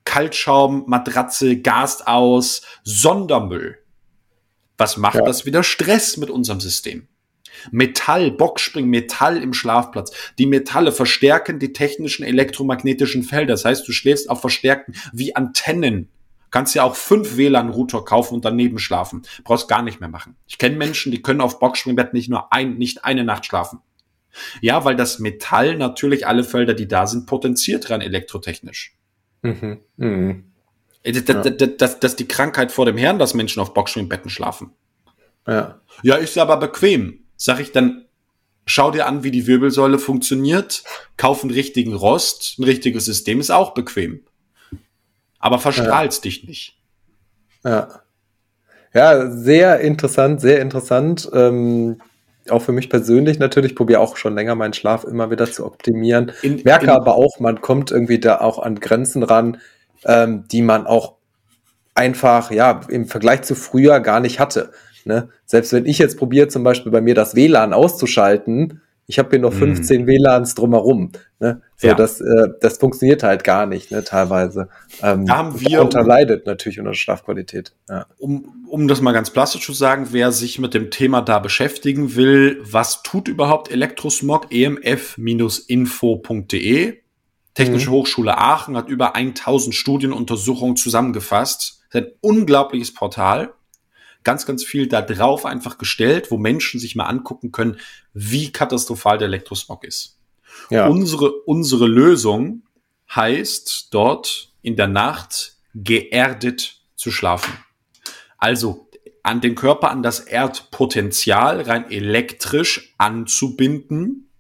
[0.05, 3.79] Kaltschaum, Matratze, Gas aus, Sondermüll.
[4.79, 5.23] Was macht ja.
[5.23, 5.63] das wieder?
[5.63, 7.09] Stress mit unserem System.
[7.71, 10.13] Metall, Boxspring, Metall im Schlafplatz.
[10.39, 13.55] Die Metalle verstärken die technischen elektromagnetischen Felder.
[13.55, 16.09] Das heißt, du schläfst auf Verstärkten wie Antennen.
[16.51, 19.23] Kannst ja auch fünf WLAN-Router kaufen und daneben schlafen.
[19.45, 20.37] Brauchst gar nicht mehr machen.
[20.47, 23.81] Ich kenne Menschen, die können auf Boxspringbett nicht nur ein, nicht eine Nacht schlafen.
[24.61, 28.97] Ja, weil das Metall natürlich alle Felder, die da sind, potenziert rein elektrotechnisch.
[29.43, 29.79] Mhm.
[29.97, 30.45] Mhm.
[31.05, 34.31] Das, das, das, das, das ist die Krankheit vor dem Herrn, dass Menschen auf Boxspringbetten
[34.31, 34.71] schlafen.
[35.47, 35.81] Ja.
[36.03, 37.25] Ja, ist aber bequem.
[37.37, 38.05] Sag ich dann,
[38.67, 40.85] schau dir an, wie die Wirbelsäule funktioniert,
[41.17, 44.21] kauf einen richtigen Rost, ein richtiges System ist auch bequem.
[45.41, 46.31] Aber verstrahlst ja.
[46.31, 46.79] dich nicht.
[47.65, 48.03] Ja.
[48.95, 51.29] Ja, sehr interessant, sehr interessant.
[51.33, 52.01] Ähm,
[52.51, 56.33] auch für mich persönlich natürlich, probiere auch schon länger meinen Schlaf immer wieder zu optimieren.
[56.43, 59.59] In, Merke in, aber auch, man kommt irgendwie da auch an Grenzen ran,
[60.05, 61.15] ähm, die man auch
[61.95, 64.73] einfach, ja, im Vergleich zu früher gar nicht hatte.
[65.05, 65.31] Ne?
[65.47, 69.41] Selbst wenn ich jetzt probiere, zum Beispiel bei mir das WLAN auszuschalten, ich habe hier
[69.41, 70.07] noch 15 mm.
[70.07, 71.13] WLANs drumherum.
[71.41, 71.61] Ne?
[71.77, 71.95] So, ja.
[71.95, 74.69] das, äh, das funktioniert halt gar nicht, ne, teilweise.
[75.03, 77.75] Ähm, da haben wir darunter leidet natürlich unter Schlafqualität.
[77.89, 78.07] Ja.
[78.19, 82.15] Um, um das mal ganz plastisch zu sagen, wer sich mit dem Thema da beschäftigen
[82.15, 84.47] will, was tut überhaupt Elektrosmog?
[84.51, 85.73] emf-info.de
[87.55, 87.95] Technische mhm.
[87.95, 91.83] Hochschule Aachen hat über 1000 Studienuntersuchungen zusammengefasst.
[91.91, 93.53] Das ist ein unglaubliches Portal.
[94.25, 97.79] Ganz, ganz viel da drauf einfach gestellt, wo Menschen sich mal angucken können,
[98.15, 100.19] wie katastrophal der Elektrosmog ist.
[100.71, 100.87] Ja.
[100.87, 102.63] Unsere, unsere Lösung
[103.15, 107.53] heißt dort in der Nacht geerdet zu schlafen.
[108.39, 108.89] Also
[109.23, 114.31] an den Körper, an das Erdpotenzial rein elektrisch anzubinden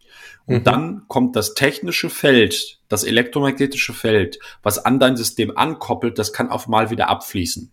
[0.47, 0.65] und mhm.
[0.65, 6.51] dann kommt das technische Feld, das elektromagnetische Feld, was an dein System ankoppelt, das kann
[6.51, 7.71] auf mal wieder abfließen.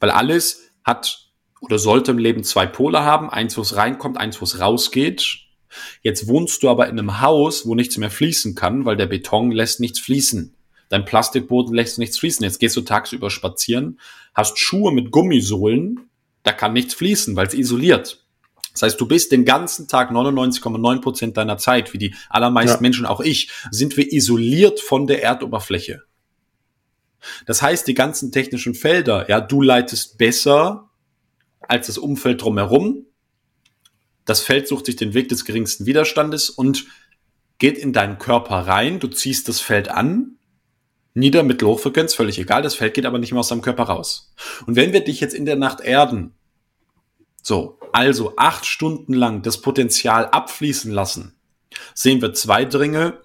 [0.00, 1.21] Weil alles hat
[1.62, 5.38] oder sollte im Leben zwei Pole haben, eins, wo es reinkommt, eins, wo es rausgeht.
[6.02, 9.52] Jetzt wohnst du aber in einem Haus, wo nichts mehr fließen kann, weil der Beton
[9.52, 10.54] lässt nichts fließen.
[10.88, 12.44] Dein Plastikboden lässt nichts fließen.
[12.44, 13.98] Jetzt gehst du tagsüber spazieren,
[14.34, 16.10] hast Schuhe mit Gummisohlen,
[16.42, 18.26] da kann nichts fließen, weil es isoliert.
[18.72, 22.82] Das heißt, du bist den ganzen Tag 99,9 Prozent deiner Zeit, wie die allermeisten ja.
[22.82, 26.02] Menschen, auch ich, sind wir isoliert von der Erdoberfläche.
[27.46, 30.90] Das heißt, die ganzen technischen Felder, ja, du leitest besser
[31.68, 33.06] als das Umfeld drumherum.
[34.24, 36.86] Das Feld sucht sich den Weg des geringsten Widerstandes und
[37.58, 39.00] geht in deinen Körper rein.
[39.00, 40.36] Du ziehst das Feld an.
[41.14, 42.62] Nieder, Mittel, Hochfrequenz, völlig egal.
[42.62, 44.32] Das Feld geht aber nicht mehr aus deinem Körper raus.
[44.66, 46.34] Und wenn wir dich jetzt in der Nacht erden,
[47.42, 51.34] so, also acht Stunden lang das Potenzial abfließen lassen,
[51.94, 53.20] sehen wir zwei Dringe.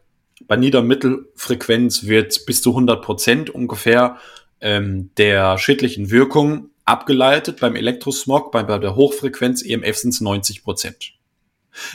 [0.47, 4.17] Bei Niedermittelfrequenz wird bis zu 100 Prozent ungefähr
[4.59, 7.59] ähm, der schädlichen Wirkung abgeleitet.
[7.59, 11.13] Beim Elektrosmog, bei, bei der Hochfrequenz EMF sind es 90 Prozent.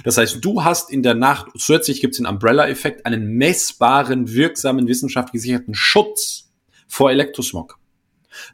[0.05, 4.87] Das heißt, du hast in der Nacht, zusätzlich gibt es den Umbrella-Effekt, einen messbaren, wirksamen,
[4.87, 6.53] wissenschaftlich gesicherten Schutz
[6.87, 7.79] vor Elektrosmog.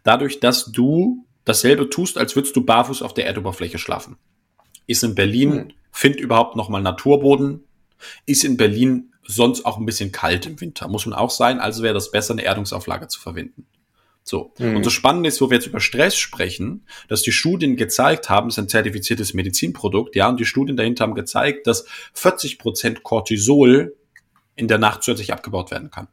[0.05, 4.17] Dadurch, dass du dasselbe tust, als würdest du barfuß auf der Erdoberfläche schlafen.
[4.87, 5.73] Ist in Berlin, mhm.
[5.93, 7.65] find überhaupt noch mal Naturboden,
[8.27, 11.83] ist in Berlin sonst auch ein bisschen kalt im Winter, muss man auch sein, also
[11.83, 13.67] wäre das besser, eine Erdungsauflage zu verwenden.
[14.29, 14.53] So.
[14.59, 14.77] Mhm.
[14.77, 18.49] Und das Spannende ist, wo wir jetzt über Stress sprechen, dass die Studien gezeigt haben,
[18.49, 23.03] es ist ein zertifiziertes Medizinprodukt, ja, und die Studien dahinter haben gezeigt, dass 40 Prozent
[23.03, 23.97] Cortisol
[24.55, 26.09] in der Nacht zusätzlich abgebaut werden kann.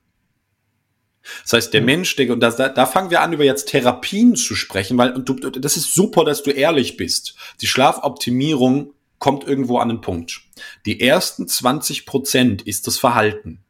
[1.44, 1.88] Das heißt, der mhm.
[1.88, 5.28] Mensch, der, und da, da fangen wir an, über jetzt Therapien zu sprechen, weil, und
[5.28, 7.36] du, das ist super, dass du ehrlich bist.
[7.62, 10.42] Die Schlafoptimierung kommt irgendwo an den Punkt.
[10.86, 13.64] Die ersten 20 Prozent ist das Verhalten,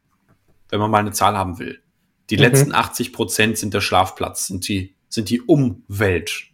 [0.69, 1.81] wenn man mal eine Zahl haben will.
[2.29, 2.41] Die mhm.
[2.41, 6.45] letzten 80 Prozent sind der Schlafplatz, sind die, sind die Umwelt.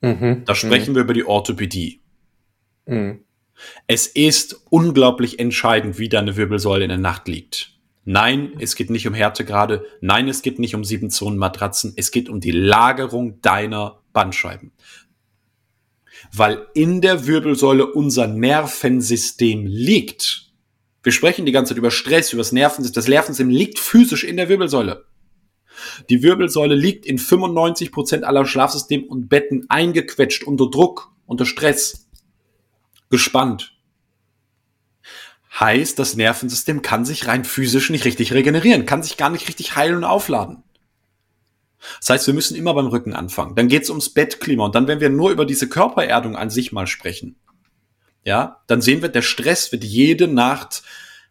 [0.00, 0.42] Mhm.
[0.44, 0.96] Da sprechen mhm.
[0.96, 2.00] wir über die Orthopädie.
[2.86, 3.20] Mhm.
[3.86, 7.72] Es ist unglaublich entscheidend, wie deine Wirbelsäule in der Nacht liegt.
[8.04, 9.86] Nein, es geht nicht um Härtegrade.
[10.00, 11.92] Nein, es geht nicht um sieben Zonen Matratzen.
[11.96, 14.72] Es geht um die Lagerung deiner Bandscheiben.
[16.32, 20.50] Weil in der Wirbelsäule unser Nervensystem liegt.
[21.04, 22.94] Wir sprechen die ganze Zeit über Stress, über das Nervensystem.
[22.94, 25.04] Das Nervensystem liegt physisch in der Wirbelsäule.
[26.10, 32.08] Die Wirbelsäule liegt in 95 Prozent aller Schlafsysteme und Betten eingequetscht, unter Druck, unter Stress,
[33.10, 33.74] gespannt.
[35.58, 39.76] Heißt, das Nervensystem kann sich rein physisch nicht richtig regenerieren, kann sich gar nicht richtig
[39.76, 40.62] heilen und aufladen.
[42.00, 43.54] Das heißt, wir müssen immer beim Rücken anfangen.
[43.54, 46.86] Dann geht's ums Bettklima und dann, wenn wir nur über diese Körpererdung an sich mal
[46.86, 47.36] sprechen,
[48.24, 50.82] ja, dann sehen wir, der Stress wird jede Nacht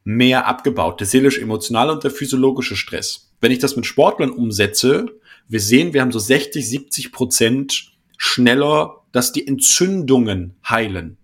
[0.03, 3.30] mehr abgebaut, der seelisch-emotionale und der physiologische Stress.
[3.41, 5.07] Wenn ich das mit Sportlern umsetze,
[5.47, 11.17] wir sehen, wir haben so 60, 70 Prozent schneller, dass die Entzündungen heilen.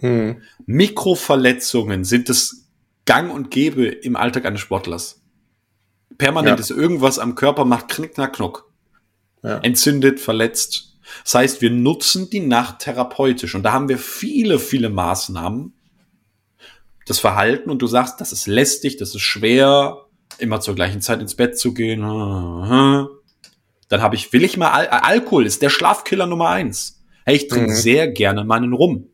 [0.00, 0.42] Mhm.
[0.66, 2.68] Mikroverletzungen sind das
[3.06, 5.22] Gang und Gäbe im Alltag eines Sportlers.
[6.18, 6.62] Permanent ja.
[6.62, 8.70] ist irgendwas am Körper, macht knick, knack, knuck.
[9.42, 9.58] Ja.
[9.58, 10.96] Entzündet, verletzt.
[11.24, 15.74] Das heißt, wir nutzen die Nacht therapeutisch und da haben wir viele, viele Maßnahmen.
[17.06, 20.03] Das Verhalten und du sagst, das ist lästig, das ist schwer,
[20.38, 22.00] immer zur gleichen Zeit ins Bett zu gehen.
[22.00, 27.02] Dann habe ich, will ich mal, Al Alkohol ist der Schlafkiller Nummer eins.
[27.24, 27.74] Hey, ich trinke mhm.
[27.74, 29.08] sehr gerne meinen Rum.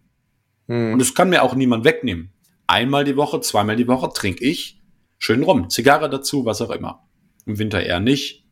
[0.67, 0.95] Mhm.
[0.95, 2.33] Und das kann mir auch niemand wegnehmen.
[2.67, 4.81] einmal die Woche, zweimal die Woche trinke ich
[5.19, 5.71] schön rum.
[5.71, 7.07] Zigarre dazu, was auch immer.
[7.47, 8.45] Im Winter eher nicht.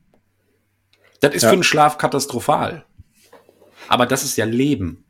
[1.20, 1.50] Das ist ja.
[1.50, 2.84] für den Schlaf katastrophal.
[3.88, 5.04] Aber das ist ja Leben.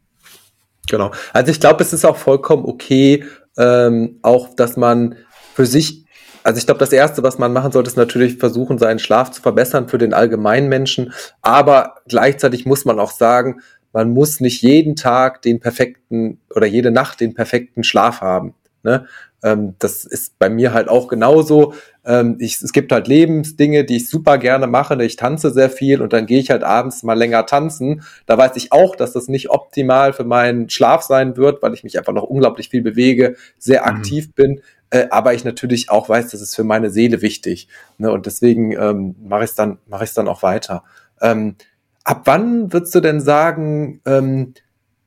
[0.88, 1.12] Genau.
[1.32, 3.24] Also ich glaube, es ist auch vollkommen okay,
[3.56, 5.16] ähm, auch dass man
[5.54, 6.06] für sich,
[6.42, 9.42] also ich glaube, das Erste, was man machen sollte, ist natürlich versuchen, seinen Schlaf zu
[9.42, 11.12] verbessern für den allgemeinen Menschen.
[11.42, 13.60] Aber gleichzeitig muss man auch sagen,
[13.92, 18.54] man muss nicht jeden Tag den perfekten oder jede Nacht den perfekten Schlaf haben.
[18.82, 19.06] Ne?
[19.42, 21.74] Ähm, das ist bei mir halt auch genauso.
[22.04, 25.02] Ähm, ich, es gibt halt Lebensdinge, die ich super gerne mache.
[25.04, 28.02] Ich tanze sehr viel und dann gehe ich halt abends mal länger tanzen.
[28.26, 31.84] Da weiß ich auch, dass das nicht optimal für meinen Schlaf sein wird, weil ich
[31.84, 33.88] mich einfach noch unglaublich viel bewege, sehr mhm.
[33.88, 34.60] aktiv bin.
[34.90, 37.68] Äh, aber ich natürlich auch weiß, das ist für meine Seele wichtig.
[37.98, 38.10] Ne?
[38.10, 40.84] Und deswegen ähm, mache ich es dann, mache ich dann auch weiter.
[41.20, 41.56] Ähm,
[42.04, 44.54] ab wann würdest du denn sagen, ähm,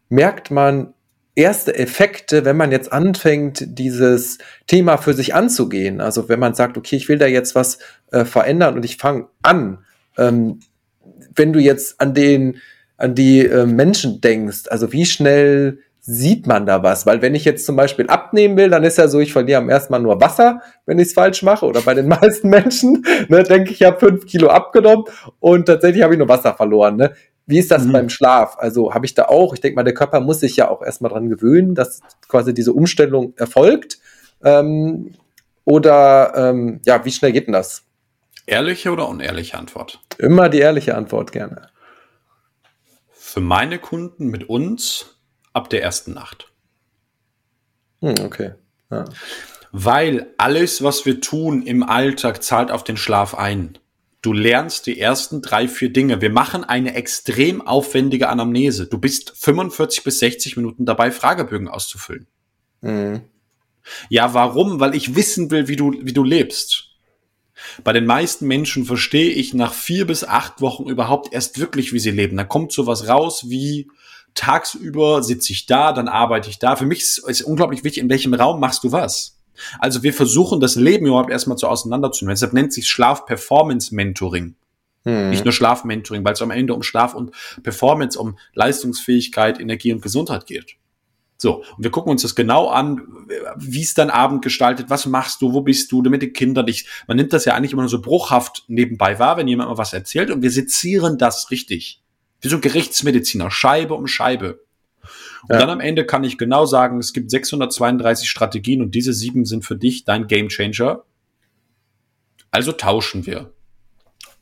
[0.09, 0.93] merkt man
[1.35, 4.37] erste Effekte, wenn man jetzt anfängt, dieses
[4.67, 6.01] Thema für sich anzugehen?
[6.01, 7.79] Also wenn man sagt, okay, ich will da jetzt was
[8.11, 9.79] äh, verändern und ich fange an.
[10.17, 10.59] Ähm,
[11.35, 12.57] wenn du jetzt an den,
[12.97, 17.05] an die äh, Menschen denkst, also wie schnell sieht man da was?
[17.05, 19.69] Weil wenn ich jetzt zum Beispiel abnehmen will, dann ist ja so, ich verliere am
[19.69, 21.65] ersten Mal nur Wasser, wenn ich es falsch mache.
[21.65, 25.05] Oder bei den meisten Menschen, ne, denke ich, ich habe fünf Kilo abgenommen
[25.39, 26.97] und tatsächlich habe ich nur Wasser verloren.
[26.97, 27.13] Ne?
[27.45, 27.91] Wie ist das mhm.
[27.91, 28.57] beim Schlaf?
[28.57, 31.11] Also habe ich da auch, ich denke mal, der Körper muss sich ja auch erstmal
[31.11, 33.99] dran gewöhnen, dass quasi diese Umstellung erfolgt.
[34.43, 35.13] Ähm,
[35.65, 37.83] oder ähm, ja, wie schnell geht denn das?
[38.47, 39.99] Ehrliche oder unehrliche Antwort?
[40.17, 41.69] Immer die ehrliche Antwort gerne.
[43.11, 45.20] Für meine Kunden mit uns
[45.53, 46.51] ab der ersten Nacht.
[48.01, 48.53] Hm, okay.
[48.89, 49.05] Ja.
[49.71, 53.77] Weil alles, was wir tun im Alltag, zahlt auf den Schlaf ein.
[54.21, 56.21] Du lernst die ersten drei, vier Dinge.
[56.21, 58.85] Wir machen eine extrem aufwendige Anamnese.
[58.85, 62.27] Du bist 45 bis 60 Minuten dabei, Fragebögen auszufüllen.
[62.81, 63.21] Mhm.
[64.09, 64.79] Ja, warum?
[64.79, 66.89] Weil ich wissen will, wie du, wie du lebst.
[67.83, 71.99] Bei den meisten Menschen verstehe ich nach vier bis acht Wochen überhaupt erst wirklich, wie
[71.99, 72.37] sie leben.
[72.37, 73.89] Da kommt sowas raus wie
[74.35, 76.75] tagsüber sitze ich da, dann arbeite ich da.
[76.75, 79.37] Für mich ist es unglaublich wichtig, in welchem Raum machst du was.
[79.79, 82.33] Also wir versuchen das Leben überhaupt erstmal zu auseinanderzunehmen.
[82.33, 84.55] Deshalb nennt sich Schlaf-Performance-Mentoring.
[85.03, 85.29] Hm.
[85.29, 87.31] Nicht nur Schlaf-Mentoring, weil es am Ende um Schlaf und
[87.63, 90.77] Performance, um Leistungsfähigkeit, Energie und Gesundheit geht.
[91.37, 93.01] So, und wir gucken uns das genau an,
[93.57, 96.67] wie es dein Abend gestaltet, was machst du, wo bist du, mit den Kindern.
[96.67, 99.77] Ich, man nimmt das ja eigentlich immer nur so bruchhaft nebenbei wahr, wenn jemand mal
[99.79, 102.00] was erzählt und wir sezieren das richtig.
[102.41, 104.63] Wie so Gerichtsmediziner, Scheibe um Scheibe.
[105.43, 105.59] Und ja.
[105.59, 109.65] dann am Ende kann ich genau sagen, es gibt 632 Strategien und diese sieben sind
[109.65, 111.03] für dich dein Game Changer.
[112.51, 113.53] Also tauschen wir.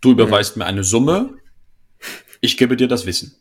[0.02, 0.62] Du überweist mhm.
[0.62, 1.36] mir eine Summe,
[2.42, 3.36] ich gebe dir das Wissen.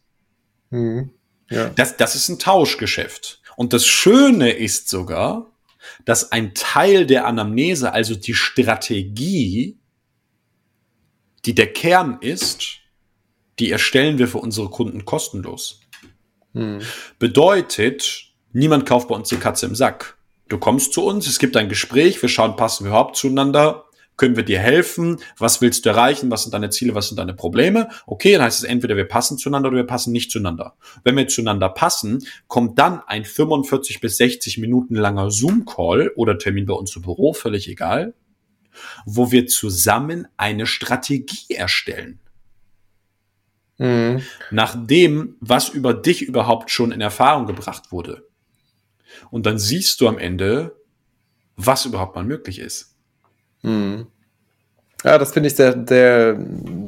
[0.71, 1.11] Mhm.
[1.51, 1.71] Ja.
[1.71, 3.41] Das, das ist ein Tauschgeschäft.
[3.57, 5.51] Und das Schöne ist sogar,
[6.05, 9.79] dass ein Teil der Anamnese, also die Strategie,
[11.45, 12.81] die der Kern ist,
[13.59, 15.81] die erstellen wir für unsere Kunden kostenlos.
[16.55, 16.81] Hm.
[17.19, 20.17] Bedeutet, niemand kauft bei uns die Katze im Sack.
[20.49, 23.85] Du kommst zu uns, es gibt ein Gespräch, wir schauen, passen wir überhaupt zueinander,
[24.17, 27.35] können wir dir helfen, was willst du erreichen, was sind deine Ziele, was sind deine
[27.35, 27.89] Probleme.
[28.07, 30.75] Okay, dann heißt es entweder wir passen zueinander oder wir passen nicht zueinander.
[31.05, 36.67] Wenn wir zueinander passen, kommt dann ein 45 bis 60 Minuten langer Zoom-Call oder Termin
[36.67, 38.15] bei uns im Büro, völlig egal,
[39.07, 42.21] wo wir zusammen eine Strategie erstellen.
[43.79, 44.23] Mhm.
[44.51, 48.25] Nach dem, was über dich überhaupt schon in Erfahrung gebracht wurde.
[49.31, 50.77] Und dann siehst du am Ende,
[51.57, 52.97] was überhaupt mal möglich ist.
[53.63, 54.07] Mhm.
[55.05, 56.37] Ja, das finde ich sehr, sehr,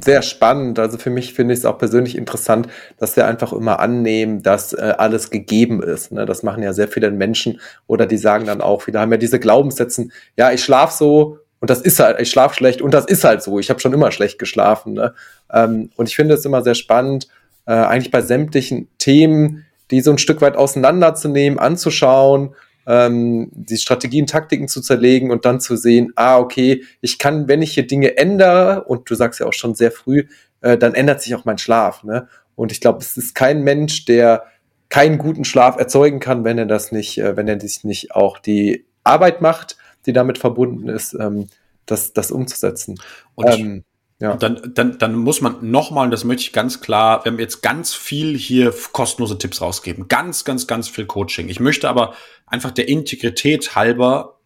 [0.03, 0.79] sehr spannend.
[0.79, 4.73] Also für mich finde ich es auch persönlich interessant, dass wir einfach immer annehmen, dass
[4.73, 6.11] äh, alles gegeben ist.
[6.11, 6.25] Ne?
[6.25, 9.39] Das machen ja sehr viele Menschen oder die sagen dann auch wieder, haben ja diese
[9.39, 13.23] Glaubenssätze, ja, ich schlafe so und das ist halt, ich schlafe schlecht und das ist
[13.23, 13.59] halt so.
[13.59, 14.93] Ich habe schon immer schlecht geschlafen.
[14.93, 15.13] Ne?
[15.53, 17.27] Ähm, und ich finde es immer sehr spannend,
[17.67, 22.55] äh, eigentlich bei sämtlichen Themen, die so ein Stück weit auseinanderzunehmen, anzuschauen,
[22.87, 27.61] ähm, die Strategien, Taktiken zu zerlegen und dann zu sehen, ah, okay, ich kann, wenn
[27.61, 30.23] ich hier Dinge ändere, und du sagst ja auch schon sehr früh,
[30.61, 32.03] äh, dann ändert sich auch mein Schlaf.
[32.03, 32.27] Ne?
[32.55, 34.45] Und ich glaube, es ist kein Mensch, der
[34.89, 38.39] keinen guten Schlaf erzeugen kann, wenn er das nicht, äh, wenn er sich nicht auch
[38.39, 41.49] die Arbeit macht, die damit verbunden ist, ähm,
[41.85, 42.99] das, das umzusetzen.
[43.35, 43.83] Und ähm,
[44.19, 44.35] ja.
[44.35, 47.61] dann, dann, dann muss man nochmal, und das möchte ich ganz klar, wir haben jetzt
[47.61, 50.07] ganz viel hier kostenlose Tipps rausgeben.
[50.07, 51.49] Ganz, ganz, ganz viel Coaching.
[51.49, 52.13] Ich möchte aber
[52.45, 54.39] einfach der Integrität halber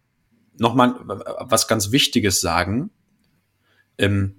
[0.58, 2.90] nochmal was ganz Wichtiges sagen.
[3.98, 4.36] Ähm,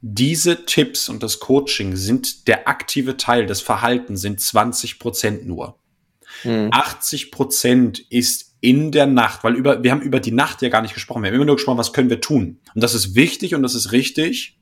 [0.00, 5.78] diese Tipps und das Coaching sind der aktive Teil des Verhaltens, sind 20 Prozent nur.
[6.42, 6.70] Mhm.
[6.72, 10.82] 80 Prozent ist in der Nacht, weil über, wir haben über die Nacht ja gar
[10.82, 11.22] nicht gesprochen.
[11.22, 12.60] Wir haben immer nur gesprochen, was können wir tun.
[12.74, 14.56] Und das ist wichtig und das ist richtig.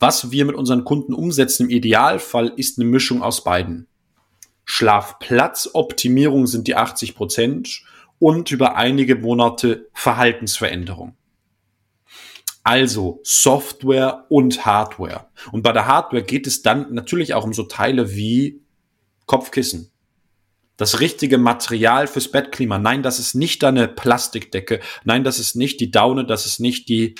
[0.00, 3.86] Was wir mit unseren Kunden umsetzen im Idealfall ist eine Mischung aus beiden.
[4.64, 7.82] Schlafplatzoptimierung sind die 80 Prozent
[8.18, 11.16] und über einige Monate Verhaltensveränderung.
[12.64, 15.28] Also Software und Hardware.
[15.52, 18.62] Und bei der Hardware geht es dann natürlich auch um so Teile wie
[19.26, 19.93] Kopfkissen.
[20.76, 22.78] Das richtige Material fürs Bettklima.
[22.78, 24.80] Nein, das ist nicht deine Plastikdecke.
[25.04, 27.14] Nein, das ist nicht die Daune, das ist nicht die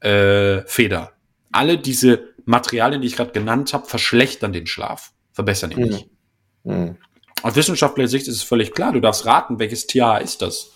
[0.00, 1.12] äh, Feder.
[1.50, 6.10] Alle diese Materialien, die ich gerade genannt habe, verschlechtern den Schlaf, verbessern ihn nicht.
[6.64, 6.96] Mhm.
[7.42, 8.92] Aus wissenschaftlicher Sicht ist es völlig klar.
[8.92, 10.70] Du darfst raten, welches TH ist das?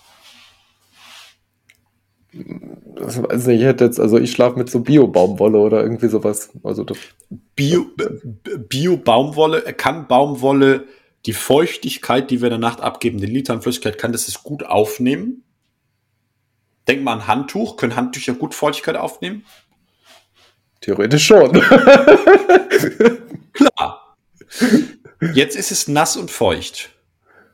[3.28, 6.50] Also ich hätte jetzt, also ich schlafe mit so Bio-Baumwolle oder irgendwie sowas.
[6.62, 6.98] Also das,
[7.54, 7.86] Bio,
[8.68, 10.86] Bio-Baumwolle, kann Baumwolle
[11.26, 15.42] die Feuchtigkeit, die wir in der Nacht abgeben, den Litern Flüssigkeit, kann das gut aufnehmen?
[16.86, 17.76] Denk mal an Handtuch.
[17.76, 19.44] Können Handtücher gut Feuchtigkeit aufnehmen?
[20.82, 21.52] Theoretisch schon.
[23.52, 24.16] Klar.
[25.32, 26.90] Jetzt ist es nass und feucht.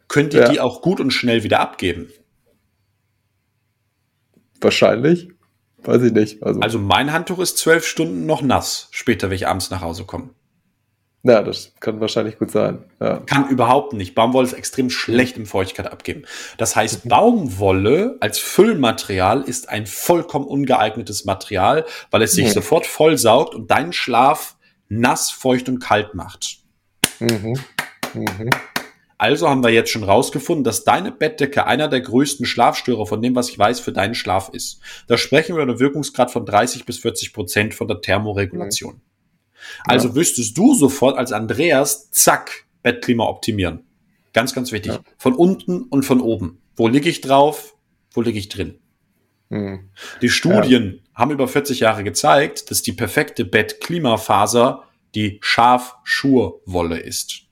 [0.08, 0.48] Könnt ihr ja.
[0.48, 2.10] die auch gut und schnell wieder abgeben?
[4.60, 5.28] Wahrscheinlich.
[5.78, 6.42] Weiß ich nicht.
[6.42, 10.04] Also, also mein Handtuch ist zwölf Stunden noch nass, später, wenn ich abends nach Hause
[10.04, 10.30] komme.
[11.22, 12.84] Ja, das kann wahrscheinlich gut sein.
[12.98, 13.18] Ja.
[13.26, 14.14] Kann überhaupt nicht.
[14.14, 16.22] Baumwolle ist extrem schlecht im Feuchtigkeit abgeben.
[16.56, 22.52] Das heißt, Baumwolle als Füllmaterial ist ein vollkommen ungeeignetes Material, weil es sich mhm.
[22.52, 24.56] sofort vollsaugt und deinen Schlaf
[24.88, 26.58] nass, feucht und kalt macht.
[27.18, 27.58] Mhm.
[28.14, 28.50] Mhm.
[29.18, 33.34] Also haben wir jetzt schon rausgefunden, dass deine Bettdecke einer der größten Schlafstörer von dem,
[33.34, 34.80] was ich weiß, für deinen Schlaf ist.
[35.08, 39.02] Da sprechen wir über einen Wirkungsgrad von 30 bis 40 Prozent von der Thermoregulation.
[39.84, 40.14] Also ja.
[40.14, 43.84] wüsstest du sofort als Andreas, zack, Bettklima optimieren.
[44.32, 44.92] Ganz, ganz wichtig.
[44.92, 45.00] Ja.
[45.18, 46.60] Von unten und von oben.
[46.76, 47.74] Wo liege ich drauf?
[48.12, 48.78] Wo liege ich drin?
[49.48, 49.90] Mhm.
[50.22, 51.20] Die Studien ja.
[51.20, 54.84] haben über 40 Jahre gezeigt, dass die perfekte Bettklimafaser
[55.14, 57.42] die Schafschurwolle ist.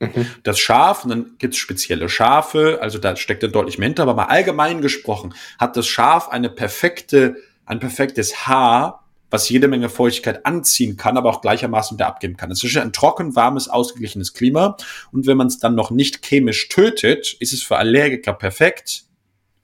[0.00, 0.26] Mhm.
[0.42, 4.04] Das Schaf, und dann gibt es spezielle Schafe, also da steckt dann deutlich mehr hinter,
[4.04, 7.36] aber mal allgemein gesprochen, hat das Schaf eine perfekte,
[7.66, 12.50] ein perfektes Haar, was jede Menge Feuchtigkeit anziehen kann, aber auch gleichermaßen wieder abgeben kann.
[12.50, 14.76] Es ist ein trocken, warmes, ausgeglichenes Klima.
[15.12, 19.04] Und wenn man es dann noch nicht chemisch tötet, ist es für Allergiker perfekt.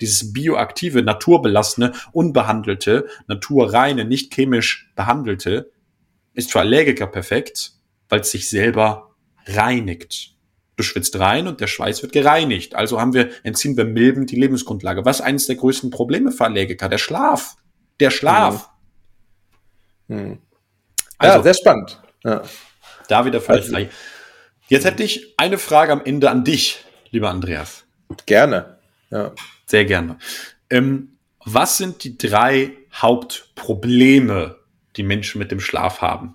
[0.01, 5.71] Dieses bioaktive, naturbelassene, unbehandelte, naturreine, nicht chemisch behandelte,
[6.35, 7.73] ist für Allergiker perfekt,
[8.09, 9.15] weil es sich selber
[9.47, 10.35] reinigt.
[10.77, 12.75] Du schwitzt rein und der Schweiß wird gereinigt.
[12.75, 15.07] Also haben wir, entziehen wir Milben die Lebensgrundlage.
[15.07, 16.91] Was eines der größten Probleme für Allergiker?
[16.91, 17.57] Der Schlaf.
[17.99, 18.69] Der Schlaf.
[18.69, 18.76] Mhm.
[20.09, 20.39] Mhm.
[21.19, 22.01] Also, ja, sehr spannend.
[22.25, 22.43] Ja.
[23.09, 23.89] Da wieder völlig also.
[24.69, 27.85] Jetzt hätte ich eine Frage am Ende an dich, lieber Andreas.
[28.27, 28.79] Gerne.
[29.11, 29.33] Ja.
[29.67, 30.19] Sehr gerne.
[30.71, 34.59] Ähm, was sind die drei Hauptprobleme,
[34.97, 36.35] die Menschen mit dem Schlaf haben?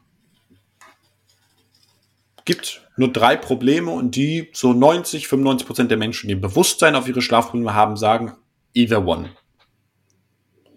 [2.46, 7.08] Gibt nur drei Probleme und die so 90, 95 Prozent der Menschen, die Bewusstsein auf
[7.08, 8.34] ihre Schlafprobleme haben, sagen
[8.74, 9.30] either one.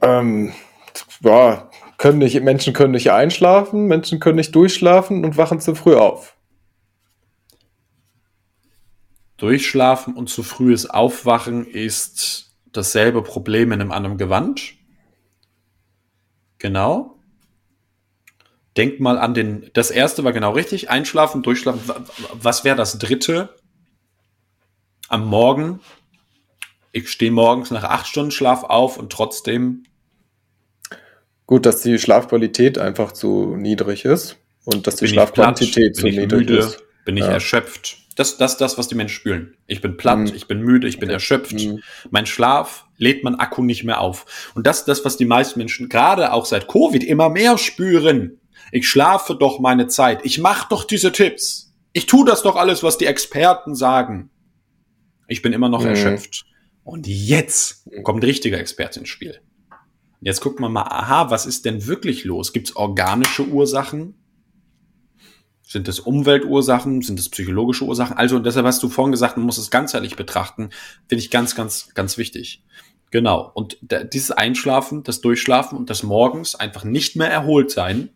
[0.01, 0.53] Ähm,
[1.21, 1.71] ja,
[2.05, 6.37] können nicht, Menschen können nicht einschlafen, Menschen können nicht durchschlafen und wachen zu früh auf.
[9.39, 14.75] Durchschlafen und zu frühes Aufwachen ist dasselbe Problem in einem anderen Gewand.
[16.59, 17.19] Genau.
[18.77, 21.81] Denk mal an den, das erste war genau richtig, einschlafen, durchschlafen.
[22.35, 23.57] Was wäre das dritte?
[25.09, 25.81] Am Morgen.
[26.93, 29.85] Ich stehe morgens nach acht Stunden Schlaf auf und trotzdem.
[31.47, 36.59] Gut, dass die Schlafqualität einfach zu niedrig ist und dass die Schlafquantität zu niedrig müde,
[36.59, 36.83] ist.
[37.05, 37.33] Bin ich ja.
[37.33, 37.99] erschöpft.
[38.17, 39.57] Das, das, das, was die Menschen spüren.
[39.67, 40.33] Ich bin platt, mhm.
[40.35, 41.53] ich bin müde, ich bin erschöpft.
[41.53, 41.83] Mhm.
[42.11, 44.53] Mein Schlaf lädt mein Akku nicht mehr auf.
[44.55, 48.41] Und das ist das, was die meisten Menschen gerade auch seit Covid immer mehr spüren.
[48.73, 50.21] Ich schlafe doch meine Zeit.
[50.25, 51.73] Ich mache doch diese Tipps.
[51.93, 54.31] Ich tue das doch alles, was die Experten sagen.
[55.29, 55.91] Ich bin immer noch mhm.
[55.91, 56.45] erschöpft.
[56.85, 59.41] Und jetzt kommt ein richtiger Experte ins Spiel.
[60.25, 62.55] Jetzt guckt man mal, aha, was ist denn wirklich los?
[62.55, 64.15] Gibt es organische Ursachen?
[65.61, 67.03] Sind es Umweltursachen?
[67.03, 68.17] Sind es psychologische Ursachen?
[68.17, 70.71] Also, und deshalb hast du vorhin gesagt, man muss es ganzheitlich betrachten.
[71.09, 72.65] Finde ich ganz, ganz, ganz wichtig.
[73.11, 73.53] Genau.
[73.53, 78.09] Und dieses Einschlafen, das Durchschlafen und das morgens einfach nicht mehr erholt sein,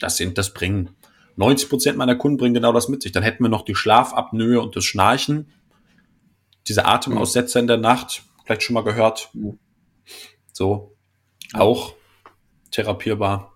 [0.00, 0.90] das sind, das bringen
[1.36, 3.12] 90 Prozent meiner Kunden bringen genau das mit sich.
[3.12, 5.50] Dann hätten wir noch die Schlafapnoe und das Schnarchen,
[6.68, 9.30] diese Atemaussetzer in der Nacht, vielleicht schon mal gehört.
[10.52, 10.95] So,
[11.54, 11.94] auch
[12.70, 13.52] therapierbar.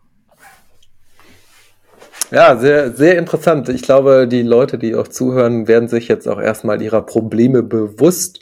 [2.30, 3.68] Ja, sehr, sehr interessant.
[3.68, 8.40] Ich glaube, die Leute, die auch zuhören, werden sich jetzt auch erstmal ihrer Probleme bewusst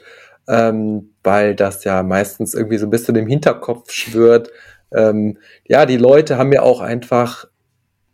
[0.48, 4.50] ähm, weil das ja meistens irgendwie so ein bisschen im Hinterkopf schwört.
[4.92, 7.44] Ähm, ja, die Leute haben ja auch einfach,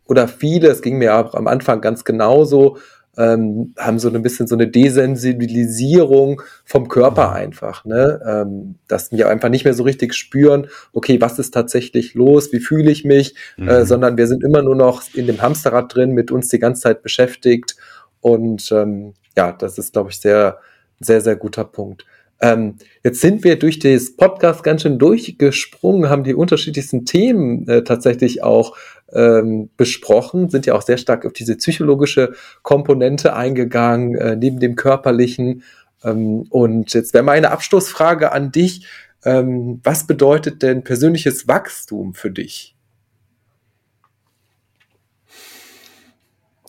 [0.06, 2.78] oder viele, es ging mir auch am Anfang ganz genauso,
[3.16, 7.34] ähm, haben so ein bisschen so eine Desensibilisierung vom Körper mhm.
[7.34, 8.20] einfach, ne?
[8.26, 12.60] Ähm, dass wir einfach nicht mehr so richtig spüren, okay, was ist tatsächlich los, wie
[12.60, 13.68] fühle ich mich, äh, mhm.
[13.68, 16.82] äh, sondern wir sind immer nur noch in dem Hamsterrad drin, mit uns die ganze
[16.82, 17.76] Zeit beschäftigt.
[18.20, 20.58] Und ähm, ja, das ist, glaube ich, sehr,
[21.00, 22.04] sehr, sehr guter Punkt.
[22.40, 27.84] Ähm, jetzt sind wir durch das Podcast ganz schön durchgesprungen, haben die unterschiedlichsten Themen äh,
[27.84, 28.76] tatsächlich auch
[29.12, 34.74] ähm, besprochen, sind ja auch sehr stark auf diese psychologische Komponente eingegangen, äh, neben dem
[34.76, 35.62] körperlichen.
[36.02, 38.86] Ähm, und jetzt wäre meine Abschlussfrage an dich.
[39.24, 42.74] Ähm, was bedeutet denn persönliches Wachstum für dich?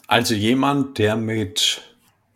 [0.07, 1.81] Also jemand, der mit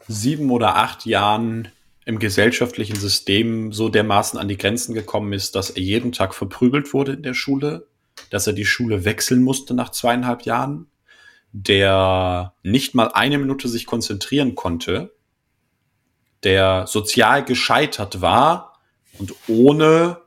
[0.07, 1.69] sieben oder acht Jahren
[2.09, 6.91] im gesellschaftlichen System so dermaßen an die Grenzen gekommen ist, dass er jeden Tag verprügelt
[6.91, 7.87] wurde in der Schule,
[8.31, 10.87] dass er die Schule wechseln musste nach zweieinhalb Jahren,
[11.51, 15.13] der nicht mal eine Minute sich konzentrieren konnte,
[16.41, 18.79] der sozial gescheitert war
[19.19, 20.17] und ohne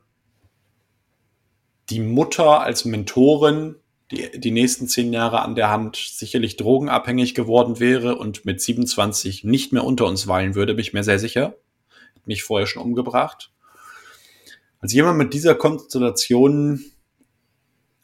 [1.91, 3.75] die Mutter als Mentorin
[4.13, 9.43] die, die nächsten zehn Jahre an der Hand sicherlich drogenabhängig geworden wäre und mit 27
[9.43, 11.57] nicht mehr unter uns weilen würde, bin ich mir sehr sicher.
[12.25, 13.53] Mich vorher schon umgebracht.
[14.81, 16.85] Als jemand mit dieser Konstellation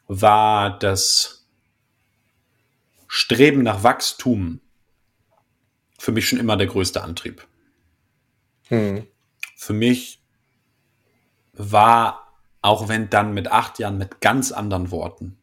[0.07, 1.47] war das
[3.07, 4.61] Streben nach Wachstum
[5.97, 7.45] für mich schon immer der größte Antrieb.
[8.67, 9.05] Hm.
[9.55, 10.23] Für mich
[11.53, 15.37] war, auch wenn dann mit acht Jahren mit ganz anderen Worten,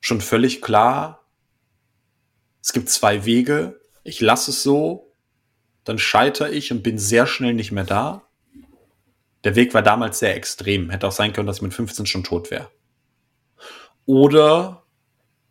[0.00, 1.26] schon völlig klar,
[2.62, 5.11] es gibt zwei Wege, ich lasse es so,
[5.84, 8.22] dann scheitere ich und bin sehr schnell nicht mehr da.
[9.44, 10.90] Der Weg war damals sehr extrem.
[10.90, 12.70] Hätte auch sein können, dass ich mit 15 schon tot wäre.
[14.06, 14.84] Oder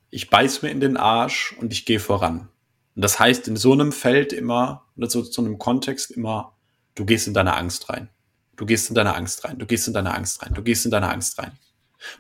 [0.10, 2.50] ich beiß mir in den Arsch und ich gehe voran.
[2.96, 6.56] Und das heißt in so einem Feld immer, oder so, so einem Kontext immer,
[6.96, 8.10] du gehst in deine Angst rein.
[8.56, 9.58] Du gehst in deine Angst rein.
[9.58, 10.54] Du gehst in deine Angst rein.
[10.54, 11.58] Du gehst in deine Angst rein.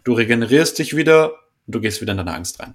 [0.03, 1.33] Du regenerierst dich wieder
[1.67, 2.73] und du gehst wieder in deine Angst rein.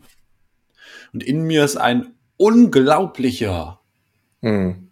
[1.13, 3.81] Und in mir ist ein unglaublicher
[4.43, 4.86] hm.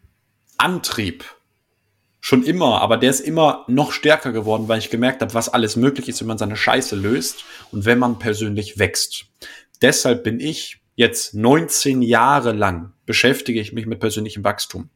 [0.65, 1.25] Antrieb.
[2.21, 5.77] Schon immer, aber der ist immer noch stärker geworden, weil ich gemerkt habe, was alles
[5.77, 9.27] möglich ist, wenn man seine Scheiße löst und wenn man persönlich wächst.
[9.83, 14.89] Deshalb bin ich jetzt 19 Jahre lang beschäftige ich mich mit persönlichem Wachstum.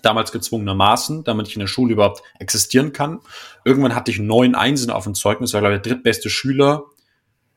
[0.00, 3.20] Damals gezwungenermaßen, damit ich in der Schule überhaupt existieren kann.
[3.66, 6.84] Irgendwann hatte ich neun Einsen auf dem Zeugnis, war glaube ich der drittbeste Schüler.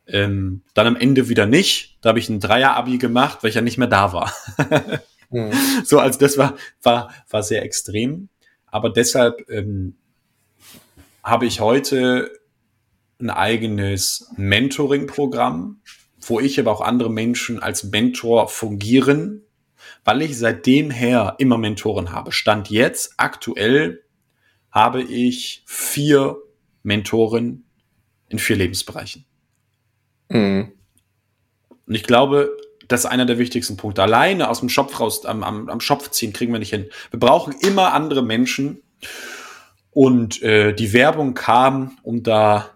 [0.06, 1.98] Ähm, dann am Ende wieder nicht.
[2.02, 4.34] Da habe ich ein Dreier-Abi gemacht, weil ich ja nicht mehr da war.
[5.30, 5.52] mhm.
[5.84, 8.30] So, also das war, war, war sehr extrem.
[8.68, 9.96] Aber deshalb ähm,
[11.24, 12.32] habe ich heute
[13.20, 15.82] ein eigenes Mentoring-Programm,
[16.22, 19.44] wo ich aber auch andere Menschen als Mentor fungieren,
[20.04, 22.32] weil ich seitdem her immer Mentoren habe.
[22.32, 24.04] Stand jetzt, aktuell,
[24.72, 26.38] habe ich vier
[26.84, 27.66] Mentoren
[28.30, 29.26] in vier Lebensbereichen.
[30.30, 30.74] Mhm.
[31.86, 32.56] Und ich glaube,
[32.88, 34.02] das ist einer der wichtigsten Punkte.
[34.04, 36.90] Alleine aus dem Schopf raus, am, am, am Schopf ziehen, kriegen wir nicht hin.
[37.12, 38.82] Wir brauchen immer andere Menschen.
[39.92, 42.70] Und äh, die Werbung kam, um da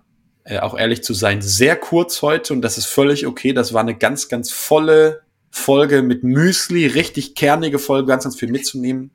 [0.43, 2.53] äh, auch ehrlich zu sein, sehr kurz heute.
[2.53, 3.53] Und das ist völlig okay.
[3.53, 8.51] Das war eine ganz, ganz volle Folge mit Müsli, richtig kernige Folge, ganz, ganz viel
[8.51, 9.11] mitzunehmen.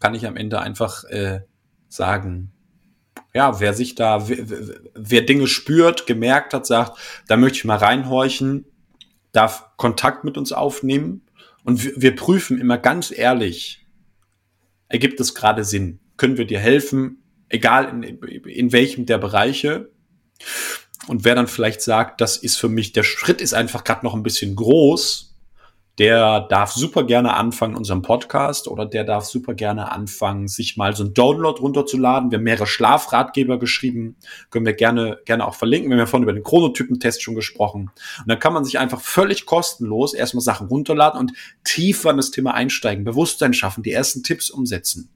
[0.00, 1.40] Kann ich am Ende einfach äh,
[1.88, 2.52] sagen,
[3.34, 4.38] ja, wer sich da, wer,
[4.94, 6.98] wer Dinge spürt, gemerkt hat, sagt,
[7.28, 8.64] da möchte ich mal reinhorchen,
[9.32, 11.22] darf Kontakt mit uns aufnehmen
[11.64, 13.86] und wir, wir prüfen immer ganz ehrlich,
[14.88, 16.00] ergibt es gerade Sinn?
[16.16, 17.22] Können wir dir helfen?
[17.48, 19.90] Egal in, in welchem der Bereiche.
[21.06, 24.14] Und wer dann vielleicht sagt, das ist für mich, der Schritt ist einfach gerade noch
[24.14, 25.37] ein bisschen groß,
[25.98, 30.94] der darf super gerne anfangen, unseren Podcast oder der darf super gerne anfangen, sich mal
[30.94, 32.30] so ein Download runterzuladen.
[32.30, 34.16] Wir haben mehrere Schlafratgeber geschrieben,
[34.50, 35.90] können wir gerne, gerne auch verlinken.
[35.90, 37.90] Wir haben ja vorhin über den Chronotypen-Test schon gesprochen.
[38.18, 41.32] Und dann kann man sich einfach völlig kostenlos erstmal Sachen runterladen und
[41.64, 45.10] tiefer in das Thema einsteigen, Bewusstsein schaffen, die ersten Tipps umsetzen.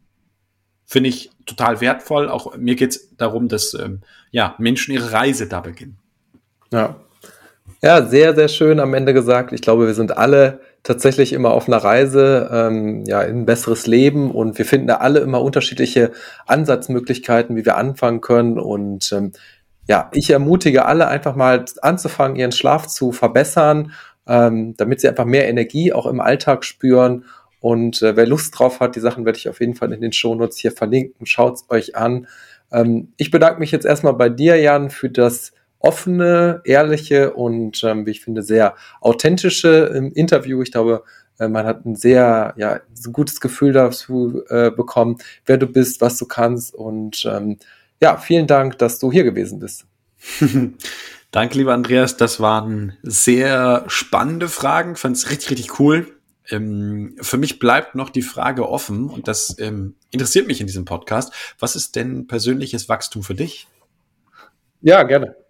[0.85, 2.29] Finde ich total wertvoll.
[2.29, 4.01] Auch mir geht es darum, dass ähm,
[4.33, 5.99] ja, Menschen ihre Reise da beginnen.
[6.73, 6.97] Ja.
[7.83, 9.53] Ja, sehr, sehr schön am Ende gesagt.
[9.53, 13.87] Ich glaube, wir sind alle tatsächlich immer auf einer Reise ähm, ja, in ein besseres
[13.87, 16.11] Leben und wir finden da alle immer unterschiedliche
[16.47, 18.59] Ansatzmöglichkeiten, wie wir anfangen können.
[18.59, 19.33] Und ähm,
[19.89, 23.93] ja, ich ermutige alle einfach mal anzufangen, ihren Schlaf zu verbessern,
[24.27, 27.25] ähm, damit sie einfach mehr Energie auch im Alltag spüren
[27.63, 30.13] Und äh, wer Lust drauf hat, die Sachen werde ich auf jeden Fall in den
[30.13, 31.27] Shownotes hier verlinken.
[31.27, 32.27] Schaut es euch an.
[32.73, 35.53] Ähm, ich bedanke mich jetzt erstmal bei dir, Jan, für das
[35.83, 40.63] offene, ehrliche und, ähm, wie ich finde, sehr authentische ähm, Interview.
[40.63, 41.03] Ich glaube,
[41.39, 46.01] äh, man hat ein sehr ja, ein gutes Gefühl dazu äh, bekommen, wer du bist,
[46.01, 46.75] was du kannst.
[46.75, 47.59] Und ähm,
[48.01, 49.85] ja, vielen Dank, dass du hier gewesen bist.
[51.33, 52.17] Danke, lieber Andreas.
[52.17, 54.97] Das waren sehr spannende Fragen.
[54.97, 56.07] Fand es richtig, richtig cool.
[56.49, 60.85] Ähm, für mich bleibt noch die Frage offen und das ähm, interessiert mich in diesem
[60.85, 61.33] Podcast.
[61.59, 63.67] Was ist denn persönliches Wachstum für dich?
[64.81, 65.42] Ja, gerne.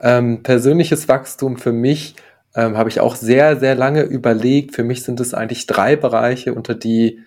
[0.00, 2.16] Ähm, persönliches Wachstum für mich
[2.54, 4.74] ähm, habe ich auch sehr, sehr lange überlegt.
[4.74, 7.20] Für mich sind es eigentlich drei Bereiche, unter die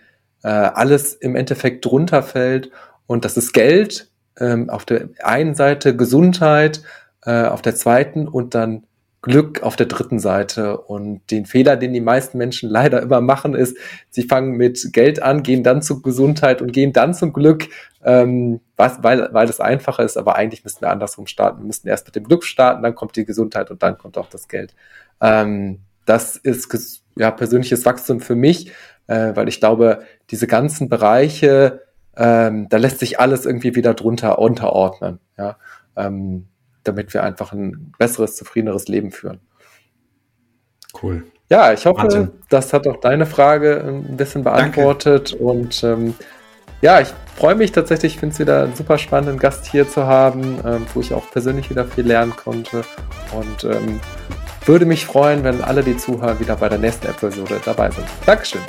[0.43, 2.71] äh, alles im Endeffekt drunter fällt.
[3.07, 6.81] Und das ist Geld, ähm, auf der einen Seite Gesundheit,
[7.23, 8.83] äh, auf der zweiten und dann
[9.21, 10.77] Glück auf der dritten Seite.
[10.77, 13.77] Und den Fehler, den die meisten Menschen leider immer machen, ist,
[14.09, 17.67] sie fangen mit Geld an, gehen dann zur Gesundheit und gehen dann zum Glück,
[18.03, 20.17] ähm, was, weil, weil das einfacher ist.
[20.17, 21.59] Aber eigentlich müssten wir andersrum starten.
[21.59, 24.27] Wir müssten erst mit dem Glück starten, dann kommt die Gesundheit und dann kommt auch
[24.27, 24.73] das Geld.
[25.21, 28.71] Ähm, das ist ja persönliches Wachstum für mich,
[29.07, 31.81] äh, weil ich glaube, diese ganzen Bereiche,
[32.17, 35.19] ähm, da lässt sich alles irgendwie wieder drunter unterordnen.
[35.37, 35.57] Ja.
[35.95, 36.47] Ähm,
[36.83, 39.39] damit wir einfach ein besseres, zufriedeneres Leben führen.
[41.01, 41.23] Cool.
[41.49, 42.31] Ja, ich hoffe, Wahnsinn.
[42.49, 45.31] das hat auch deine Frage ein bisschen beantwortet.
[45.31, 45.43] Danke.
[45.43, 46.13] Und ähm,
[46.81, 48.13] ja, ich freue mich tatsächlich.
[48.13, 51.29] Ich finde es wieder einen super spannenden Gast hier zu haben, ähm, wo ich auch
[51.31, 52.83] persönlich wieder viel lernen konnte.
[53.33, 53.99] Und ähm,
[54.65, 58.07] würde mich freuen, wenn alle, die zuhören, wieder bei der nächsten Episode dabei sind.
[58.25, 58.61] Dankeschön.